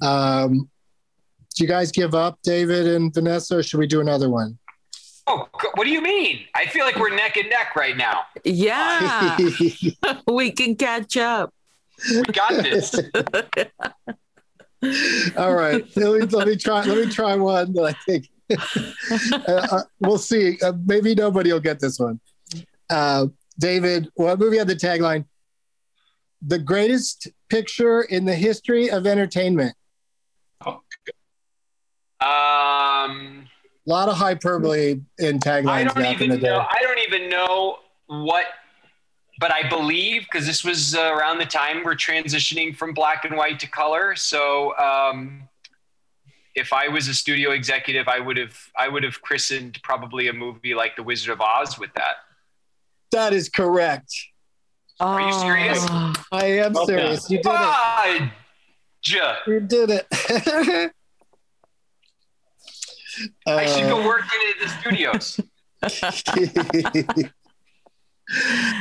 Um, 0.00 0.70
Do 1.54 1.64
you 1.64 1.68
guys 1.68 1.92
give 1.92 2.14
up, 2.14 2.38
David 2.42 2.86
and 2.86 3.12
Vanessa, 3.12 3.58
or 3.58 3.62
should 3.62 3.78
we 3.80 3.86
do 3.86 4.00
another 4.00 4.30
one? 4.30 4.58
Oh, 5.26 5.46
g- 5.60 5.68
what 5.74 5.84
do 5.84 5.90
you 5.90 6.00
mean? 6.00 6.40
I 6.54 6.64
feel 6.66 6.84
like 6.86 6.96
we're 6.98 7.14
neck 7.14 7.36
and 7.36 7.50
neck 7.50 7.76
right 7.76 7.96
now. 7.96 8.20
Yeah, 8.44 9.36
we 10.26 10.50
can 10.52 10.74
catch 10.76 11.16
up. 11.18 11.52
We 12.10 12.22
got 12.22 12.62
this. 12.62 12.94
All 15.36 15.54
right, 15.54 15.84
let 15.96 16.20
me, 16.20 16.26
let 16.26 16.46
me 16.48 16.56
try. 16.56 16.82
Let 16.84 17.06
me 17.06 17.12
try 17.12 17.34
one 17.36 17.72
that 17.74 17.82
I 17.82 17.92
think 18.06 18.28
uh, 19.48 19.66
uh, 19.72 19.82
we'll 20.00 20.16
see. 20.18 20.58
Uh, 20.62 20.72
maybe 20.86 21.14
nobody 21.14 21.52
will 21.52 21.60
get 21.60 21.80
this 21.80 21.98
one. 21.98 22.20
Uh, 22.88 23.26
David, 23.58 24.08
what 24.14 24.38
movie 24.38 24.56
had 24.56 24.68
the 24.68 24.76
tagline 24.76 25.26
"The 26.42 26.58
greatest 26.58 27.28
picture 27.48 28.02
in 28.02 28.24
the 28.24 28.34
history 28.34 28.90
of 28.90 29.06
entertainment"? 29.06 29.74
Um, 32.20 33.48
A 33.86 33.90
lot 33.90 34.08
of 34.08 34.16
hyperbole 34.16 35.00
in 35.18 35.36
I 35.36 35.38
taglines 35.38 35.94
don't 35.94 36.04
in 36.04 36.30
the 36.30 36.36
even 36.36 36.40
know. 36.42 36.66
I 36.68 36.82
don't 36.82 36.98
even 36.98 37.30
know 37.30 37.78
what, 38.06 38.46
but 39.38 39.52
I 39.52 39.68
believe 39.68 40.22
because 40.22 40.44
this 40.46 40.64
was 40.64 40.96
uh, 40.96 41.12
around 41.14 41.38
the 41.38 41.46
time 41.46 41.84
we're 41.84 41.94
transitioning 41.94 42.76
from 42.76 42.92
black 42.92 43.24
and 43.24 43.36
white 43.36 43.60
to 43.60 43.68
color. 43.68 44.16
So, 44.16 44.76
um, 44.78 45.48
if 46.56 46.72
I 46.72 46.88
was 46.88 47.06
a 47.06 47.14
studio 47.14 47.52
executive, 47.52 48.08
I 48.08 48.18
would 48.18 48.36
have 48.36 48.56
I 48.76 48.88
would 48.88 49.04
have 49.04 49.22
christened 49.22 49.78
probably 49.84 50.26
a 50.26 50.32
movie 50.32 50.74
like 50.74 50.96
The 50.96 51.04
Wizard 51.04 51.30
of 51.32 51.40
Oz 51.40 51.78
with 51.78 51.94
that. 51.94 52.16
That 53.12 53.32
is 53.32 53.48
correct. 53.48 54.12
Are 55.00 55.20
you 55.20 55.32
serious? 55.32 55.78
Oh, 55.88 56.12
I 56.32 56.44
am 56.46 56.76
Okay. 56.76 56.86
serious. 56.86 57.30
You 57.30 57.40
did 57.42 57.60
it. 57.60 58.32
You 59.46 59.60
did 59.60 59.90
it. 59.90 60.06
I 63.46 63.64
should 63.66 63.84
Uh, 63.84 63.88
go 63.88 64.04
work 64.06 64.22
in 64.22 64.54
the 64.60 64.68
studios. 64.68 65.40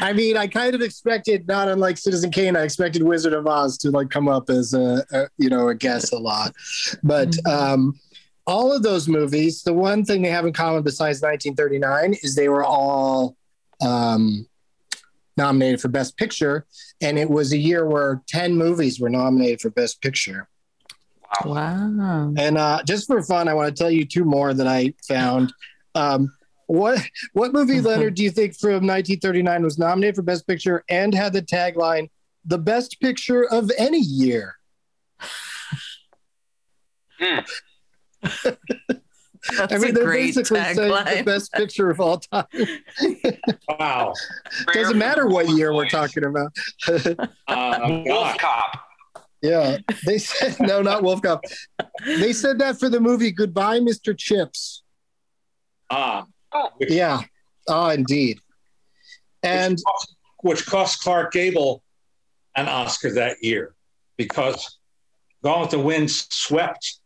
I 0.01 0.11
mean, 0.13 0.36
I 0.36 0.47
kind 0.47 0.76
of 0.76 0.82
expected, 0.82 1.47
not 1.47 1.70
unlike 1.70 1.97
Citizen 1.97 2.32
Kane, 2.32 2.57
I 2.57 2.63
expected 2.63 3.01
Wizard 3.03 3.34
of 3.34 3.47
Oz 3.47 3.78
to 3.80 3.91
like 3.91 4.09
come 4.09 4.28
up 4.28 4.49
as 4.49 4.74
a, 4.74 5.05
a 5.11 5.28
you 5.38 5.49
know 5.49 5.70
a 5.70 5.76
guest 5.76 6.11
a 6.11 6.18
lot, 6.18 6.53
but 7.03 7.34
um, 7.47 7.97
all 8.45 8.74
of 8.76 8.84
those 8.84 9.07
movies, 9.07 9.63
the 9.63 9.74
one 9.74 10.03
thing 10.03 10.22
they 10.22 10.30
have 10.30 10.45
in 10.45 10.51
common 10.53 10.84
besides 10.84 11.22
1939 11.22 12.15
is 12.24 12.36
they 12.36 12.49
were 12.49 12.63
all 12.65 13.38
um, 13.82 14.45
nominated 15.38 15.81
for 15.81 15.88
Best 15.88 16.17
Picture, 16.17 16.65
and 17.01 17.17
it 17.17 17.29
was 17.29 17.53
a 17.53 17.57
year 17.57 17.85
where 17.85 18.21
10 18.27 18.55
movies 18.55 18.99
were 18.99 19.09
nominated 19.09 19.61
for 19.61 19.69
Best 19.69 20.01
Picture. 20.01 20.47
wow. 21.45 22.33
And 22.38 22.57
uh, 22.57 22.81
just 22.83 23.07
for 23.07 23.21
fun, 23.21 23.47
I 23.47 23.53
want 23.53 23.75
to 23.75 23.83
tell 23.83 23.91
you 23.91 24.05
two 24.05 24.25
more 24.25 24.53
that 24.53 24.67
I 24.67 24.93
found. 25.07 25.53
Um, 25.95 26.33
what 26.67 27.01
what 27.33 27.53
movie, 27.53 27.81
Leonard, 27.81 28.15
do 28.15 28.23
you 28.23 28.31
think 28.31 28.55
from 28.55 28.85
1939 28.85 29.63
was 29.63 29.77
nominated 29.77 30.15
for 30.15 30.21
Best 30.21 30.47
Picture 30.47 30.83
and 30.89 31.13
had 31.13 31.33
the 31.33 31.41
tagline 31.41 32.09
"The 32.45 32.57
Best 32.57 32.99
Picture 32.99 33.45
of 33.45 33.71
Any 33.77 33.99
Year"? 33.99 34.55
Hmm. 37.19 37.39
That's 39.55 39.73
I 39.73 39.77
mean, 39.77 39.91
a 39.91 39.93
they're 39.93 40.05
great 40.05 40.35
basically 40.35 40.61
saying 40.61 40.75
the 40.77 41.23
best 41.25 41.53
picture 41.53 41.89
of 41.89 41.99
all 41.99 42.19
time. 42.19 42.45
Wow. 43.69 44.13
Doesn't 44.73 44.97
matter 44.97 45.27
what 45.27 45.49
year 45.49 45.73
we're 45.73 45.89
talking 45.89 46.23
about. 46.25 46.51
Uh, 47.47 48.03
Wolf 48.05 48.37
Cop. 48.37 48.83
yeah, 49.41 49.77
they 50.05 50.17
said 50.17 50.55
no, 50.59 50.81
not 50.81 51.01
Wolf 51.03 51.21
Cop. 51.21 51.43
They 52.05 52.33
said 52.33 52.59
that 52.59 52.79
for 52.79 52.89
the 52.89 52.99
movie 52.99 53.31
Goodbye, 53.31 53.79
Mr. 53.79 54.17
Chips. 54.17 54.83
Ah, 55.89 56.25
which, 56.77 56.91
Yeah. 56.91 57.21
Oh, 57.67 57.89
indeed. 57.89 58.39
And 59.43 59.73
which 59.73 59.83
cost, 59.83 60.15
which 60.43 60.65
cost 60.65 61.01
Clark 61.01 61.31
Gable 61.31 61.83
an 62.55 62.67
Oscar 62.67 63.13
that 63.13 63.37
year 63.41 63.75
because 64.17 64.77
Gone 65.43 65.61
with 65.61 65.69
the 65.71 65.79
Wind 65.79 66.09
swept 66.11 66.99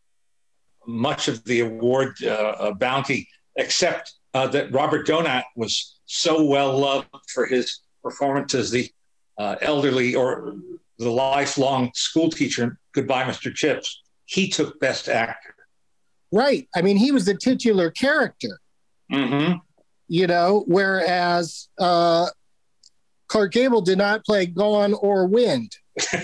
much 0.86 1.28
of 1.28 1.44
the 1.44 1.60
award 1.60 2.16
uh, 2.22 2.28
uh, 2.28 2.72
bounty, 2.72 3.28
except 3.56 4.14
uh, 4.34 4.46
that 4.48 4.72
Robert 4.72 5.06
Donat 5.06 5.44
was 5.56 6.00
so 6.06 6.44
well 6.44 6.78
loved 6.78 7.08
for 7.32 7.46
his 7.46 7.80
performance 8.02 8.54
as 8.54 8.70
the 8.70 8.90
uh, 9.38 9.56
elderly 9.60 10.14
or 10.14 10.54
the 10.98 11.10
lifelong 11.10 11.90
school 11.94 12.30
teacher 12.30 12.78
Goodbye, 12.92 13.24
Mr. 13.24 13.54
Chips. 13.54 14.02
He 14.26 14.48
took 14.48 14.78
Best 14.80 15.08
Actor. 15.08 15.54
right. 16.30 16.68
I 16.74 16.82
mean, 16.82 16.96
he 16.96 17.10
was 17.10 17.24
the 17.24 17.34
titular 17.34 17.90
character. 17.90 18.58
Mm-hmm. 19.10 19.58
you 20.08 20.26
know, 20.26 20.64
whereas 20.66 21.68
uh, 21.78 22.28
Clark 23.32 23.52
Gable 23.52 23.80
did 23.80 23.96
not 23.96 24.26
play 24.26 24.44
Gone 24.44 24.92
or 24.92 25.26
Wind. 25.26 25.74
Uh, 25.98 26.04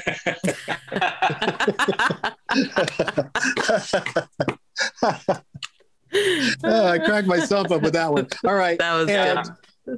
I 6.63 6.99
cracked 6.99 7.27
myself 7.27 7.73
up 7.73 7.81
with 7.81 7.95
that 7.95 8.13
one. 8.13 8.29
All 8.45 8.53
right. 8.53 8.79
That 8.79 8.95
was 8.95 9.09
and, 9.09 9.39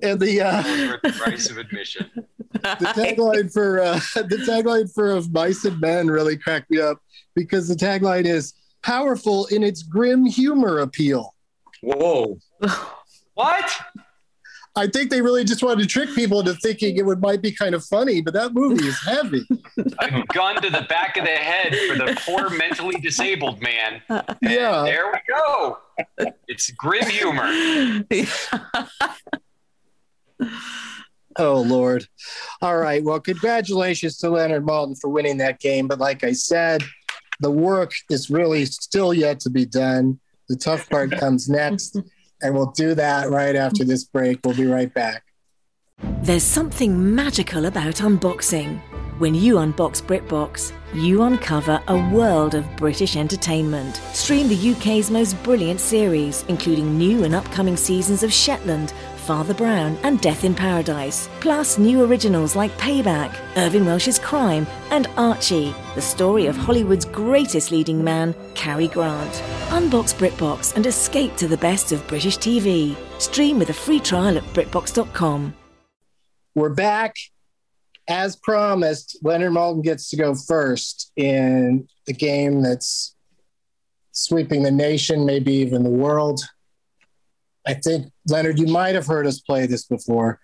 and 0.04 0.20
the 0.20 0.40
uh, 0.40 0.62
the 1.02 1.12
price 1.18 1.50
of 1.50 1.58
admission. 1.58 2.08
the 2.52 2.92
tagline 2.94 3.52
for 3.52 3.80
uh, 3.80 3.94
the 4.14 4.44
tagline 4.48 4.94
for 4.94 5.10
of 5.10 5.32
Mice 5.32 5.64
and 5.64 5.80
Men 5.80 6.06
really 6.06 6.36
cracked 6.36 6.70
me 6.70 6.80
up 6.80 6.98
because 7.34 7.66
the 7.66 7.74
tagline 7.74 8.24
is 8.24 8.54
powerful 8.84 9.46
in 9.46 9.64
its 9.64 9.82
grim 9.82 10.26
humor 10.26 10.78
appeal. 10.78 11.34
Whoa. 11.82 12.38
What? 13.40 13.72
I 14.76 14.86
think 14.86 15.10
they 15.10 15.20
really 15.20 15.44
just 15.44 15.62
wanted 15.62 15.82
to 15.82 15.88
trick 15.88 16.14
people 16.14 16.40
into 16.40 16.54
thinking 16.54 16.96
it 16.96 17.04
would 17.04 17.20
might 17.20 17.42
be 17.42 17.50
kind 17.50 17.74
of 17.74 17.84
funny, 17.84 18.20
but 18.20 18.34
that 18.34 18.54
movie 18.54 18.86
is 18.86 18.98
heavy. 19.04 19.44
A 19.98 20.22
gun 20.32 20.62
to 20.62 20.70
the 20.70 20.86
back 20.88 21.16
of 21.16 21.24
the 21.24 21.30
head 21.30 21.74
for 21.88 21.96
the 21.98 22.16
poor 22.24 22.48
mentally 22.50 23.00
disabled 23.00 23.60
man. 23.60 24.00
And 24.08 24.36
Yeah. 24.42 24.82
There 24.84 25.10
we 25.12 25.18
go. 25.28 25.78
It's 26.46 26.70
grim 26.70 27.08
humor. 27.08 28.04
Oh 31.36 31.62
Lord. 31.62 32.06
All 32.60 32.76
right. 32.76 33.02
Well, 33.04 33.20
congratulations 33.20 34.18
to 34.18 34.30
Leonard 34.30 34.66
Maltin 34.66 34.98
for 35.00 35.08
winning 35.08 35.38
that 35.38 35.60
game. 35.60 35.86
But 35.86 35.98
like 36.00 36.24
I 36.24 36.32
said, 36.32 36.82
the 37.38 37.50
work 37.50 37.92
is 38.10 38.30
really 38.30 38.64
still 38.66 39.14
yet 39.14 39.40
to 39.40 39.50
be 39.50 39.64
done. 39.64 40.18
The 40.48 40.56
tough 40.56 40.88
part 40.90 41.12
comes 41.12 41.48
next, 41.48 41.96
and 42.42 42.54
we'll 42.54 42.72
do 42.72 42.94
that 42.94 43.30
right 43.30 43.56
after 43.56 43.84
this 43.84 44.04
break. 44.04 44.40
We'll 44.44 44.56
be 44.56 44.66
right 44.66 44.92
back. 44.92 45.24
There's 46.22 46.42
something 46.42 47.14
magical 47.14 47.66
about 47.66 47.96
unboxing. 47.96 48.80
When 49.18 49.34
you 49.34 49.56
unbox 49.56 50.02
BritBox, 50.02 50.72
you 50.94 51.22
uncover 51.22 51.82
a 51.88 52.10
world 52.10 52.54
of 52.54 52.64
British 52.76 53.16
entertainment. 53.16 53.96
Stream 54.14 54.48
the 54.48 54.72
UK's 54.72 55.10
most 55.10 55.40
brilliant 55.42 55.78
series, 55.78 56.42
including 56.48 56.96
new 56.96 57.24
and 57.24 57.34
upcoming 57.34 57.76
seasons 57.76 58.22
of 58.22 58.32
Shetland, 58.32 58.94
Father 59.30 59.54
Brown, 59.54 59.96
and 60.02 60.20
Death 60.20 60.42
in 60.42 60.56
Paradise. 60.56 61.28
Plus, 61.38 61.78
new 61.78 62.04
originals 62.04 62.56
like 62.56 62.76
Payback, 62.78 63.32
Irvine 63.56 63.86
Welsh's 63.86 64.18
Crime, 64.18 64.66
and 64.90 65.06
Archie, 65.16 65.72
the 65.94 66.02
story 66.02 66.46
of 66.46 66.56
Hollywood's 66.56 67.04
greatest 67.04 67.70
leading 67.70 68.02
man, 68.02 68.34
Cary 68.56 68.88
Grant. 68.88 69.30
Unbox 69.68 70.12
BritBox 70.16 70.74
and 70.74 70.84
escape 70.84 71.36
to 71.36 71.46
the 71.46 71.56
best 71.58 71.92
of 71.92 72.04
British 72.08 72.38
TV. 72.38 72.96
Stream 73.20 73.60
with 73.60 73.70
a 73.70 73.72
free 73.72 74.00
trial 74.00 74.36
at 74.36 74.42
BritBox.com. 74.52 75.54
We're 76.56 76.74
back. 76.74 77.14
As 78.08 78.34
promised, 78.34 79.16
Leonard 79.22 79.52
Maltin 79.52 79.84
gets 79.84 80.10
to 80.10 80.16
go 80.16 80.34
first 80.34 81.12
in 81.14 81.86
the 82.08 82.14
game 82.14 82.62
that's 82.62 83.14
sweeping 84.10 84.64
the 84.64 84.72
nation, 84.72 85.24
maybe 85.24 85.52
even 85.52 85.84
the 85.84 85.88
world. 85.88 86.40
I 87.66 87.74
think, 87.74 88.10
Leonard, 88.28 88.58
you 88.58 88.66
might 88.66 88.94
have 88.94 89.06
heard 89.06 89.26
us 89.26 89.40
play 89.40 89.66
this 89.66 89.84
before. 89.84 90.40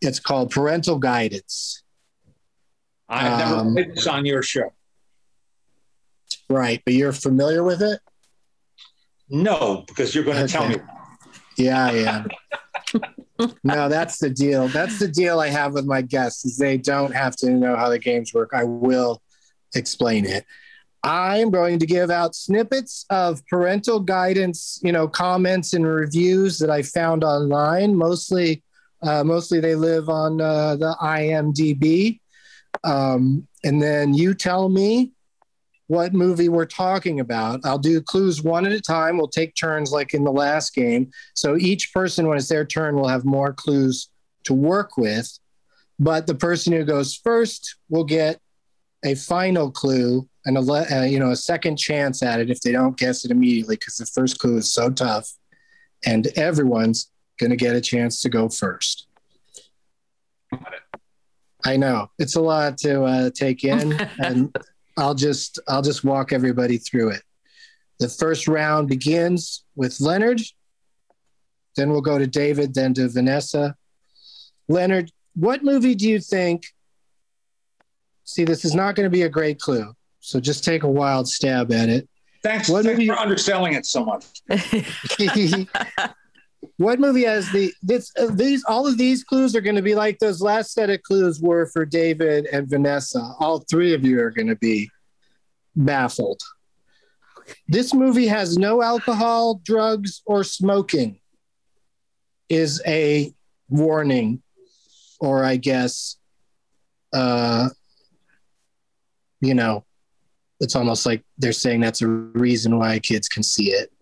It's 0.00 0.20
called 0.20 0.50
Parental 0.50 0.98
Guidance. 0.98 1.82
I've 3.08 3.38
never 3.38 3.54
Um, 3.56 3.72
played 3.74 3.94
this 3.94 4.06
on 4.06 4.26
your 4.26 4.42
show. 4.42 4.72
Right, 6.50 6.82
but 6.84 6.94
you're 6.94 7.12
familiar 7.12 7.62
with 7.62 7.82
it? 7.82 8.00
No, 9.28 9.84
because 9.86 10.14
you're 10.14 10.24
going 10.24 10.46
to 10.46 10.50
tell 10.52 10.68
me. 10.68 10.76
Yeah, 11.56 11.86
I 11.86 11.90
am. 11.92 12.28
no, 13.64 13.88
that's 13.88 14.18
the 14.18 14.30
deal. 14.30 14.68
That's 14.68 14.98
the 14.98 15.08
deal 15.08 15.40
I 15.40 15.48
have 15.48 15.72
with 15.72 15.84
my 15.84 16.02
guests 16.02 16.44
is 16.44 16.56
they 16.56 16.78
don't 16.78 17.14
have 17.14 17.36
to 17.36 17.50
know 17.50 17.76
how 17.76 17.88
the 17.88 17.98
games 17.98 18.32
work. 18.32 18.50
I 18.54 18.64
will 18.64 19.22
explain 19.74 20.24
it. 20.24 20.44
I'm 21.08 21.50
going 21.50 21.78
to 21.78 21.86
give 21.86 22.10
out 22.10 22.34
snippets 22.34 23.06
of 23.08 23.44
parental 23.46 23.98
guidance, 23.98 24.78
you 24.82 24.92
know, 24.92 25.08
comments 25.08 25.72
and 25.72 25.86
reviews 25.86 26.58
that 26.58 26.68
I 26.68 26.82
found 26.82 27.24
online. 27.24 27.96
Mostly, 27.96 28.62
uh, 29.02 29.24
mostly 29.24 29.58
they 29.58 29.74
live 29.74 30.10
on 30.10 30.38
uh, 30.38 30.76
the 30.76 30.94
IMDb. 31.00 32.20
Um, 32.84 33.48
and 33.64 33.80
then 33.80 34.12
you 34.12 34.34
tell 34.34 34.68
me 34.68 35.12
what 35.86 36.12
movie 36.12 36.50
we're 36.50 36.66
talking 36.66 37.20
about. 37.20 37.60
I'll 37.64 37.78
do 37.78 38.02
clues 38.02 38.42
one 38.42 38.66
at 38.66 38.72
a 38.72 38.80
time. 38.80 39.16
We'll 39.16 39.28
take 39.28 39.54
turns 39.54 39.90
like 39.90 40.12
in 40.12 40.24
the 40.24 40.30
last 40.30 40.74
game. 40.74 41.10
So 41.32 41.56
each 41.56 41.94
person, 41.94 42.28
when 42.28 42.36
it's 42.36 42.48
their 42.48 42.66
turn, 42.66 42.96
will 42.96 43.08
have 43.08 43.24
more 43.24 43.54
clues 43.54 44.10
to 44.44 44.52
work 44.52 44.98
with. 44.98 45.38
But 45.98 46.26
the 46.26 46.34
person 46.34 46.74
who 46.74 46.84
goes 46.84 47.14
first 47.14 47.76
will 47.88 48.04
get 48.04 48.42
a 49.02 49.14
final 49.14 49.70
clue 49.70 50.28
and 50.48 50.56
a 50.56 50.60
uh, 50.60 51.02
you 51.02 51.20
know 51.20 51.30
a 51.30 51.36
second 51.36 51.76
chance 51.76 52.22
at 52.22 52.40
it 52.40 52.50
if 52.50 52.62
they 52.62 52.72
don't 52.72 52.96
guess 52.96 53.24
it 53.24 53.30
immediately 53.30 53.76
because 53.76 53.96
the 53.96 54.06
first 54.06 54.38
clue 54.38 54.56
is 54.56 54.72
so 54.72 54.90
tough, 54.90 55.30
and 56.06 56.26
everyone's 56.38 57.10
going 57.38 57.50
to 57.50 57.56
get 57.56 57.76
a 57.76 57.80
chance 57.82 58.22
to 58.22 58.30
go 58.30 58.48
first. 58.48 59.06
I 61.66 61.76
know 61.76 62.10
it's 62.18 62.36
a 62.36 62.40
lot 62.40 62.78
to 62.78 63.04
uh, 63.04 63.30
take 63.34 63.62
in, 63.62 63.92
and 64.18 64.56
I'll 64.96 65.14
just 65.14 65.60
I'll 65.68 65.82
just 65.82 66.02
walk 66.02 66.32
everybody 66.32 66.78
through 66.78 67.10
it. 67.10 67.22
The 68.00 68.08
first 68.08 68.48
round 68.48 68.88
begins 68.88 69.64
with 69.76 70.00
Leonard. 70.00 70.40
Then 71.76 71.90
we'll 71.90 72.00
go 72.00 72.16
to 72.16 72.26
David, 72.26 72.72
then 72.72 72.94
to 72.94 73.08
Vanessa. 73.08 73.76
Leonard, 74.66 75.12
what 75.34 75.62
movie 75.62 75.94
do 75.94 76.08
you 76.08 76.20
think? 76.20 76.64
See, 78.24 78.44
this 78.44 78.64
is 78.64 78.74
not 78.74 78.94
going 78.94 79.04
to 79.04 79.10
be 79.10 79.22
a 79.22 79.28
great 79.28 79.60
clue, 79.60 79.94
so 80.28 80.38
just 80.40 80.62
take 80.62 80.82
a 80.82 80.88
wild 80.88 81.26
stab 81.26 81.72
at 81.72 81.88
it. 81.88 82.06
Thanks, 82.42 82.68
What 82.68 82.84
thanks 82.84 82.98
movie- 82.98 83.08
for 83.08 83.18
underselling 83.18 83.72
it 83.72 83.86
so 83.86 84.04
much. 84.04 84.24
what 86.76 87.00
movie 87.00 87.24
has 87.24 87.50
the 87.50 87.72
this 87.82 88.12
uh, 88.18 88.26
these 88.30 88.62
all 88.64 88.86
of 88.86 88.98
these 88.98 89.24
clues 89.24 89.56
are 89.56 89.60
going 89.60 89.76
to 89.76 89.82
be 89.82 89.94
like 89.94 90.18
those 90.18 90.42
last 90.42 90.72
set 90.72 90.90
of 90.90 91.02
clues 91.02 91.40
were 91.40 91.66
for 91.66 91.84
David 91.86 92.46
and 92.52 92.68
Vanessa. 92.68 93.32
All 93.40 93.60
three 93.60 93.94
of 93.94 94.04
you 94.04 94.20
are 94.20 94.30
going 94.30 94.48
to 94.48 94.56
be 94.56 94.90
baffled. 95.74 96.40
This 97.66 97.94
movie 97.94 98.26
has 98.26 98.58
no 98.58 98.82
alcohol, 98.82 99.60
drugs, 99.64 100.22
or 100.26 100.44
smoking. 100.44 101.20
Is 102.50 102.80
a 102.86 103.32
warning, 103.68 104.42
or 105.20 105.44
I 105.44 105.56
guess, 105.56 106.16
uh, 107.12 107.68
you 109.40 109.52
know, 109.54 109.84
it's 110.60 110.74
almost 110.74 111.06
like 111.06 111.22
they're 111.38 111.52
saying 111.52 111.80
that's 111.80 112.02
a 112.02 112.08
reason 112.08 112.78
why 112.78 112.98
kids 112.98 113.28
can 113.28 113.42
see 113.42 113.70
it. 113.70 113.92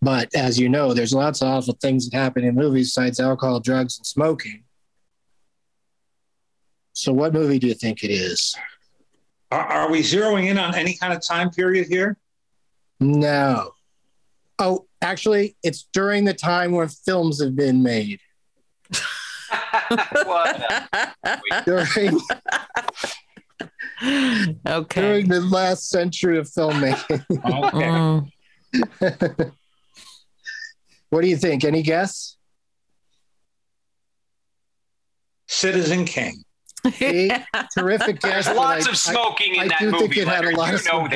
But 0.00 0.34
as 0.34 0.58
you 0.58 0.68
know, 0.68 0.94
there's 0.94 1.12
lots 1.12 1.42
of 1.42 1.48
awful 1.48 1.76
things 1.80 2.08
that 2.08 2.16
happen 2.16 2.44
in 2.44 2.54
movies 2.54 2.88
besides 2.94 3.18
alcohol, 3.18 3.60
drugs, 3.60 3.98
and 3.98 4.06
smoking. 4.06 4.64
So, 6.92 7.12
what 7.12 7.32
movie 7.32 7.58
do 7.58 7.66
you 7.66 7.74
think 7.74 8.04
it 8.04 8.10
is? 8.10 8.56
Are, 9.50 9.60
are 9.60 9.90
we 9.90 10.00
zeroing 10.00 10.46
in 10.48 10.58
on 10.58 10.74
any 10.74 10.96
kind 10.96 11.12
of 11.12 11.20
time 11.26 11.50
period 11.50 11.86
here? 11.88 12.16
No. 13.00 13.72
Oh, 14.58 14.86
actually, 15.00 15.56
it's 15.62 15.88
during 15.92 16.24
the 16.24 16.34
time 16.34 16.72
when 16.72 16.88
films 16.88 17.40
have 17.42 17.54
been 17.54 17.82
made. 17.82 18.20
what? 20.24 20.88
During, 21.64 22.20
Okay. 24.02 25.00
during 25.00 25.28
the 25.28 25.40
last 25.40 25.88
century 25.90 26.38
of 26.38 26.46
filmmaking. 26.48 27.24
Mm. 28.70 28.92
what 31.10 31.22
do 31.22 31.28
you 31.28 31.36
think? 31.36 31.64
Any 31.64 31.82
guess? 31.82 32.36
Citizen 35.46 36.04
King. 36.04 36.44
See? 36.92 37.30
Terrific 37.76 38.20
guess. 38.20 38.44
There's 38.46 38.56
lots 38.56 38.86
I- 38.86 38.90
of 38.90 38.96
smoking 38.98 39.54
in 39.56 39.60
I 39.62 39.68
that 39.68 39.78
do 39.80 39.90
think 39.90 40.02
movie, 40.10 40.20
it 40.20 40.28
had 40.28 40.44
a 40.44 40.48
Leonard. 40.48 40.56
lot 40.58 40.68
You 40.68 40.74
of 40.76 40.84
know 40.84 40.90
smoking. 41.08 41.10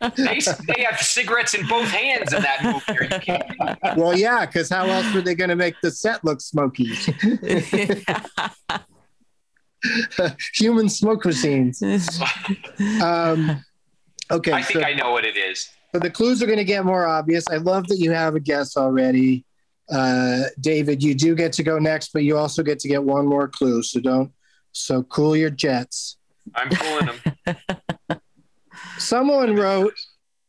that. 0.00 0.16
They, 0.16 0.74
they 0.74 0.82
have 0.82 0.98
cigarettes 1.00 1.54
in 1.54 1.66
both 1.68 1.88
hands 1.88 2.32
in 2.32 2.42
that 2.42 2.62
movie. 2.64 2.98
Are 2.98 3.04
you 3.04 3.20
kidding 3.20 3.48
me? 3.60 3.74
I- 3.82 3.94
well, 3.96 4.18
yeah, 4.18 4.44
because 4.44 4.68
how 4.68 4.84
else 4.86 5.12
were 5.14 5.20
they 5.22 5.34
going 5.36 5.50
to 5.50 5.56
make 5.56 5.76
the 5.82 5.90
set 5.92 6.24
look 6.24 6.40
smoky? 6.40 6.90
Human 10.54 10.88
smoke 10.88 11.24
machines. 11.24 11.82
Um, 13.02 13.62
okay, 14.30 14.52
I 14.52 14.62
think 14.62 14.80
so, 14.80 14.86
I 14.86 14.94
know 14.94 15.12
what 15.12 15.24
it 15.24 15.36
is. 15.36 15.68
so 15.92 15.98
the 15.98 16.10
clues 16.10 16.42
are 16.42 16.46
going 16.46 16.58
to 16.58 16.64
get 16.64 16.84
more 16.84 17.06
obvious. 17.06 17.44
I 17.48 17.56
love 17.56 17.86
that 17.88 17.98
you 17.98 18.10
have 18.10 18.34
a 18.34 18.40
guess 18.40 18.76
already. 18.76 19.44
Uh, 19.90 20.44
David, 20.60 21.02
you 21.02 21.14
do 21.14 21.34
get 21.34 21.52
to 21.54 21.62
go 21.62 21.78
next, 21.78 22.12
but 22.12 22.24
you 22.24 22.36
also 22.36 22.62
get 22.62 22.78
to 22.80 22.88
get 22.88 23.02
one 23.02 23.26
more 23.26 23.48
clue. 23.48 23.82
So 23.82 24.00
don't, 24.00 24.32
so 24.72 25.02
cool 25.04 25.36
your 25.36 25.50
jets. 25.50 26.16
I'm 26.54 26.70
pulling 26.70 27.06
them. 27.06 27.56
Someone 28.98 29.54
wrote, 29.56 29.94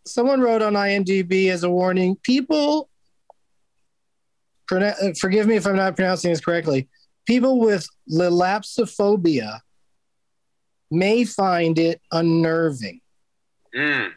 someone 0.05 0.41
wrote 0.41 0.61
on 0.61 0.73
IMDb 0.73 1.49
as 1.49 1.63
a 1.63 1.69
warning, 1.69 2.15
people, 2.17 2.89
uh, 4.71 4.93
forgive 5.19 5.47
me 5.47 5.55
if 5.55 5.67
I'm 5.67 5.75
not 5.75 5.95
pronouncing 5.95 6.31
this 6.31 6.41
correctly, 6.41 6.87
people 7.25 7.59
with 7.59 7.87
lilapsophobia 8.11 9.59
may 10.91 11.23
find 11.25 11.79
it 11.79 12.01
unnerving. 12.11 13.01
Mm. 13.75 14.11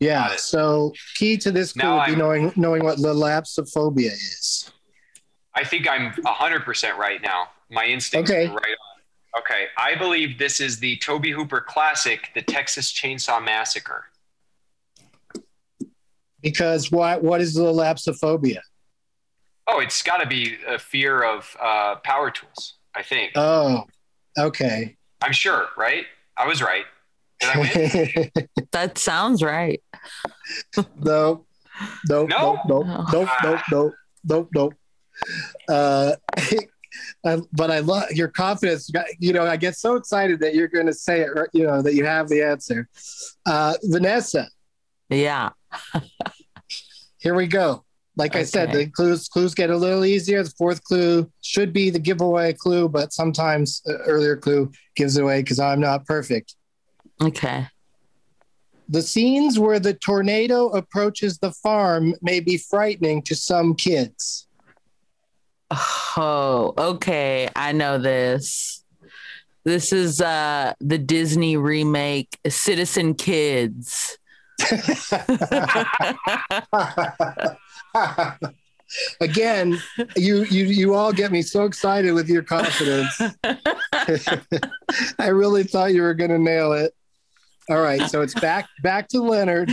Yeah. 0.00 0.36
So 0.36 0.92
key 1.16 1.36
to 1.38 1.50
this 1.52 1.76
Now 1.76 1.98
would 1.98 2.06
be 2.06 2.10
I'm- 2.12 2.18
knowing 2.18 2.52
knowing 2.56 2.84
what 2.84 2.98
lilapsophobia 2.98 4.12
is. 4.12 4.70
I 5.54 5.64
think 5.64 5.88
I'm 5.88 6.12
100% 6.12 6.96
right 6.96 7.20
now. 7.20 7.48
My 7.70 7.84
instincts 7.84 8.30
Okay. 8.30 8.46
are 8.46 8.54
right 8.54 8.76
on. 9.34 9.40
Okay. 9.40 9.66
I 9.76 9.94
believe 9.96 10.38
this 10.38 10.60
is 10.60 10.78
the 10.80 10.96
Tobe 10.96 11.26
Hooper 11.26 11.60
classic, 11.60 12.30
The 12.34 12.42
Texas 12.42 12.92
Chainsaw 12.92 13.44
Massacre. 13.44 14.06
Because 16.42 16.90
what 16.90 17.22
what 17.22 17.40
is 17.40 17.56
lilapsophobia? 17.56 18.60
Oh, 19.66 19.80
it's 19.80 20.02
got 20.02 20.18
to 20.18 20.26
be 20.26 20.56
a 20.66 20.78
fear 20.78 21.22
of 21.22 21.56
uh, 21.60 21.96
power 21.96 22.30
tools, 22.30 22.74
I 22.94 23.02
think. 23.02 23.32
Oh, 23.36 23.84
okay. 24.38 24.96
I'm 25.22 25.32
sure, 25.32 25.68
right? 25.76 26.06
I 26.36 26.46
was 26.46 26.60
right. 26.62 26.84
Did 27.40 27.50
I 27.50 27.58
win? 27.58 28.48
That 28.72 28.98
sounds 28.98 29.42
right. 29.42 29.82
no, 30.96 31.44
no, 32.08 32.26
No? 32.26 32.26
no, 32.26 32.82
no, 32.82 32.82
no, 33.12 33.28
no, 33.42 33.60
no, 33.72 33.92
Nope. 34.24 34.48
Nope. 34.54 34.74
Uh, 35.68 36.12
I, 37.24 37.38
but 37.52 37.70
I 37.70 37.78
love 37.78 38.10
your 38.12 38.28
confidence. 38.28 38.90
You 39.18 39.32
know, 39.32 39.46
I 39.46 39.56
get 39.56 39.76
so 39.76 39.94
excited 39.96 40.40
that 40.40 40.54
you're 40.54 40.68
going 40.68 40.86
to 40.86 40.92
say 40.92 41.20
it. 41.20 41.28
right- 41.34 41.48
You 41.52 41.66
know 41.66 41.80
that 41.82 41.94
you 41.94 42.04
have 42.04 42.28
the 42.28 42.42
answer. 42.42 42.88
Uh, 43.46 43.74
Vanessa, 43.84 44.48
Yeah. 45.08 45.50
here 47.18 47.34
we 47.34 47.46
go. 47.46 47.84
Like 48.20 48.36
I 48.36 48.42
said, 48.42 48.70
the 48.70 48.86
clues 48.86 49.28
clues 49.28 49.54
get 49.54 49.70
a 49.70 49.76
little 49.78 50.04
easier. 50.04 50.42
The 50.42 50.52
fourth 50.58 50.84
clue 50.84 51.32
should 51.40 51.72
be 51.72 51.88
the 51.88 51.98
giveaway 51.98 52.52
clue, 52.52 52.86
but 52.86 53.14
sometimes 53.14 53.80
uh, 53.88 53.94
earlier 54.00 54.36
clue 54.36 54.70
gives 54.94 55.16
away 55.16 55.40
because 55.40 55.58
I'm 55.58 55.80
not 55.80 56.04
perfect. 56.04 56.54
Okay. 57.22 57.66
The 58.90 59.00
scenes 59.00 59.58
where 59.58 59.80
the 59.80 59.94
tornado 59.94 60.68
approaches 60.68 61.38
the 61.38 61.50
farm 61.50 62.14
may 62.20 62.40
be 62.40 62.58
frightening 62.58 63.22
to 63.22 63.34
some 63.34 63.74
kids. 63.74 64.46
Oh, 65.70 66.74
okay. 66.76 67.48
I 67.56 67.72
know 67.72 67.96
this. 67.96 68.84
This 69.64 69.94
is 69.94 70.20
uh 70.20 70.74
the 70.80 70.98
Disney 70.98 71.56
remake 71.56 72.38
Citizen 72.46 73.14
Kids. 73.14 74.18
Again, 79.20 79.80
you 80.16 80.44
you 80.44 80.64
you 80.64 80.94
all 80.94 81.12
get 81.12 81.30
me 81.30 81.42
so 81.42 81.64
excited 81.64 82.12
with 82.12 82.28
your 82.28 82.42
confidence. 82.42 83.20
I 85.18 85.28
really 85.28 85.62
thought 85.62 85.94
you 85.94 86.02
were 86.02 86.14
going 86.14 86.30
to 86.30 86.38
nail 86.38 86.72
it. 86.72 86.92
All 87.68 87.80
right, 87.80 88.02
so 88.10 88.20
it's 88.22 88.34
back 88.40 88.68
back 88.82 89.08
to 89.08 89.20
Leonard. 89.20 89.70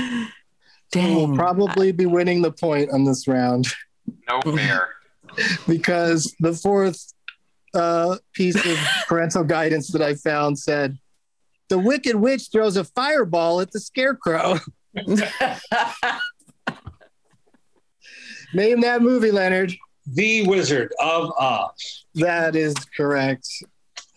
who 0.94 1.16
will 1.16 1.36
probably 1.36 1.92
be 1.92 2.06
winning 2.06 2.42
the 2.42 2.52
point 2.52 2.92
on 2.92 3.04
this 3.04 3.28
round 3.28 3.68
No 4.30 4.40
fair. 4.56 4.90
because 5.68 6.34
the 6.40 6.54
fourth 6.54 7.14
uh, 7.74 8.18
piece 8.34 8.56
of 8.56 8.78
parental 9.08 9.44
guidance 9.44 9.90
that 9.90 10.02
I 10.02 10.16
found 10.16 10.58
said 10.58 10.98
the 11.70 11.78
Wicked 11.78 12.16
Witch 12.16 12.50
throws 12.52 12.78
a 12.78 12.84
fireball 12.84 13.60
at 13.62 13.72
the 13.72 13.80
Scarecrow. 13.80 14.60
Name 18.58 18.82
that 18.82 19.04
movie, 19.04 19.30
Leonard. 19.30 19.72
The 20.08 20.48
Wizard 20.48 20.92
of 21.00 21.32
Oz 21.38 22.06
That 22.16 22.56
is 22.56 22.74
correct. 22.98 23.48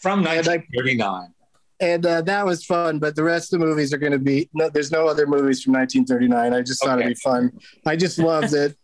from 0.00 0.20
1939. 0.20 1.34
And 1.80 2.06
uh, 2.06 2.22
that 2.22 2.46
was 2.46 2.64
fun, 2.64 2.98
but 2.98 3.16
the 3.16 3.22
rest 3.22 3.52
of 3.52 3.60
the 3.60 3.66
movies 3.66 3.92
are 3.92 3.98
going 3.98 4.12
to 4.12 4.18
be 4.18 4.48
no, 4.54 4.70
there's 4.70 4.90
no 4.90 5.06
other 5.06 5.26
movies 5.26 5.62
from 5.62 5.74
1939. 5.74 6.54
I 6.54 6.62
just 6.62 6.82
thought 6.82 6.98
Okay. 6.98 7.06
it'd 7.06 7.16
be 7.16 7.20
fun. 7.20 7.52
I 7.86 7.96
just 7.96 8.18
loved 8.18 8.54
it. 8.54 8.76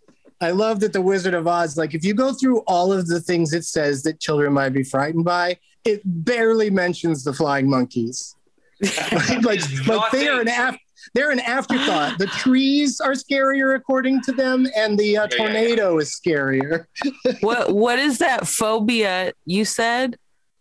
I 0.42 0.50
love 0.50 0.80
that 0.80 0.92
the 0.92 1.00
Wizard 1.00 1.32
of 1.32 1.46
Oz, 1.46 1.78
like 1.78 1.94
if 1.94 2.04
you 2.04 2.12
go 2.12 2.34
through 2.34 2.58
all 2.66 2.92
of 2.92 3.06
the 3.06 3.20
things 3.22 3.54
it 3.54 3.64
says 3.64 4.02
that 4.02 4.20
children 4.20 4.52
might 4.52 4.70
be 4.74 4.82
frightened 4.82 5.24
by, 5.24 5.58
it 5.86 6.02
barely 6.04 6.68
mentions 6.68 7.24
the 7.24 7.32
flying 7.32 7.70
monkeys. 7.70 8.34
like, 9.42 9.42
like 9.86 10.10
they 10.12 10.28
are 10.28 10.42
an 10.42 10.48
af- 10.48 10.76
they're 11.14 11.30
an 11.30 11.40
afterthought. 11.40 12.18
The 12.18 12.26
trees 12.26 13.00
are 13.00 13.12
scarier 13.12 13.74
according 13.76 14.22
to 14.22 14.32
them, 14.32 14.66
and 14.76 14.98
the 14.98 15.16
uh, 15.16 15.22
Yeah, 15.22 15.28
yeah, 15.30 15.36
tornado 15.44 15.98
is 15.98 16.18
scarier. 16.24 16.86
what 17.40 17.74
what 17.74 17.98
is 17.98 18.18
that 18.18 18.46
phobia 18.46 19.32
you 19.44 19.64
said? 19.64 20.16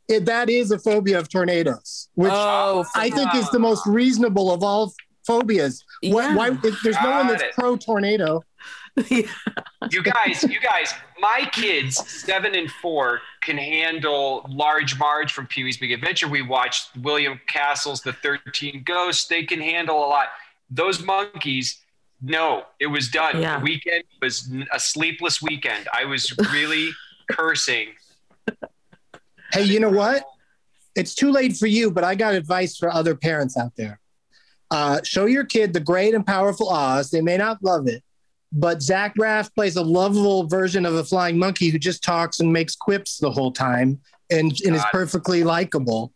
It, 0.08 0.26
that 0.26 0.50
is 0.50 0.70
a 0.72 0.78
phobia 0.78 1.18
of 1.20 1.30
tornadoes, 1.30 2.10
which 2.14 2.32
Oh, 2.34 2.86
I 2.96 3.10
think 3.10 3.34
is 3.34 3.50
the 3.50 3.60
most 3.60 3.86
reasonable 3.88 4.52
of 4.54 4.62
all 4.64 4.94
phobias. 5.26 5.84
Why, 6.04 6.28
Yeah. 6.28 6.36
why 6.36 6.50
if 6.64 6.80
there's 6.84 6.98
no 7.02 7.10
one 7.12 7.28
that's 7.28 7.44
pro 7.56 7.76
tornado? 7.76 8.42
You 9.92 10.02
guys, 10.02 10.44
you 10.44 10.60
guys, 10.62 10.94
my 11.20 11.48
kids, 11.52 11.98
seven 12.10 12.56
and 12.56 12.72
four, 12.72 13.22
can 13.42 13.58
handle 13.58 14.46
Large 14.50 14.98
Marge 14.98 15.34
from 15.34 15.48
Pee 15.48 15.64
Wee's 15.64 15.78
Big 15.78 15.92
Adventure. 15.92 16.28
We 16.28 16.42
watched 16.42 16.96
William 16.98 17.40
Castle's 17.48 18.02
The 18.02 18.14
13 18.14 18.84
Ghosts. 18.86 19.28
They 19.28 19.44
can 19.44 19.60
handle 19.60 19.98
a 19.98 20.08
lot. 20.08 20.28
Those 20.70 21.04
monkeys, 21.04 21.82
no, 22.22 22.64
it 22.80 22.88
was 22.88 23.10
done. 23.10 23.42
Yeah. 23.42 23.60
The 23.60 23.64
weekend 23.64 24.04
was 24.22 24.50
a 24.74 24.80
sleepless 24.80 25.42
weekend. 25.42 25.88
I 25.94 26.06
was 26.06 26.34
really 26.52 26.90
cursing. 27.32 27.90
Hey, 29.52 29.64
you 29.64 29.80
know 29.80 29.90
what? 29.90 30.24
It's 30.96 31.14
too 31.14 31.32
late 31.32 31.58
for 31.58 31.68
you, 31.68 31.92
but 31.92 32.04
I 32.04 32.16
got 32.16 32.34
advice 32.34 32.78
for 32.78 32.92
other 32.92 33.16
parents 33.16 33.58
out 33.58 33.74
there. 33.76 34.00
Uh, 34.72 35.02
show 35.04 35.26
your 35.26 35.46
kid 35.46 35.74
the 35.74 35.80
great 35.80 36.16
and 36.16 36.26
powerful 36.26 36.70
Oz. 36.70 37.12
They 37.12 37.22
may 37.22 37.38
not 37.38 37.62
love 37.62 37.88
it, 37.88 38.04
but 38.56 38.82
Zach 38.82 39.16
Braff 39.16 39.54
plays 39.54 39.76
a 39.76 39.82
lovable 39.84 40.48
version 40.48 40.86
of 40.86 40.96
a 40.96 41.04
flying 41.04 41.38
monkey 41.38 41.70
who 41.70 41.78
just 41.78 42.02
talks 42.02 42.40
and 42.40 42.52
makes 42.52 42.74
quips 42.74 43.18
the 43.18 43.30
whole 43.30 43.52
time 43.52 44.00
and, 44.32 44.54
and 44.66 44.76
is 44.76 44.84
perfectly 44.92 45.44
likable. 45.44 46.14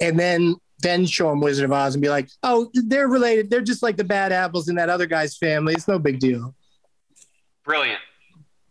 And 0.00 0.18
then 0.18 0.56
then 0.82 1.06
show 1.06 1.30
him 1.30 1.40
Wizard 1.40 1.66
of 1.66 1.72
Oz 1.72 1.94
and 1.94 2.02
be 2.02 2.08
like, 2.08 2.28
oh, 2.42 2.70
they're 2.72 3.06
related. 3.06 3.50
They're 3.50 3.60
just 3.60 3.82
like 3.82 3.96
the 3.98 4.04
bad 4.04 4.32
apples 4.32 4.68
in 4.68 4.76
that 4.76 4.88
other 4.88 5.06
guy's 5.06 5.36
family. 5.36 5.74
It's 5.74 5.86
no 5.86 5.98
big 5.98 6.18
deal. 6.18 6.54
Brilliant. 7.64 8.00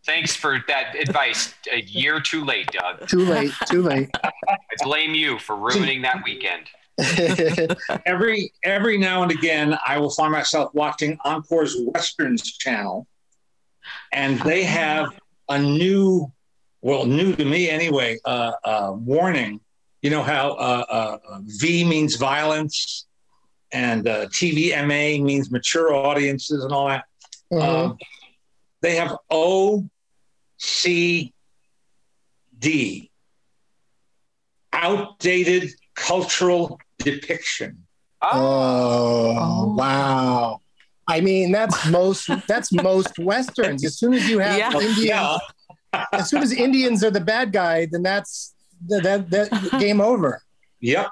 Thanks 0.06 0.36
for 0.36 0.58
that 0.68 0.95
advice. 0.95 1.54
A 1.72 1.82
year 1.82 2.20
too 2.20 2.43
late, 2.43 2.68
Doug. 2.72 3.08
Too 3.08 3.26
late. 3.26 3.52
Too 3.68 3.84
late. 3.84 4.10
I 4.24 4.58
blame 4.84 5.14
you 5.14 5.38
for 5.38 5.56
ruining 5.56 6.02
that 6.02 6.24
weekend. 6.24 6.64
every 8.06 8.52
every 8.64 8.97
now 8.97 9.24
and 9.24 9.32
again 9.32 9.78
I 9.86 9.97
will 9.97 10.10
find 10.10 10.32
myself 10.32 10.74
watching 10.74 11.18
Encore's 11.26 11.76
Westerns 11.80 12.58
channel, 12.58 13.08
and 14.12 14.39
they 14.41 14.64
have 14.64 15.10
a 15.50 15.60
new, 15.60 16.32
well, 16.82 17.06
new 17.06 17.36
to 17.36 17.45
me 17.45 17.70
anyway, 17.70 18.20
uh, 18.26 18.52
uh, 18.64 18.91
warning. 18.93 19.60
You 20.02 20.12
know 20.12 20.24
how 20.24 20.52
uh, 20.52 20.86
uh, 20.89 21.18
V 21.43 21.84
means 21.84 22.16
violence, 22.16 23.06
and 23.72 24.08
uh, 24.08 24.28
TVMA 24.28 25.22
means 25.22 25.52
mature 25.52 25.93
audiences 25.93 26.64
and 26.64 26.74
all 26.74 26.88
that. 26.88 27.06
Mhm. 27.52 27.62
Um, 27.62 27.97
they 28.82 28.95
have 28.95 29.18
OCD, 29.30 29.89
outdated 34.72 35.72
cultural 35.95 36.80
depiction. 37.00 37.86
Oh, 38.22 39.74
wow. 39.78 40.62
I 41.08 41.22
mean, 41.22 41.52
that's 41.52 41.88
most 41.88 42.30
that's 42.47 42.72
most 42.72 43.18
westerns. 43.18 43.84
As 43.84 43.97
soon 43.97 44.14
as 44.14 44.30
you 44.30 44.39
have 44.39 44.58
Yeah. 44.58 44.72
Indians, 44.74 45.04
Yeah. 45.04 45.38
as 46.14 46.30
soon 46.30 46.41
as 46.43 46.52
Indians 46.52 47.04
are 47.04 47.10
the 47.12 47.22
bad 47.22 47.52
guy, 47.52 47.88
then 47.91 48.04
that's 48.04 48.54
that 48.88 49.04
that, 49.04 49.30
that 49.32 49.80
game 49.80 50.00
over. 50.02 50.41
Yep. 50.82 51.08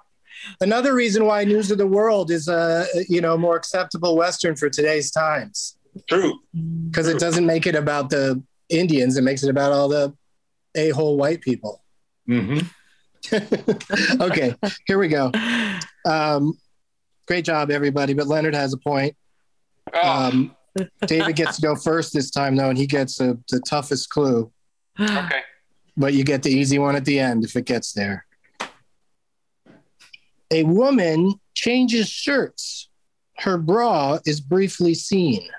Another 0.62 0.94
reason 0.94 1.26
why 1.26 1.44
News 1.46 1.72
of 1.72 1.80
the 1.80 1.88
World 1.88 2.30
is 2.30 2.48
a 2.48 2.86
you 3.10 3.22
know 3.22 3.38
more 3.38 3.56
acceptable 3.56 4.16
western 4.16 4.56
for 4.56 4.70
today's 4.70 5.10
times 5.10 5.78
True. 6.08 6.40
because 6.90 7.08
it 7.08 7.20
doesn't 7.20 7.46
make 7.46 7.66
it 7.66 7.76
about 7.76 8.12
the 8.12 8.42
Indians; 8.70 9.18
it 9.18 9.24
makes 9.24 9.44
it 9.44 9.50
about 9.50 9.72
all 9.72 9.88
the 9.88 10.14
a-hole 10.76 11.18
white 11.18 11.42
people. 11.42 11.84
Mm-hmm. 12.30 12.60
okay, 14.22 14.56
here 14.86 15.00
we 15.00 15.08
go. 15.08 15.32
Um, 16.08 16.58
great 17.28 17.46
job, 17.46 17.70
everybody. 17.72 18.14
But 18.14 18.28
Leonard 18.28 18.56
has 18.56 18.74
a 18.74 18.78
point. 18.78 19.16
Oh, 19.94 20.10
Um, 20.10 20.56
David 21.08 21.36
gets 21.36 21.56
to 21.56 21.62
go 21.62 21.76
first 21.76 22.14
this 22.14 22.30
time, 22.30 22.56
though, 22.56 22.70
and 22.70 22.78
he 22.78 22.86
gets 22.88 23.18
the 23.18 23.40
the 23.50 23.60
toughest 23.62 24.10
clue. 24.10 24.52
okay. 25.00 25.42
But 25.96 26.14
you 26.14 26.24
get 26.24 26.44
the 26.44 26.52
easy 26.52 26.78
one 26.78 26.96
at 26.96 27.06
the 27.06 27.20
end 27.20 27.44
if 27.44 27.56
it 27.56 27.66
gets 27.66 27.94
there. 27.94 28.26
A 30.52 30.64
woman 30.64 31.34
changes 31.56 32.08
shirts. 32.08 32.90
Her 33.40 33.58
bra 33.58 34.20
is 34.26 34.40
briefly 34.40 34.94
seen. 34.94 35.50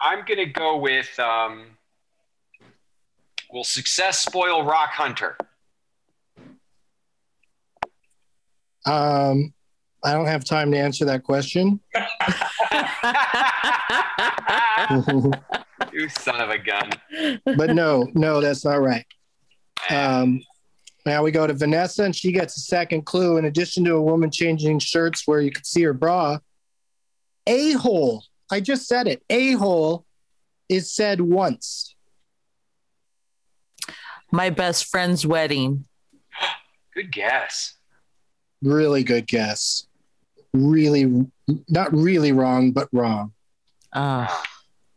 I'm 0.00 0.24
going 0.26 0.38
to 0.38 0.46
go 0.46 0.76
with 0.78 1.18
um, 1.18 1.75
Will 3.52 3.64
success 3.64 4.20
spoil 4.20 4.64
Rock 4.64 4.90
Hunter? 4.90 5.36
Um, 8.84 9.52
I 10.04 10.12
don't 10.12 10.26
have 10.26 10.44
time 10.44 10.70
to 10.72 10.78
answer 10.78 11.06
that 11.06 11.24
question. 11.24 11.80
you 15.92 16.08
son 16.08 16.40
of 16.40 16.50
a 16.50 16.58
gun. 16.58 16.90
but 17.56 17.70
no, 17.70 18.08
no, 18.14 18.40
that's 18.40 18.64
not 18.64 18.80
right. 18.80 19.04
Um, 19.90 20.42
now 21.04 21.22
we 21.22 21.30
go 21.30 21.46
to 21.46 21.54
Vanessa, 21.54 22.04
and 22.04 22.14
she 22.14 22.32
gets 22.32 22.56
a 22.56 22.60
second 22.60 23.06
clue. 23.06 23.38
In 23.38 23.46
addition 23.46 23.84
to 23.84 23.94
a 23.94 24.02
woman 24.02 24.30
changing 24.30 24.78
shirts 24.78 25.26
where 25.26 25.40
you 25.40 25.50
could 25.50 25.66
see 25.66 25.82
her 25.82 25.92
bra, 25.92 26.38
a 27.46 27.72
hole. 27.72 28.24
I 28.50 28.60
just 28.60 28.86
said 28.86 29.08
it. 29.08 29.22
A 29.30 29.52
hole 29.52 30.04
is 30.68 30.92
said 30.92 31.20
once. 31.20 31.95
My 34.36 34.50
best 34.50 34.84
friend's 34.90 35.26
wedding. 35.26 35.86
Good 36.94 37.10
guess. 37.10 37.72
Really 38.60 39.02
good 39.02 39.26
guess. 39.26 39.86
Really, 40.52 41.26
not 41.70 41.90
really 41.94 42.32
wrong, 42.32 42.72
but 42.72 42.86
wrong. 42.92 43.32
Uh, 43.94 44.26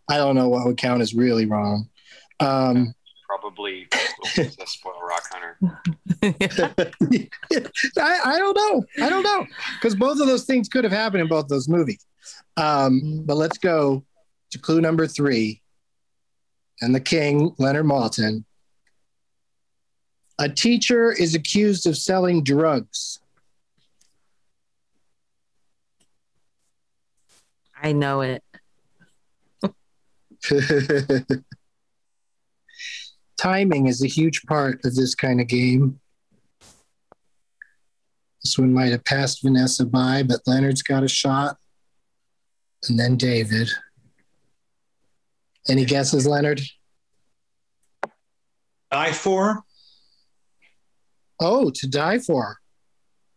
I 0.10 0.18
don't 0.18 0.36
know 0.36 0.50
what 0.50 0.66
would 0.66 0.76
count 0.76 1.02
as 1.02 1.14
really 1.14 1.46
wrong. 1.46 1.88
Um, 2.42 2.94
Probably 3.30 3.88
Will 4.20 4.28
success 4.28 4.72
spoil 4.72 5.00
Rock 5.02 5.24
Hunter. 5.32 5.58
I, 7.98 8.20
I 8.26 8.40
don't 8.40 8.58
know. 8.58 8.84
I 9.02 9.10
don't 9.10 9.24
know 9.24 9.46
because 9.76 9.96
both 9.96 10.20
of 10.20 10.28
those 10.28 10.44
things 10.44 10.68
could 10.68 10.84
have 10.84 10.92
happened 10.92 11.22
in 11.22 11.30
both 11.30 11.48
those 11.48 11.70
movies. 11.70 12.06
Um, 12.58 13.24
but 13.26 13.36
let's 13.36 13.58
go 13.58 14.04
to 14.52 14.60
clue 14.60 14.82
number 14.82 15.08
three. 15.08 15.62
And 16.82 16.94
the 16.94 17.00
king, 17.00 17.56
Leonard 17.58 17.86
Maltin. 17.86 18.44
A 20.40 20.48
teacher 20.48 21.12
is 21.12 21.36
accused 21.36 21.86
of 21.86 21.98
selling 21.98 22.46
drugs. 22.46 23.20
I 27.82 27.92
know 27.92 28.22
it. 28.22 28.42
Timing 33.38 33.88
is 33.88 34.02
a 34.02 34.08
huge 34.08 34.44
part 34.44 34.80
of 34.86 34.96
this 34.96 35.14
kind 35.14 35.42
of 35.42 35.48
game. 35.48 36.00
This 38.42 38.58
one 38.58 38.74
might 38.74 38.94
have 38.94 39.04
passed 39.04 39.42
Vanessa 39.42 39.86
by, 39.86 40.24
but 40.24 40.40
Leonard's 40.48 40.84
got 40.84 41.04
a 41.04 41.10
shot. 41.10 41.58
And 42.88 42.98
then 42.98 43.18
David. 43.18 43.68
Any 45.68 45.84
guesses, 45.84 46.26
Leonard? 46.26 46.62
I 48.90 49.12
for 49.12 49.66
Oh, 51.40 51.70
to 51.72 51.88
die 51.88 52.20
for. 52.20 52.58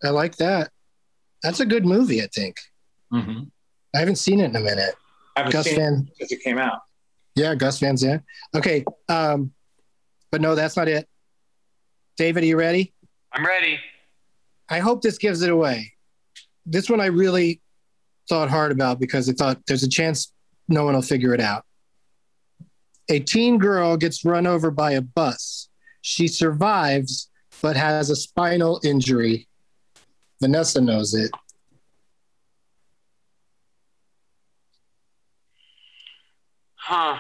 I 0.03 0.09
like 0.11 0.37
that. 0.37 0.71
That's 1.43 1.61
a 1.61 1.67
good 1.67 1.85
movie, 1.85 2.23
I 2.23 2.27
think. 2.27 2.57
mm-hmm. 3.13 3.45
I 3.95 3.99
haven't 3.99 4.17
seen 4.17 4.41
it 4.41 4.47
in 4.47 4.57
a 4.57 4.61
minute. 4.61 4.95
I 5.37 5.41
haven't 5.41 5.53
Gus 5.53 5.67
seen 5.67 5.77
Van, 5.77 6.09
it 6.11 6.17
since 6.19 6.33
it 6.33 6.43
came 6.43 6.59
out. 6.59 6.81
yeah, 7.35 7.55
Gus 7.55 7.79
Van 7.79 7.97
Sant. 7.97 8.23
Okay, 8.55 8.85
um, 9.09 9.53
but 10.31 10.41
no, 10.41 10.55
that's 10.55 10.77
not 10.77 10.89
it. 10.89 11.07
David, 12.17 12.43
are 12.43 12.47
you 12.47 12.57
ready? 12.59 12.95
I'm 13.33 13.45
ready. 13.45 13.79
I 14.69 14.79
hope 14.79 15.03
this 15.03 15.19
gives 15.19 15.43
it 15.43 15.51
away. 15.51 15.93
This 16.65 16.89
one 16.89 17.01
I 17.01 17.07
really 17.07 17.61
thought 18.29 18.49
hard 18.51 18.73
about 18.73 18.99
because 19.01 19.29
I 19.29 19.33
thought 19.33 19.61
there's 19.67 19.83
a 19.83 19.89
chance 19.89 20.33
no 20.69 20.85
one 20.85 20.95
will 20.95 21.03
figure 21.03 21.35
it 21.35 21.41
out. 21.41 21.65
A 23.11 23.19
teen 23.19 23.59
girl 23.59 23.97
gets 23.97 24.25
run 24.25 24.47
over 24.47 24.71
by 24.71 24.93
a 24.93 25.01
bus. 25.03 25.69
She 26.03 26.29
survives, 26.29 27.31
but 27.63 27.77
has 27.77 28.11
a 28.11 28.17
spinal 28.17 28.81
injury. 28.85 29.49
Vanessa 30.41 30.81
knows 30.81 31.15
it. 31.15 31.31
Huh. 36.77 37.19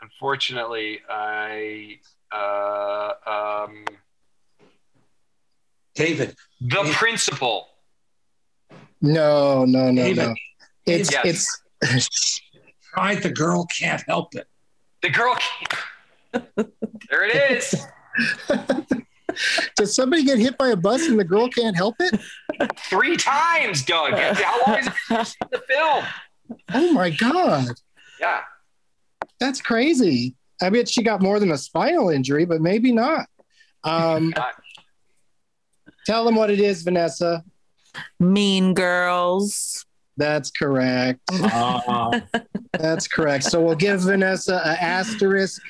Unfortunately, 0.00 1.00
I 1.08 1.98
Uh, 2.32 3.12
um, 3.66 3.84
David. 5.94 6.36
the 6.60 6.82
principal. 6.94 7.68
No, 9.00 9.64
no, 9.64 9.90
no, 9.90 10.02
David. 10.02 10.16
no. 10.28 10.34
It's 10.86 11.12
Yes. 11.12 11.48
it's 11.82 12.40
Tried 12.94 13.22
the 13.22 13.30
girl 13.30 13.66
can't 13.66 14.02
help 14.08 14.34
it. 14.34 14.48
The 15.02 15.10
girl. 15.10 15.36
Can't. 15.36 16.72
there 17.10 17.24
it 17.24 17.52
is. 17.52 17.74
does 19.76 19.94
somebody 19.94 20.24
get 20.24 20.38
hit 20.38 20.56
by 20.58 20.68
a 20.68 20.76
bus 20.76 21.06
and 21.08 21.18
the 21.18 21.24
girl 21.24 21.48
can't 21.48 21.76
help 21.76 21.96
it? 22.00 22.20
Three 22.88 23.16
times, 23.16 23.84
Doug. 23.84 24.12
How 24.18 24.60
long 24.66 24.78
is 24.78 24.86
it 24.86 24.92
since 25.08 25.36
the 25.50 25.62
film? 25.68 26.04
Oh 26.72 26.92
my 26.92 27.10
god. 27.10 27.68
Yeah. 28.20 28.40
That's 29.40 29.60
crazy. 29.60 30.34
I 30.62 30.70
bet 30.70 30.88
she 30.88 31.02
got 31.02 31.20
more 31.20 31.38
than 31.38 31.50
a 31.50 31.58
spinal 31.58 32.08
injury, 32.08 32.46
but 32.46 32.60
maybe 32.60 32.92
not. 32.92 33.26
Um, 33.84 34.32
tell 36.06 36.24
them 36.24 36.34
what 36.34 36.50
it 36.50 36.60
is, 36.60 36.82
Vanessa. 36.82 37.44
Mean 38.18 38.74
Girls. 38.74 39.84
That's 40.16 40.50
correct. 40.50 41.20
Uh, 41.30 42.20
That's 42.72 43.06
correct. 43.06 43.44
So 43.44 43.60
we'll 43.60 43.74
give 43.74 44.00
Vanessa 44.00 44.62
an 44.64 44.76
asterisk. 44.80 45.60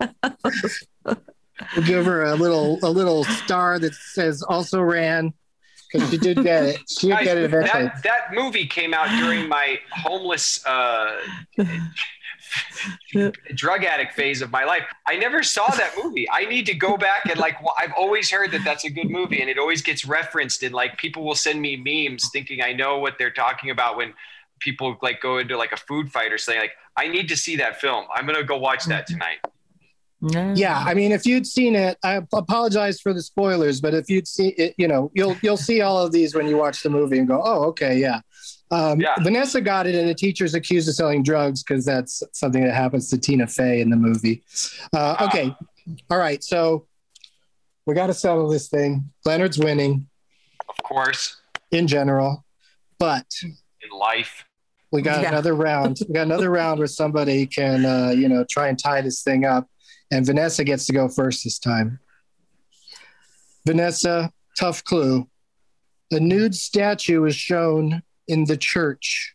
We'll 0.00 1.86
give 1.86 2.04
her 2.04 2.24
a 2.24 2.34
little 2.34 2.78
a 2.82 2.90
little 2.90 3.24
star 3.24 3.78
that 3.78 3.94
says 3.94 4.42
also 4.42 4.80
ran 4.80 5.32
because 5.92 6.10
she 6.10 6.18
did 6.18 6.42
get 6.42 6.64
it. 6.64 6.80
She 6.88 7.08
did 7.08 7.24
get 7.24 7.38
it 7.38 7.44
eventually. 7.44 7.84
that, 7.84 8.02
that 8.02 8.34
movie 8.34 8.66
came 8.66 8.92
out 8.92 9.08
during 9.20 9.48
my 9.48 9.78
homeless 9.90 10.64
uh, 10.66 11.20
drug 13.54 13.84
addict 13.84 14.14
phase 14.14 14.42
of 14.42 14.50
my 14.50 14.64
life. 14.64 14.84
I 15.06 15.16
never 15.16 15.42
saw 15.42 15.66
that 15.68 15.92
movie. 16.02 16.28
I 16.30 16.44
need 16.44 16.66
to 16.66 16.74
go 16.74 16.96
back 16.96 17.26
and 17.26 17.38
like. 17.38 17.56
I've 17.78 17.92
always 17.96 18.30
heard 18.30 18.50
that 18.52 18.64
that's 18.64 18.84
a 18.84 18.90
good 18.90 19.10
movie, 19.10 19.40
and 19.40 19.50
it 19.50 19.58
always 19.58 19.82
gets 19.82 20.04
referenced. 20.04 20.62
And 20.62 20.74
like 20.74 20.96
people 20.98 21.24
will 21.24 21.34
send 21.34 21.60
me 21.60 21.76
memes 21.76 22.30
thinking 22.30 22.62
I 22.62 22.72
know 22.72 22.98
what 22.98 23.18
they're 23.18 23.30
talking 23.30 23.70
about 23.70 23.96
when 23.96 24.14
people 24.60 24.96
like 25.02 25.20
go 25.20 25.38
into 25.38 25.56
like 25.56 25.72
a 25.72 25.76
food 25.76 26.10
fight 26.10 26.32
or 26.32 26.38
something. 26.38 26.60
Like 26.60 26.72
I 26.96 27.08
need 27.08 27.28
to 27.28 27.36
see 27.36 27.56
that 27.56 27.80
film. 27.80 28.06
I'm 28.14 28.26
gonna 28.26 28.44
go 28.44 28.58
watch 28.58 28.84
that 28.86 29.06
tonight. 29.06 29.38
Yeah, 30.20 30.82
I 30.84 30.94
mean, 30.94 31.12
if 31.12 31.24
you'd 31.24 31.46
seen 31.46 31.76
it, 31.76 31.96
I 32.02 32.20
apologize 32.32 33.00
for 33.00 33.14
the 33.14 33.22
spoilers, 33.22 33.80
but 33.80 33.94
if 33.94 34.10
you'd 34.10 34.26
see 34.26 34.48
it, 34.48 34.74
you 34.76 34.88
know, 34.88 35.10
you'll 35.14 35.36
you'll 35.42 35.56
see 35.56 35.80
all 35.80 35.98
of 36.04 36.10
these 36.10 36.34
when 36.34 36.48
you 36.48 36.56
watch 36.56 36.82
the 36.82 36.90
movie 36.90 37.18
and 37.18 37.28
go, 37.28 37.40
oh, 37.44 37.64
okay, 37.66 37.98
yeah. 37.98 38.20
Um, 38.70 39.00
Yeah. 39.00 39.14
Vanessa 39.22 39.60
got 39.60 39.86
it, 39.86 39.94
and 39.94 40.08
the 40.08 40.14
teacher's 40.14 40.54
accused 40.54 40.88
of 40.88 40.94
selling 40.96 41.22
drugs 41.22 41.62
because 41.62 41.84
that's 41.84 42.22
something 42.32 42.64
that 42.64 42.74
happens 42.74 43.08
to 43.10 43.18
Tina 43.18 43.46
Fey 43.46 43.80
in 43.80 43.90
the 43.90 43.96
movie. 43.96 44.42
Uh, 44.92 45.16
okay, 45.28 45.54
all 46.10 46.18
right, 46.18 46.42
so 46.42 46.86
we 47.86 47.94
got 47.94 48.08
to 48.08 48.14
settle 48.14 48.48
this 48.48 48.68
thing. 48.68 49.10
Leonard's 49.24 49.58
winning 49.58 50.08
Of 50.68 50.76
course, 50.82 51.36
in 51.70 51.86
general, 51.86 52.44
but 52.98 53.24
in 53.42 53.96
life. 53.96 54.44
we 54.90 55.00
got 55.00 55.22
Yeah. 55.22 55.28
another 55.28 55.54
round. 55.54 55.98
We 56.08 56.12
got 56.14 56.22
another 56.26 56.50
round 56.50 56.78
where 56.80 56.88
somebody 56.88 57.46
can, 57.46 57.86
uh, 57.86 58.10
you 58.10 58.28
know, 58.28 58.44
try 58.50 58.66
and 58.68 58.76
tie 58.78 59.00
this 59.00 59.22
thing 59.22 59.44
up. 59.44 59.68
And 60.10 60.24
Vanessa 60.24 60.64
gets 60.64 60.86
to 60.86 60.92
go 60.92 61.08
first 61.08 61.44
this 61.44 61.58
time. 61.58 62.00
Vanessa, 63.66 64.32
tough 64.58 64.82
clue. 64.84 65.28
The 66.10 66.20
nude 66.20 66.54
statue 66.54 67.24
is 67.26 67.36
shown 67.36 68.02
in 68.26 68.44
the 68.44 68.56
church, 68.56 69.34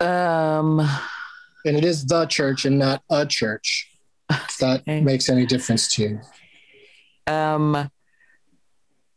Um, 0.00 0.78
and 1.64 1.76
it 1.76 1.84
is 1.84 2.06
the 2.06 2.24
church 2.26 2.64
and 2.64 2.78
not 2.78 3.02
a 3.10 3.26
church. 3.26 3.90
If 4.30 4.56
that 4.58 4.82
Okay. 4.82 5.00
makes 5.00 5.28
any 5.28 5.44
difference 5.44 5.88
to 5.96 6.02
you. 6.02 6.20
um, 7.26 7.90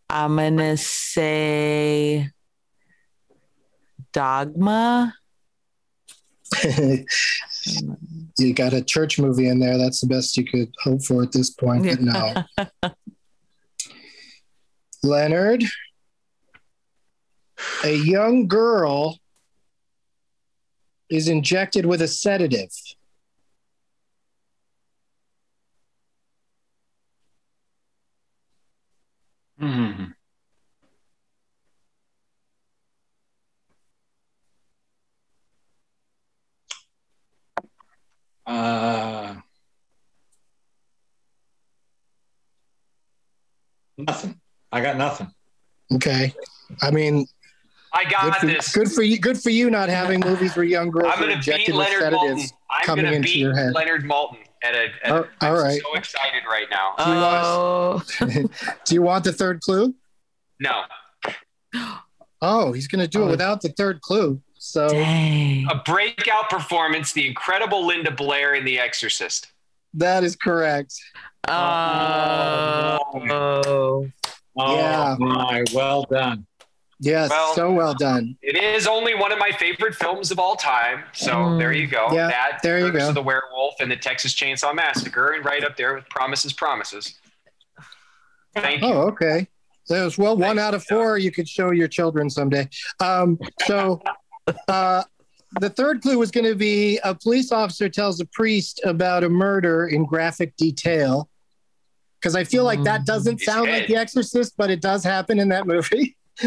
I'm 0.09 0.35
gonna 0.37 0.75
say 0.77 2.31
Dogma. 4.11 5.13
you 8.37 8.53
got 8.53 8.73
a 8.73 8.81
church 8.81 9.19
movie 9.19 9.47
in 9.47 9.59
there. 9.59 9.77
That's 9.77 10.01
the 10.01 10.07
best 10.07 10.35
you 10.37 10.45
could 10.45 10.73
hope 10.81 11.03
for 11.03 11.23
at 11.23 11.31
this 11.31 11.49
point, 11.49 11.85
but 11.85 12.01
no. 12.01 12.91
Leonard, 15.03 15.63
a 17.83 17.95
young 17.95 18.47
girl 18.47 19.17
is 21.09 21.27
injected 21.27 21.85
with 21.85 22.01
a 22.01 22.07
sedative. 22.07 22.71
Nothing. 44.07 44.39
I 44.71 44.81
got 44.81 44.97
nothing. 44.97 45.27
Okay. 45.93 46.33
I 46.81 46.91
mean, 46.91 47.25
I 47.93 48.03
good 48.05 48.11
got 48.11 48.37
for, 48.39 48.45
this. 48.47 48.73
good 48.73 48.91
for 48.91 49.01
you. 49.03 49.19
Good 49.19 49.37
for 49.41 49.49
you 49.49 49.69
not 49.69 49.89
having 49.89 50.21
movies 50.21 50.55
where 50.55 50.63
young 50.65 50.89
girls 50.91 51.11
I'm 51.13 51.21
are 51.23 51.27
going 51.27 51.41
to 51.41 51.51
beat 51.57 51.67
with 51.67 51.75
Leonard 51.75 52.13
Maltin. 52.13 52.19
sedatives 52.39 52.53
I'm 52.71 52.85
going 52.95 53.05
to 53.05 53.13
into 53.13 53.27
beat 53.27 53.35
your 53.37 53.55
head. 53.55 53.73
Leonard 53.73 54.03
Maltin 54.05 54.37
at 54.63 54.73
a. 54.75 54.85
At 55.03 55.11
Oh, 55.11 55.15
a 55.23 55.27
I'm 55.41 55.53
all 55.55 55.61
right. 55.61 55.81
so 55.81 55.93
excited 55.95 56.43
right 56.49 56.67
now. 56.71 56.93
Do 56.97 57.11
you 57.11 57.17
want- 57.17 57.45
Oh, 57.45 58.03
Do 58.85 58.95
you 58.95 59.01
want 59.01 59.23
the 59.25 59.33
third 59.33 59.59
clue? 59.61 59.93
no, 60.59 60.83
Oh, 62.41 62.71
he's 62.71 62.87
going 62.87 63.01
to 63.01 63.07
do 63.07 63.23
it 63.23 63.25
Oh. 63.25 63.29
without 63.31 63.61
the 63.61 63.69
third 63.69 64.01
clue. 64.01 64.41
So 64.57 64.89
dang. 64.89 65.67
a 65.69 65.75
breakout 65.75 66.49
performance, 66.49 67.13
the 67.13 67.27
incredible 67.27 67.85
Linda 67.85 68.11
Blair 68.11 68.53
in 68.55 68.63
The 68.65 68.79
Exorcist. 68.79 69.50
That 69.95 70.23
is 70.23 70.35
correct. 70.35 70.93
Oh, 71.47 72.97
Oh 74.57 74.75
Yeah. 74.75 75.15
my, 75.19 75.63
well 75.73 76.03
done. 76.09 76.45
Yes, 76.99 77.29
Well- 77.31 77.55
so 77.55 77.71
well 77.71 77.93
done. 77.95 78.37
It 78.43 78.55
is 78.57 78.85
only 78.85 79.15
one 79.15 79.31
of 79.31 79.39
my 79.39 79.49
favorite 79.51 79.95
films 79.95 80.29
of 80.29 80.37
all 80.39 80.55
time. 80.55 81.03
So 81.13 81.31
Mm. 81.33 81.57
there 81.59 81.71
you 81.71 81.87
go. 81.87 82.09
Yeah, 82.11 82.27
that 82.27 82.59
there 82.61 82.79
you 82.79 82.91
go. 82.91 83.11
the 83.11 83.21
Werewolf 83.23 83.75
and 83.79 83.89
the 83.89 83.95
Texas 83.95 84.33
Chainsaw 84.35 84.75
Massacre, 84.75 85.31
and 85.31 85.43
right 85.43 85.63
up 85.63 85.77
there 85.77 85.95
with 85.95 86.07
Promises, 86.09 86.53
Promises. 86.53 87.15
Thank 88.55 88.81
you. 88.81 88.87
Oh, 88.87 89.07
okay. 89.07 89.47
That 89.87 90.03
was 90.03 90.17
well, 90.17 90.37
one 90.37 90.59
out 90.59 90.73
of 90.75 90.83
four 90.83 91.17
you 91.17 91.31
could 91.31 91.49
show 91.49 91.71
your 91.71 91.87
children 91.87 92.29
someday. 92.29 92.69
Um, 92.99 93.39
so 93.65 94.01
uh, 94.67 95.03
the 95.59 95.69
third 95.69 96.01
clue 96.01 96.17
was 96.17 96.31
going 96.31 96.45
to 96.45 96.55
be 96.55 96.97
a 97.03 97.13
police 97.13 97.51
officer 97.51 97.89
tells 97.89 98.19
a 98.21 98.25
priest 98.25 98.79
about 98.85 99.23
a 99.23 99.29
murder 99.29 99.87
in 99.87 100.05
graphic 100.05 100.55
detail. 100.55 101.29
Because 102.19 102.35
I 102.35 102.43
feel 102.43 102.63
like 102.63 102.83
that 102.83 103.05
doesn't 103.05 103.39
He's 103.39 103.45
sound 103.45 103.69
like. 103.69 103.87
The 103.87 103.95
Exorcist, 103.95 104.53
but 104.55 104.69
it 104.69 104.79
does 104.81 105.03
happen 105.03 105.39
in 105.39 105.49
that 105.49 105.65
movie. 105.65 106.15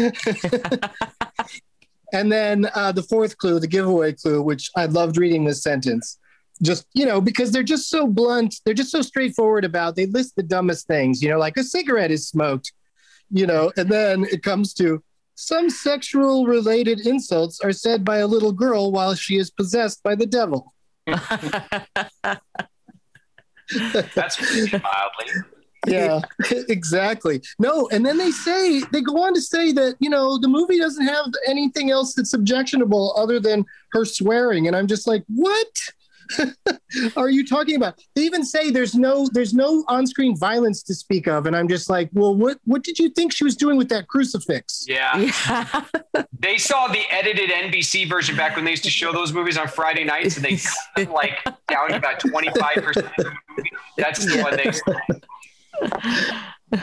and 2.13 2.31
then 2.31 2.67
uh, 2.73 2.93
the 2.93 3.03
fourth 3.03 3.37
clue, 3.37 3.59
the 3.59 3.67
giveaway 3.67 4.13
clue, 4.13 4.41
which 4.41 4.71
I 4.75 4.85
loved 4.85 5.17
reading 5.17 5.43
this 5.43 5.61
sentence. 5.61 6.17
Just, 6.63 6.87
you 6.93 7.05
know, 7.05 7.19
because 7.19 7.51
they're 7.51 7.63
just 7.63 7.89
so 7.89 8.07
blunt, 8.07 8.55
they're 8.63 8.73
just 8.73 8.91
so 8.91 9.01
straightforward 9.01 9.65
about 9.65 9.97
they 9.97 10.05
list 10.05 10.37
the 10.37 10.43
dumbest 10.43 10.87
things, 10.87 11.21
you 11.21 11.29
know, 11.29 11.37
like 11.37 11.57
a 11.57 11.63
cigarette 11.63 12.11
is 12.11 12.29
smoked, 12.29 12.71
you 13.29 13.45
know, 13.45 13.73
and 13.75 13.89
then 13.89 14.23
it 14.31 14.41
comes 14.41 14.73
to 14.75 15.03
some 15.35 15.69
sexual 15.69 16.47
related 16.47 17.05
insults 17.05 17.59
are 17.61 17.71
said 17.73 18.03
by 18.03 18.17
a 18.17 18.27
little 18.27 18.51
girl 18.53 18.91
while 18.91 19.13
she 19.15 19.37
is 19.37 19.51
possessed 19.51 20.01
by 20.03 20.15
the 20.15 20.25
devil. 20.25 20.73
That's 24.15 24.39
mildly. 24.71 25.33
Yeah, 25.87 26.21
exactly. 26.69 27.41
No, 27.59 27.87
and 27.89 28.05
then 28.05 28.17
they 28.17 28.31
say 28.31 28.81
they 28.91 29.01
go 29.01 29.21
on 29.23 29.33
to 29.33 29.41
say 29.41 29.71
that 29.73 29.95
you 29.99 30.09
know 30.09 30.39
the 30.39 30.47
movie 30.47 30.79
doesn't 30.79 31.05
have 31.05 31.27
anything 31.47 31.91
else 31.91 32.13
that's 32.13 32.33
objectionable 32.33 33.13
other 33.15 33.39
than 33.39 33.65
her 33.91 34.05
swearing, 34.05 34.67
and 34.67 34.75
I'm 34.75 34.87
just 34.87 35.07
like, 35.07 35.23
what 35.27 35.67
are 37.17 37.29
you 37.29 37.45
talking 37.45 37.75
about? 37.75 37.99
They 38.15 38.23
even 38.23 38.43
say 38.43 38.71
there's 38.71 38.95
no 38.95 39.27
there's 39.31 39.53
no 39.53 39.83
on-screen 39.87 40.37
violence 40.37 40.83
to 40.83 40.95
speak 40.95 41.27
of, 41.27 41.45
and 41.45 41.55
I'm 41.55 41.67
just 41.67 41.89
like, 41.89 42.09
well, 42.13 42.35
what 42.35 42.59
what 42.63 42.83
did 42.83 42.99
you 42.99 43.09
think 43.09 43.33
she 43.33 43.43
was 43.43 43.55
doing 43.55 43.77
with 43.77 43.89
that 43.89 44.07
crucifix? 44.07 44.85
Yeah. 44.87 45.17
yeah. 45.17 45.81
They 46.37 46.57
saw 46.57 46.87
the 46.87 47.01
edited 47.09 47.49
NBC 47.49 48.07
version 48.07 48.35
back 48.35 48.55
when 48.55 48.65
they 48.65 48.71
used 48.71 48.83
to 48.83 48.89
show 48.89 49.11
those 49.11 49.33
movies 49.33 49.57
on 49.57 49.67
Friday 49.67 50.03
nights, 50.03 50.35
and 50.35 50.45
they 50.45 50.57
cut 50.95 50.95
them 50.95 51.11
like 51.11 51.43
down 51.67 51.89
to 51.89 51.95
about 51.95 52.19
25% 52.19 52.87
of 52.87 52.93
the 52.93 53.33
movie. 53.57 53.71
That's 53.97 54.23
the 54.25 54.43
one 54.43 54.55
they 56.71 56.79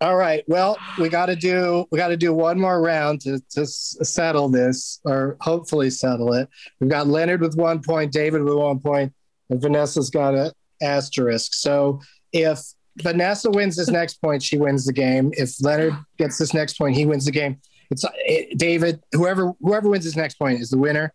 All 0.00 0.16
right. 0.16 0.44
Well, 0.46 0.76
we 0.98 1.08
got 1.08 1.26
to 1.26 1.36
do 1.36 1.86
we 1.90 1.96
got 1.96 2.08
to 2.08 2.18
do 2.18 2.34
one 2.34 2.60
more 2.60 2.82
round 2.82 3.22
to 3.22 3.40
to 3.50 3.66
settle 3.66 4.48
this, 4.48 5.00
or 5.04 5.36
hopefully 5.40 5.88
settle 5.88 6.34
it. 6.34 6.48
We've 6.80 6.90
got 6.90 7.06
Leonard 7.06 7.40
with 7.40 7.56
one 7.56 7.80
point, 7.82 8.12
David 8.12 8.42
with 8.42 8.54
one 8.54 8.78
point, 8.78 9.14
and 9.48 9.60
Vanessa's 9.60 10.10
got 10.10 10.34
an 10.34 10.52
asterisk. 10.82 11.54
So 11.54 12.00
if 12.32 12.60
Vanessa 12.98 13.50
wins 13.50 13.76
this 13.76 13.88
next 13.88 14.20
point, 14.20 14.42
she 14.42 14.58
wins 14.58 14.84
the 14.84 14.92
game. 14.92 15.32
If 15.34 15.62
Leonard 15.62 15.94
gets 16.18 16.36
this 16.36 16.52
next 16.52 16.74
point, 16.74 16.94
he 16.94 17.06
wins 17.06 17.24
the 17.24 17.30
game. 17.32 17.58
It's 17.90 18.04
it, 18.16 18.58
David. 18.58 19.02
Whoever 19.12 19.52
whoever 19.60 19.88
wins 19.88 20.04
this 20.04 20.16
next 20.16 20.34
point 20.34 20.60
is 20.60 20.68
the 20.68 20.78
winner. 20.78 21.14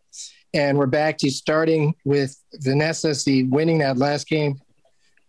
And 0.54 0.78
we're 0.78 0.88
back 0.88 1.18
to 1.20 1.30
starting 1.30 1.96
with 2.04 2.36
Vanessa, 2.56 3.16
see 3.16 3.44
winning 3.44 3.78
that 3.80 3.98
last 3.98 4.28
game. 4.28 4.60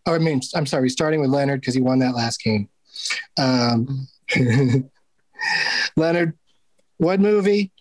Or 0.07 0.17
I 0.17 0.19
mean, 0.19 0.41
I'm 0.55 0.67
sorry, 0.67 0.89
starting 0.89 1.21
with 1.21 1.31
Leonard 1.31 1.61
because 1.61 1.75
he 1.75 1.81
won 1.81 2.01
that 2.01 2.15
last 2.15 2.43
game. 2.43 2.69
Um, 3.39 4.09
Leonard, 5.97 6.39
what 6.99 7.21
movie 7.21 7.73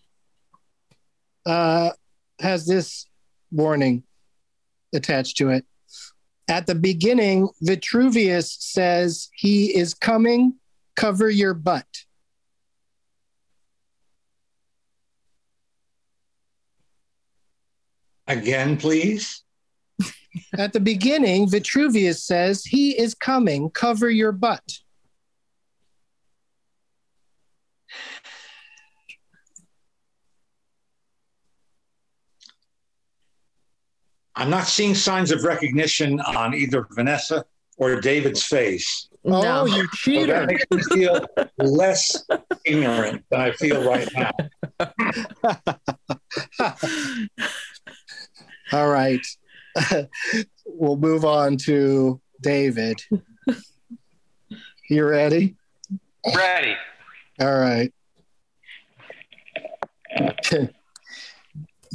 uh, 1.45 1.91
has 2.39 2.65
this 2.65 3.05
warning 3.51 4.03
attached 4.93 5.37
to 5.37 5.49
it? 5.49 5.65
At 6.47 6.67
the 6.67 6.75
beginning, 6.75 7.49
Vitruvius 7.61 8.57
says 8.59 9.29
he 9.35 9.75
is 9.75 9.93
coming. 9.93 10.55
Cover 10.95 11.29
your 11.29 11.53
butt. 11.53 11.85
Again, 18.27 18.77
please. 18.77 19.43
At 20.57 20.73
the 20.73 20.79
beginning, 20.79 21.49
Vitruvius 21.49 22.23
says 22.23 22.63
he 22.63 22.97
is 22.97 23.13
coming. 23.13 23.69
Cover 23.69 24.09
your 24.09 24.31
butt. 24.31 24.79
I'm 34.41 34.49
not 34.49 34.65
seeing 34.65 34.95
signs 34.95 35.31
of 35.31 35.43
recognition 35.43 36.19
on 36.19 36.55
either 36.55 36.87
Vanessa 36.95 37.45
or 37.77 38.01
David's 38.01 38.43
face. 38.43 39.07
Oh, 39.23 39.39
No. 39.43 39.65
you 39.67 39.83
oh, 39.83 39.85
So 39.85 39.89
cheater. 39.93 40.33
that 40.33 40.47
makes 40.47 40.65
me 40.71 40.81
feel 40.95 41.23
less 41.59 42.25
ignorant 42.65 43.23
than 43.29 43.39
I 43.39 43.51
feel 43.51 43.83
right 43.87 44.09
now. 44.15 44.31
All 48.73 48.89
right. 48.89 49.23
we'll 50.65 50.97
move 50.97 51.23
on 51.23 51.55
to 51.57 52.19
David. 52.41 52.99
You 54.89 55.05
ready? 55.05 55.55
Ready. 56.35 56.75
All 57.39 57.59
right. 57.59 57.93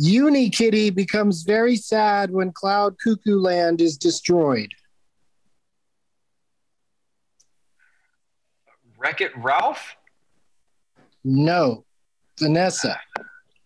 Unikitty 0.01 0.95
becomes 0.95 1.43
very 1.43 1.77
sad 1.77 2.31
when 2.31 2.53
Cloud 2.53 2.97
Cuckoo 3.03 3.39
Land 3.41 3.81
is 3.81 3.97
destroyed. 3.97 4.73
Wreck 8.99 9.21
It 9.21 9.37
Ralph? 9.37 9.97
No. 11.25 11.85
Vanessa. 12.39 13.01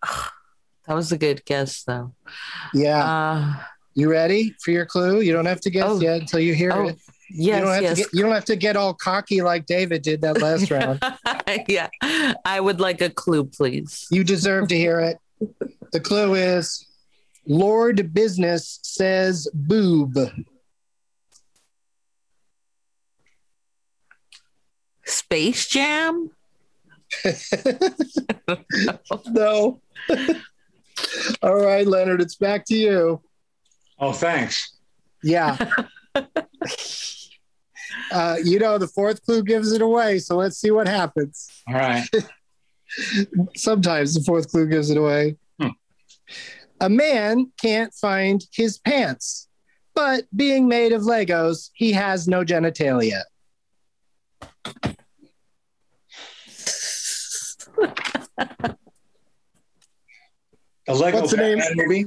That 0.86 0.96
was 0.96 1.12
a 1.12 1.18
good 1.18 1.44
guess, 1.44 1.84
though. 1.84 2.14
Yeah. 2.74 3.04
Uh, 3.04 3.54
You 3.94 4.10
ready 4.10 4.56
for 4.60 4.72
your 4.72 4.86
clue? 4.86 5.20
You 5.20 5.32
don't 5.32 5.46
have 5.46 5.60
to 5.60 5.70
guess 5.70 5.84
Oh. 5.88 6.00
yet 6.00 6.20
until 6.22 6.40
you 6.40 6.52
hear 6.52 6.72
oh, 6.72 6.88
it. 6.88 6.98
you 7.28 7.52
don't 7.52 7.62
yes, 7.66 7.74
have 7.74 7.82
yes. 7.84 7.96
to 7.98 8.02
get 8.02 8.14
you 8.14 8.22
don't 8.24 8.32
have 8.32 8.44
to 8.46 8.56
get 8.56 8.74
all 8.76 8.94
cocky 8.94 9.40
like 9.40 9.66
David 9.66 10.02
did 10.02 10.22
that 10.22 10.42
last 10.42 10.68
round. 10.72 10.98
yeah. 11.68 11.90
I 12.44 12.58
would 12.58 12.80
like 12.80 13.00
a 13.02 13.10
clue, 13.10 13.44
please. 13.44 14.08
You 14.10 14.24
deserve 14.24 14.66
to 14.68 14.76
hear 14.76 14.98
it. 14.98 15.18
The 15.92 16.00
clue 16.00 16.34
is 16.34 16.86
Lord 17.46 18.12
Business 18.14 18.78
says 18.82 19.48
boob. 19.52 20.16
Space 25.04 25.66
Jam? 25.66 26.30
no. 29.26 29.80
All 31.42 31.56
right, 31.56 31.86
Leonard, 31.86 32.20
it's 32.20 32.36
back 32.36 32.64
to 32.66 32.76
you. 32.76 33.20
Oh, 33.98 34.12
thanks. 34.12 34.76
Yeah. 35.22 35.56
uh, 38.12 38.36
you 38.42 38.58
know, 38.58 38.78
the 38.78 38.88
fourth 38.88 39.24
clue 39.24 39.42
gives 39.42 39.72
it 39.72 39.82
away, 39.82 40.18
so 40.18 40.36
let's 40.36 40.58
see 40.58 40.70
what 40.70 40.86
happens. 40.86 41.48
All 41.66 41.74
right. 41.74 42.06
Sometimes 43.56 44.14
the 44.14 44.22
fourth 44.22 44.50
clue 44.50 44.68
gives 44.68 44.90
it 44.90 44.96
away. 44.96 45.36
A 46.80 46.88
man 46.88 47.52
can't 47.60 47.92
find 47.94 48.42
his 48.52 48.78
pants, 48.78 49.48
but 49.94 50.24
being 50.34 50.68
made 50.68 50.92
of 50.92 51.02
Legos, 51.02 51.70
he 51.74 51.92
has 51.92 52.26
no 52.26 52.44
genitalia. 52.44 53.22
The 60.86 60.94
Lego 60.94 61.20
What's 61.20 61.30
the 61.30 61.36
name? 61.36 61.58
Batman 61.58 61.86
movie. 61.86 62.06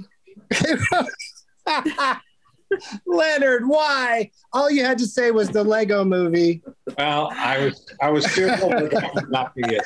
Leonard, 3.05 3.67
why? 3.67 4.31
All 4.51 4.69
you 4.69 4.83
had 4.83 4.97
to 4.97 5.07
say 5.07 5.31
was 5.31 5.49
the 5.49 5.63
Lego 5.63 6.03
movie. 6.03 6.61
Well, 6.97 7.31
I 7.33 7.65
was 7.65 7.85
I 8.01 8.09
was 8.09 8.27
fearful 8.27 8.71
that 8.71 8.91
that 8.91 9.15
would 9.15 9.29
not 9.29 9.55
be 9.55 9.61
it. 9.67 9.83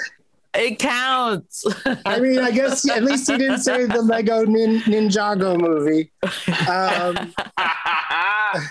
It 0.53 0.79
counts. 0.79 1.65
I 2.05 2.19
mean, 2.19 2.39
I 2.39 2.51
guess 2.51 2.89
at 2.89 3.03
least 3.03 3.29
he 3.29 3.37
didn't 3.37 3.59
say 3.59 3.85
the 3.85 4.01
Lego 4.01 4.43
nin- 4.45 4.81
Ninjago 4.81 5.59
movie. 5.59 6.11
Um, 6.67 7.33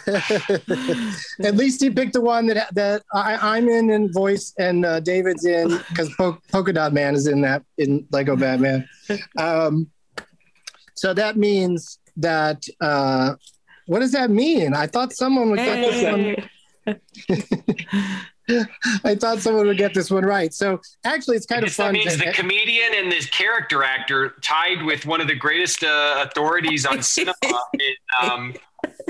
at 1.44 1.54
least 1.54 1.82
he 1.82 1.90
picked 1.90 2.14
the 2.14 2.20
one 2.20 2.46
that 2.46 2.74
that 2.74 3.02
I, 3.12 3.56
I'm 3.56 3.68
in 3.68 3.90
in 3.90 4.12
voice 4.12 4.52
and 4.58 4.84
uh, 4.84 5.00
David's 5.00 5.44
in 5.44 5.68
because 5.88 6.12
po- 6.16 6.38
Polka 6.50 6.72
Dot 6.72 6.92
Man 6.92 7.14
is 7.14 7.26
in 7.26 7.40
that 7.42 7.62
in 7.78 8.06
Lego 8.10 8.36
Batman. 8.36 8.88
Um, 9.38 9.88
so 10.94 11.14
that 11.14 11.36
means 11.36 11.98
that. 12.16 12.64
Uh, 12.80 13.34
what 13.88 14.00
does 14.00 14.10
that 14.12 14.30
mean? 14.30 14.74
I 14.74 14.88
thought 14.88 15.12
someone 15.12 15.50
would 15.50 15.60
get 15.60 15.80
this 15.80 16.02
one. 16.02 16.36
I 19.04 19.14
thought 19.14 19.40
someone 19.40 19.66
would 19.66 19.78
get 19.78 19.94
this 19.94 20.10
one 20.10 20.24
right. 20.24 20.52
So 20.54 20.80
actually, 21.04 21.36
it's 21.36 21.46
kind 21.46 21.62
of 21.62 21.68
guess 21.68 21.76
that 21.78 21.84
fun. 21.84 21.92
means 21.94 22.12
to- 22.16 22.24
the 22.26 22.32
comedian 22.34 22.94
and 22.94 23.10
this 23.10 23.26
character 23.26 23.82
actor 23.82 24.34
tied 24.42 24.82
with 24.82 25.06
one 25.06 25.20
of 25.20 25.26
the 25.28 25.34
greatest 25.34 25.82
uh, 25.84 26.24
authorities 26.28 26.86
on 26.86 27.02
cinema 27.02 27.34
in, 27.74 27.80
um, 28.22 28.54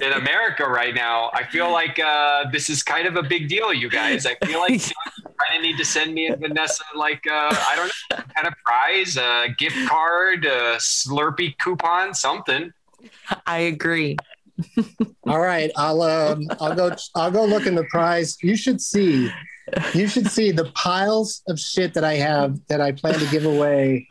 in 0.03 0.13
America 0.13 0.65
right 0.65 0.95
now. 0.95 1.31
I 1.35 1.45
feel 1.45 1.71
like 1.71 1.99
uh, 1.99 2.51
this 2.51 2.71
is 2.71 2.83
kind 2.83 3.07
of 3.07 3.17
a 3.17 3.23
big 3.23 3.49
deal, 3.49 3.73
you 3.73 3.91
guys. 3.91 4.27
I 4.27 4.37
feel 4.47 4.61
like 4.61 4.73
you 4.89 4.95
kind 5.25 5.57
of 5.57 5.63
need 5.63 5.77
to 5.79 5.85
send 5.85 6.15
me 6.15 6.27
and 6.29 6.41
Vanessa 6.41 6.85
like 6.95 7.27
uh, 7.27 7.55
I 7.55 7.75
don't 7.77 7.93
know, 8.11 8.25
kind 8.35 8.47
of 8.47 8.55
prize, 8.65 9.17
a 9.17 9.49
gift 9.59 9.77
card, 9.89 10.45
a 10.47 10.77
Slurpee 10.77 11.59
coupon, 11.59 12.15
something. 12.15 12.73
I 13.47 13.59
agree. 13.59 14.17
All 15.27 15.41
right, 15.41 15.71
I'll 15.77 16.03
um, 16.03 16.47
I'll 16.61 16.75
go 16.75 16.95
I'll 17.15 17.31
go 17.31 17.45
look 17.45 17.67
in 17.67 17.75
the 17.75 17.85
prize. 17.85 18.37
You 18.43 18.57
should 18.57 18.81
see, 18.81 19.31
you 19.95 20.09
should 20.09 20.31
see 20.31 20.51
the 20.51 20.71
piles 20.75 21.43
of 21.49 21.59
shit 21.59 21.95
that 21.95 22.05
I 22.05 22.15
have 22.15 22.59
that 22.69 22.81
I 22.81 22.93
plan 22.93 23.19
to 23.19 23.27
give 23.31 23.45
away 23.45 24.07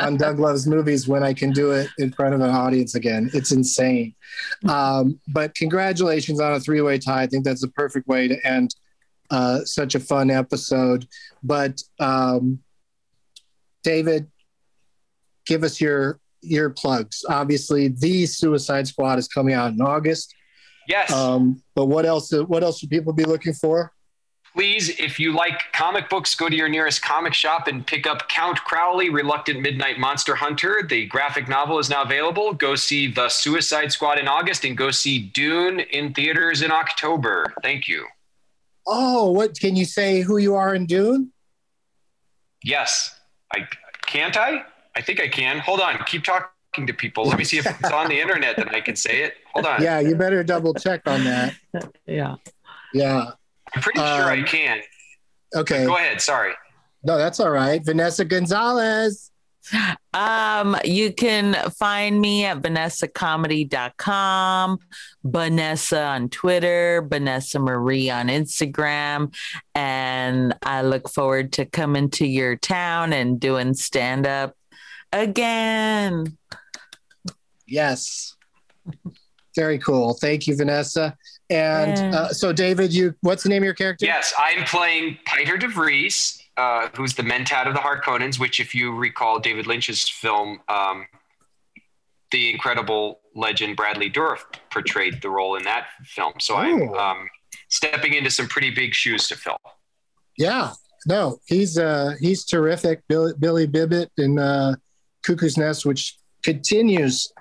on 0.00 0.16
Doug 0.16 0.38
Loves 0.38 0.66
Movies 0.66 1.06
when 1.06 1.22
I 1.22 1.34
can 1.34 1.52
do 1.52 1.72
it 1.72 1.88
in 1.98 2.12
front 2.12 2.34
of 2.34 2.40
an 2.40 2.50
audience 2.50 2.94
again. 2.94 3.30
It's 3.34 3.52
insane. 3.52 4.14
Um, 4.68 5.20
but 5.28 5.54
congratulations 5.54 6.40
on 6.40 6.54
a 6.54 6.60
three 6.60 6.80
way 6.80 6.98
tie. 6.98 7.22
I 7.22 7.26
think 7.26 7.44
that's 7.44 7.60
the 7.60 7.68
perfect 7.68 8.08
way 8.08 8.28
to 8.28 8.46
end 8.46 8.74
uh, 9.30 9.64
such 9.64 9.94
a 9.94 10.00
fun 10.00 10.30
episode. 10.30 11.06
But 11.42 11.82
um, 11.98 12.60
David, 13.82 14.28
give 15.46 15.62
us 15.62 15.80
your 15.80 16.20
your 16.42 16.70
plugs. 16.70 17.24
Obviously, 17.28 17.88
the 17.88 18.26
Suicide 18.26 18.88
Squad 18.88 19.18
is 19.18 19.28
coming 19.28 19.54
out 19.54 19.72
in 19.72 19.80
August. 19.80 20.34
Yes. 20.88 21.12
Um, 21.12 21.62
but 21.74 21.86
what 21.86 22.06
else? 22.06 22.32
What 22.32 22.62
else 22.62 22.78
should 22.78 22.90
people 22.90 23.12
be 23.12 23.24
looking 23.24 23.52
for? 23.52 23.92
Please, 24.52 24.88
if 24.98 25.20
you 25.20 25.32
like 25.32 25.60
comic 25.72 26.08
books, 26.08 26.34
go 26.34 26.48
to 26.48 26.56
your 26.56 26.68
nearest 26.68 27.02
comic 27.02 27.32
shop 27.32 27.68
and 27.68 27.86
pick 27.86 28.04
up 28.04 28.28
Count 28.28 28.58
Crowley, 28.64 29.08
Reluctant 29.08 29.60
Midnight 29.60 30.00
Monster 30.00 30.34
Hunter. 30.34 30.82
The 30.88 31.06
graphic 31.06 31.48
novel 31.48 31.78
is 31.78 31.88
now 31.88 32.02
available. 32.02 32.52
Go 32.52 32.74
see 32.74 33.06
The 33.06 33.28
Suicide 33.28 33.92
Squad 33.92 34.18
in 34.18 34.26
August 34.26 34.64
and 34.64 34.76
go 34.76 34.90
see 34.90 35.20
Dune 35.20 35.78
in 35.78 36.12
theaters 36.12 36.62
in 36.62 36.72
October. 36.72 37.54
Thank 37.62 37.86
you. 37.86 38.06
Oh, 38.88 39.30
what 39.30 39.56
can 39.56 39.76
you 39.76 39.84
say? 39.84 40.22
Who 40.22 40.38
you 40.38 40.56
are 40.56 40.74
in 40.74 40.86
Dune? 40.86 41.30
Yes. 42.64 43.20
I 43.54 43.68
can't 44.06 44.36
I? 44.36 44.64
I 44.96 45.02
think 45.02 45.20
I 45.20 45.28
can. 45.28 45.58
Hold 45.60 45.80
on. 45.80 45.98
Keep 46.06 46.24
talking 46.24 46.86
to 46.86 46.92
people. 46.92 47.24
Let 47.24 47.38
me 47.38 47.44
see 47.44 47.58
if 47.58 47.66
it's 47.66 47.90
on 47.90 48.08
the 48.08 48.20
internet 48.20 48.56
that 48.56 48.74
I 48.74 48.80
can 48.80 48.96
say 48.96 49.22
it. 49.22 49.34
Hold 49.54 49.66
on. 49.66 49.82
Yeah, 49.82 50.00
you 50.00 50.14
better 50.16 50.42
double 50.44 50.74
check 50.74 51.02
on 51.06 51.24
that. 51.24 51.54
Yeah. 52.06 52.34
Yeah. 52.92 53.30
I'm 53.74 53.82
pretty 53.82 53.98
sure 54.00 54.06
I 54.06 54.38
Um, 54.40 54.44
can. 54.46 54.80
Okay. 55.54 55.84
Go 55.86 55.96
ahead. 55.96 56.20
Sorry. 56.20 56.52
No, 57.04 57.16
that's 57.16 57.38
all 57.40 57.50
right. 57.50 57.82
Vanessa 57.84 58.24
Gonzalez. 58.24 59.30
Um, 60.14 60.74
you 60.84 61.12
can 61.12 61.54
find 61.78 62.18
me 62.20 62.44
at 62.46 62.60
vanessacomedy.com, 62.62 64.78
Vanessa 65.24 66.02
on 66.02 66.28
Twitter, 66.30 67.06
Vanessa 67.08 67.58
Marie 67.60 68.10
on 68.10 68.26
Instagram. 68.28 69.32
And 69.74 70.54
I 70.62 70.82
look 70.82 71.08
forward 71.08 71.52
to 71.54 71.64
coming 71.66 72.10
to 72.10 72.26
your 72.26 72.56
town 72.56 73.12
and 73.12 73.38
doing 73.38 73.74
stand 73.74 74.26
up 74.26 74.54
again. 75.12 76.36
Yes. 77.66 78.36
Very 79.56 79.78
cool. 79.78 80.14
Thank 80.14 80.46
you, 80.46 80.56
Vanessa. 80.56 81.16
And 81.48 81.96
Yeah. 81.98 82.20
uh, 82.20 82.32
so, 82.32 82.52
David, 82.52 82.92
you 82.92 83.14
what's 83.20 83.42
the 83.42 83.48
name 83.48 83.62
of 83.62 83.64
your 83.64 83.74
character? 83.74 84.06
Yes, 84.06 84.32
I'm 84.38 84.64
playing 84.64 85.18
Peter 85.26 85.56
de 85.56 85.66
Vries, 85.68 86.40
uh, 86.56 86.88
who's 86.96 87.14
the 87.14 87.22
Mentat 87.22 87.66
of 87.66 87.74
the 87.74 87.80
Harkonnens, 87.80 88.38
which, 88.38 88.60
if 88.60 88.74
you 88.74 88.94
recall 88.94 89.40
David 89.40 89.66
Lynch's 89.66 90.08
film, 90.08 90.60
um, 90.68 91.06
the 92.30 92.50
incredible 92.50 93.20
legend 93.34 93.76
Bradley 93.76 94.08
Dourif 94.08 94.38
portrayed 94.70 95.20
the 95.20 95.28
role 95.30 95.56
in 95.56 95.64
that 95.64 95.88
film. 96.04 96.34
So 96.38 96.56
I'm 96.56 96.92
um, 96.94 97.28
stepping 97.68 98.14
into 98.14 98.30
some 98.30 98.46
pretty 98.46 98.70
big 98.70 98.94
shoes 98.94 99.26
to 99.28 99.36
fill. 99.36 99.58
Yeah. 100.38 100.72
No, 101.06 101.40
he's 101.46 101.78
uh 101.78 102.14
he's 102.20 102.44
terrific. 102.44 103.00
Billy, 103.08 103.32
Billy 103.38 103.66
Bibbit 103.66 104.10
and 104.18 104.38
uh, 104.38 104.76
Cuckoo's 105.22 105.56
Nest, 105.56 105.84
which 105.84 106.16
continues 106.42 107.32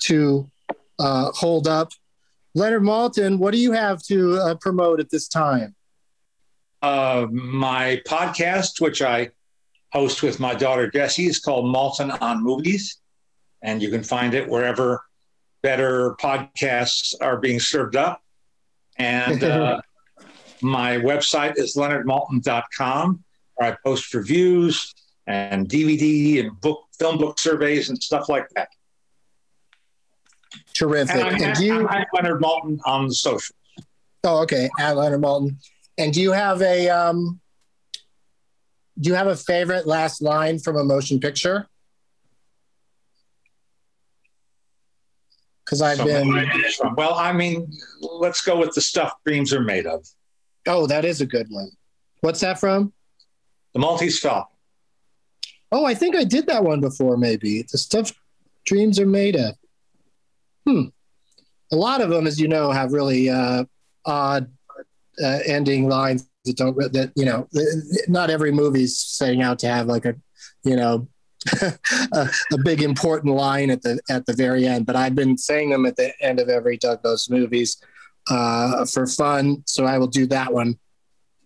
to 0.00 0.50
uh, 0.98 1.30
hold 1.32 1.66
up. 1.66 1.92
Leonard 2.54 2.82
Maltin, 2.82 3.38
what 3.38 3.52
do 3.52 3.58
you 3.58 3.72
have 3.72 4.02
to 4.04 4.34
uh, 4.36 4.54
promote 4.56 5.00
at 5.00 5.10
this 5.10 5.28
time? 5.28 5.74
Uh, 6.82 7.26
my 7.30 8.02
podcast, 8.06 8.80
which 8.80 9.00
I 9.02 9.30
host 9.92 10.22
with 10.22 10.40
my 10.40 10.54
daughter 10.54 10.90
Jessie, 10.90 11.26
is 11.26 11.38
called 11.38 11.64
Maltin 11.74 12.20
on 12.20 12.42
Movies, 12.42 12.98
and 13.62 13.80
you 13.80 13.88
can 13.90 14.02
find 14.02 14.34
it 14.34 14.48
wherever 14.48 15.02
better 15.62 16.16
podcasts 16.20 17.14
are 17.20 17.38
being 17.38 17.60
served 17.60 17.96
up. 17.96 18.20
And 18.98 19.42
uh, 19.44 19.80
my 20.60 20.96
website 20.98 21.56
is 21.56 21.76
leonardmaltin.com, 21.76 23.24
where 23.54 23.72
I 23.72 23.76
post 23.84 24.12
reviews 24.12 24.92
and 25.26 25.68
DVD 25.68 26.40
and 26.40 26.60
book 26.60 26.84
film 27.02 27.18
book 27.18 27.38
surveys 27.38 27.88
and 27.88 28.00
stuff 28.02 28.28
like 28.28 28.48
that. 28.54 28.68
Terrific. 30.74 31.16
And 31.16 31.24
I'm, 31.24 31.42
And 31.42 31.56
do 31.56 31.64
you? 31.64 31.88
I'm 31.88 32.04
Leonard 32.14 32.40
Maltin 32.40 32.78
on 32.84 33.08
the 33.08 33.14
social. 33.14 33.56
Oh, 34.24 34.42
okay. 34.42 34.68
At 34.78 34.96
Leonard 34.96 35.20
Maltin. 35.20 35.56
And 35.98 36.12
do 36.12 36.20
you 36.20 36.32
have 36.32 36.62
a 36.62 36.88
um? 36.88 37.40
Do 39.00 39.08
you 39.08 39.14
have 39.14 39.26
a 39.26 39.36
favorite 39.36 39.86
last 39.86 40.22
line 40.22 40.58
from 40.58 40.76
a 40.76 40.84
motion 40.84 41.18
picture? 41.18 41.66
Because 45.64 45.80
I've 45.80 45.98
been. 45.98 46.28
where 46.28 46.46
I 46.46 46.56
get 46.56 46.72
from. 46.74 46.94
Well, 46.96 47.14
I 47.14 47.32
mean, 47.32 47.72
let's 48.00 48.42
go 48.42 48.58
with 48.58 48.74
the 48.74 48.80
stuff 48.80 49.12
dreams 49.26 49.52
are 49.52 49.60
made 49.60 49.86
of. 49.86 50.06
Oh, 50.66 50.86
that 50.86 51.04
is 51.04 51.20
a 51.20 51.26
good 51.26 51.46
one. 51.50 51.70
What's 52.20 52.40
that 52.40 52.60
from? 52.60 52.92
The 53.72 53.80
Maltese 53.80 54.20
Falcon. 54.20 54.51
Oh, 55.72 55.86
I 55.86 55.94
think 55.94 56.14
I 56.14 56.24
did 56.24 56.46
that 56.46 56.62
one 56.62 56.80
before. 56.80 57.16
Maybe 57.16 57.62
the 57.62 57.78
stuff 57.78 58.12
dreams 58.66 59.00
are 59.00 59.06
made 59.06 59.36
of. 59.36 59.54
Hmm. 60.66 60.84
A 61.72 61.76
lot 61.76 62.02
of 62.02 62.10
them, 62.10 62.26
as 62.26 62.38
you 62.38 62.46
know, 62.46 62.70
have 62.70 62.92
really 62.92 63.30
uh, 63.30 63.64
odd 64.04 64.50
uh, 65.22 65.38
ending 65.46 65.88
lines 65.88 66.28
that 66.44 66.56
don't. 66.56 66.76
That 66.92 67.12
you 67.16 67.24
know, 67.24 67.48
not 68.06 68.28
every 68.28 68.52
movie's 68.52 68.98
setting 68.98 69.42
out 69.42 69.58
to 69.60 69.68
have 69.68 69.86
like 69.86 70.04
a, 70.04 70.14
you 70.62 70.76
know, 70.76 71.08
a, 71.62 72.28
a 72.52 72.58
big 72.62 72.82
important 72.82 73.34
line 73.34 73.70
at 73.70 73.80
the 73.80 73.98
at 74.10 74.26
the 74.26 74.34
very 74.34 74.66
end. 74.66 74.84
But 74.84 74.96
I've 74.96 75.14
been 75.14 75.38
saying 75.38 75.70
them 75.70 75.86
at 75.86 75.96
the 75.96 76.12
end 76.22 76.38
of 76.38 76.50
every 76.50 76.76
Doug 76.76 77.02
Loves 77.04 77.30
Movies 77.30 77.82
uh, 78.28 78.84
for 78.84 79.06
fun. 79.06 79.62
So 79.66 79.84
I 79.84 79.98
will 79.98 80.06
do 80.06 80.26
that 80.26 80.52
one, 80.52 80.78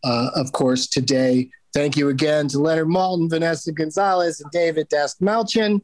uh, 0.05 0.31
of 0.35 0.53
course, 0.53 0.89
today. 0.89 1.51
Thank 1.77 1.99
you 1.99 2.09
again 2.09 2.49
to 2.49 2.59
Leonard 2.59 2.89
Maltin, 2.89 3.29
Vanessa 3.29 3.71
Gonzalez, 3.71 4.41
and 4.41 4.51
David 4.51 4.89
Dastmalchian. 4.89 5.83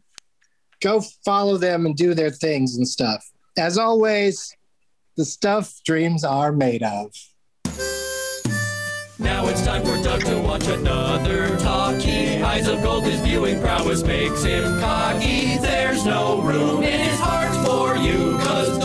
Go 0.80 1.02
follow 1.22 1.58
them 1.58 1.84
and 1.84 1.94
do 1.94 2.14
their 2.14 2.30
things 2.30 2.78
and 2.78 2.88
stuff. 2.88 3.30
As 3.58 3.76
always, 3.76 4.56
the 5.18 5.26
stuff 5.26 5.82
dreams 5.84 6.24
are 6.24 6.50
made 6.50 6.82
of. 6.82 7.12
Now 9.18 9.46
it's 9.48 9.62
time 9.66 9.82
for 9.82 10.02
Doug 10.02 10.22
to 10.22 10.40
watch 10.40 10.66
another 10.66 11.58
talkie. 11.58 12.42
Eyes 12.42 12.68
of 12.68 12.82
gold, 12.82 13.04
his 13.04 13.20
viewing 13.20 13.60
prowess 13.60 14.02
makes 14.02 14.42
him 14.42 14.80
cocky. 14.80 15.58
There's 15.58 16.06
no 16.06 16.40
room 16.40 16.82
in 16.82 17.00
his 17.00 17.20
heart 17.20 17.54
for 17.66 17.96
you, 17.98 18.38
cause 18.38 18.81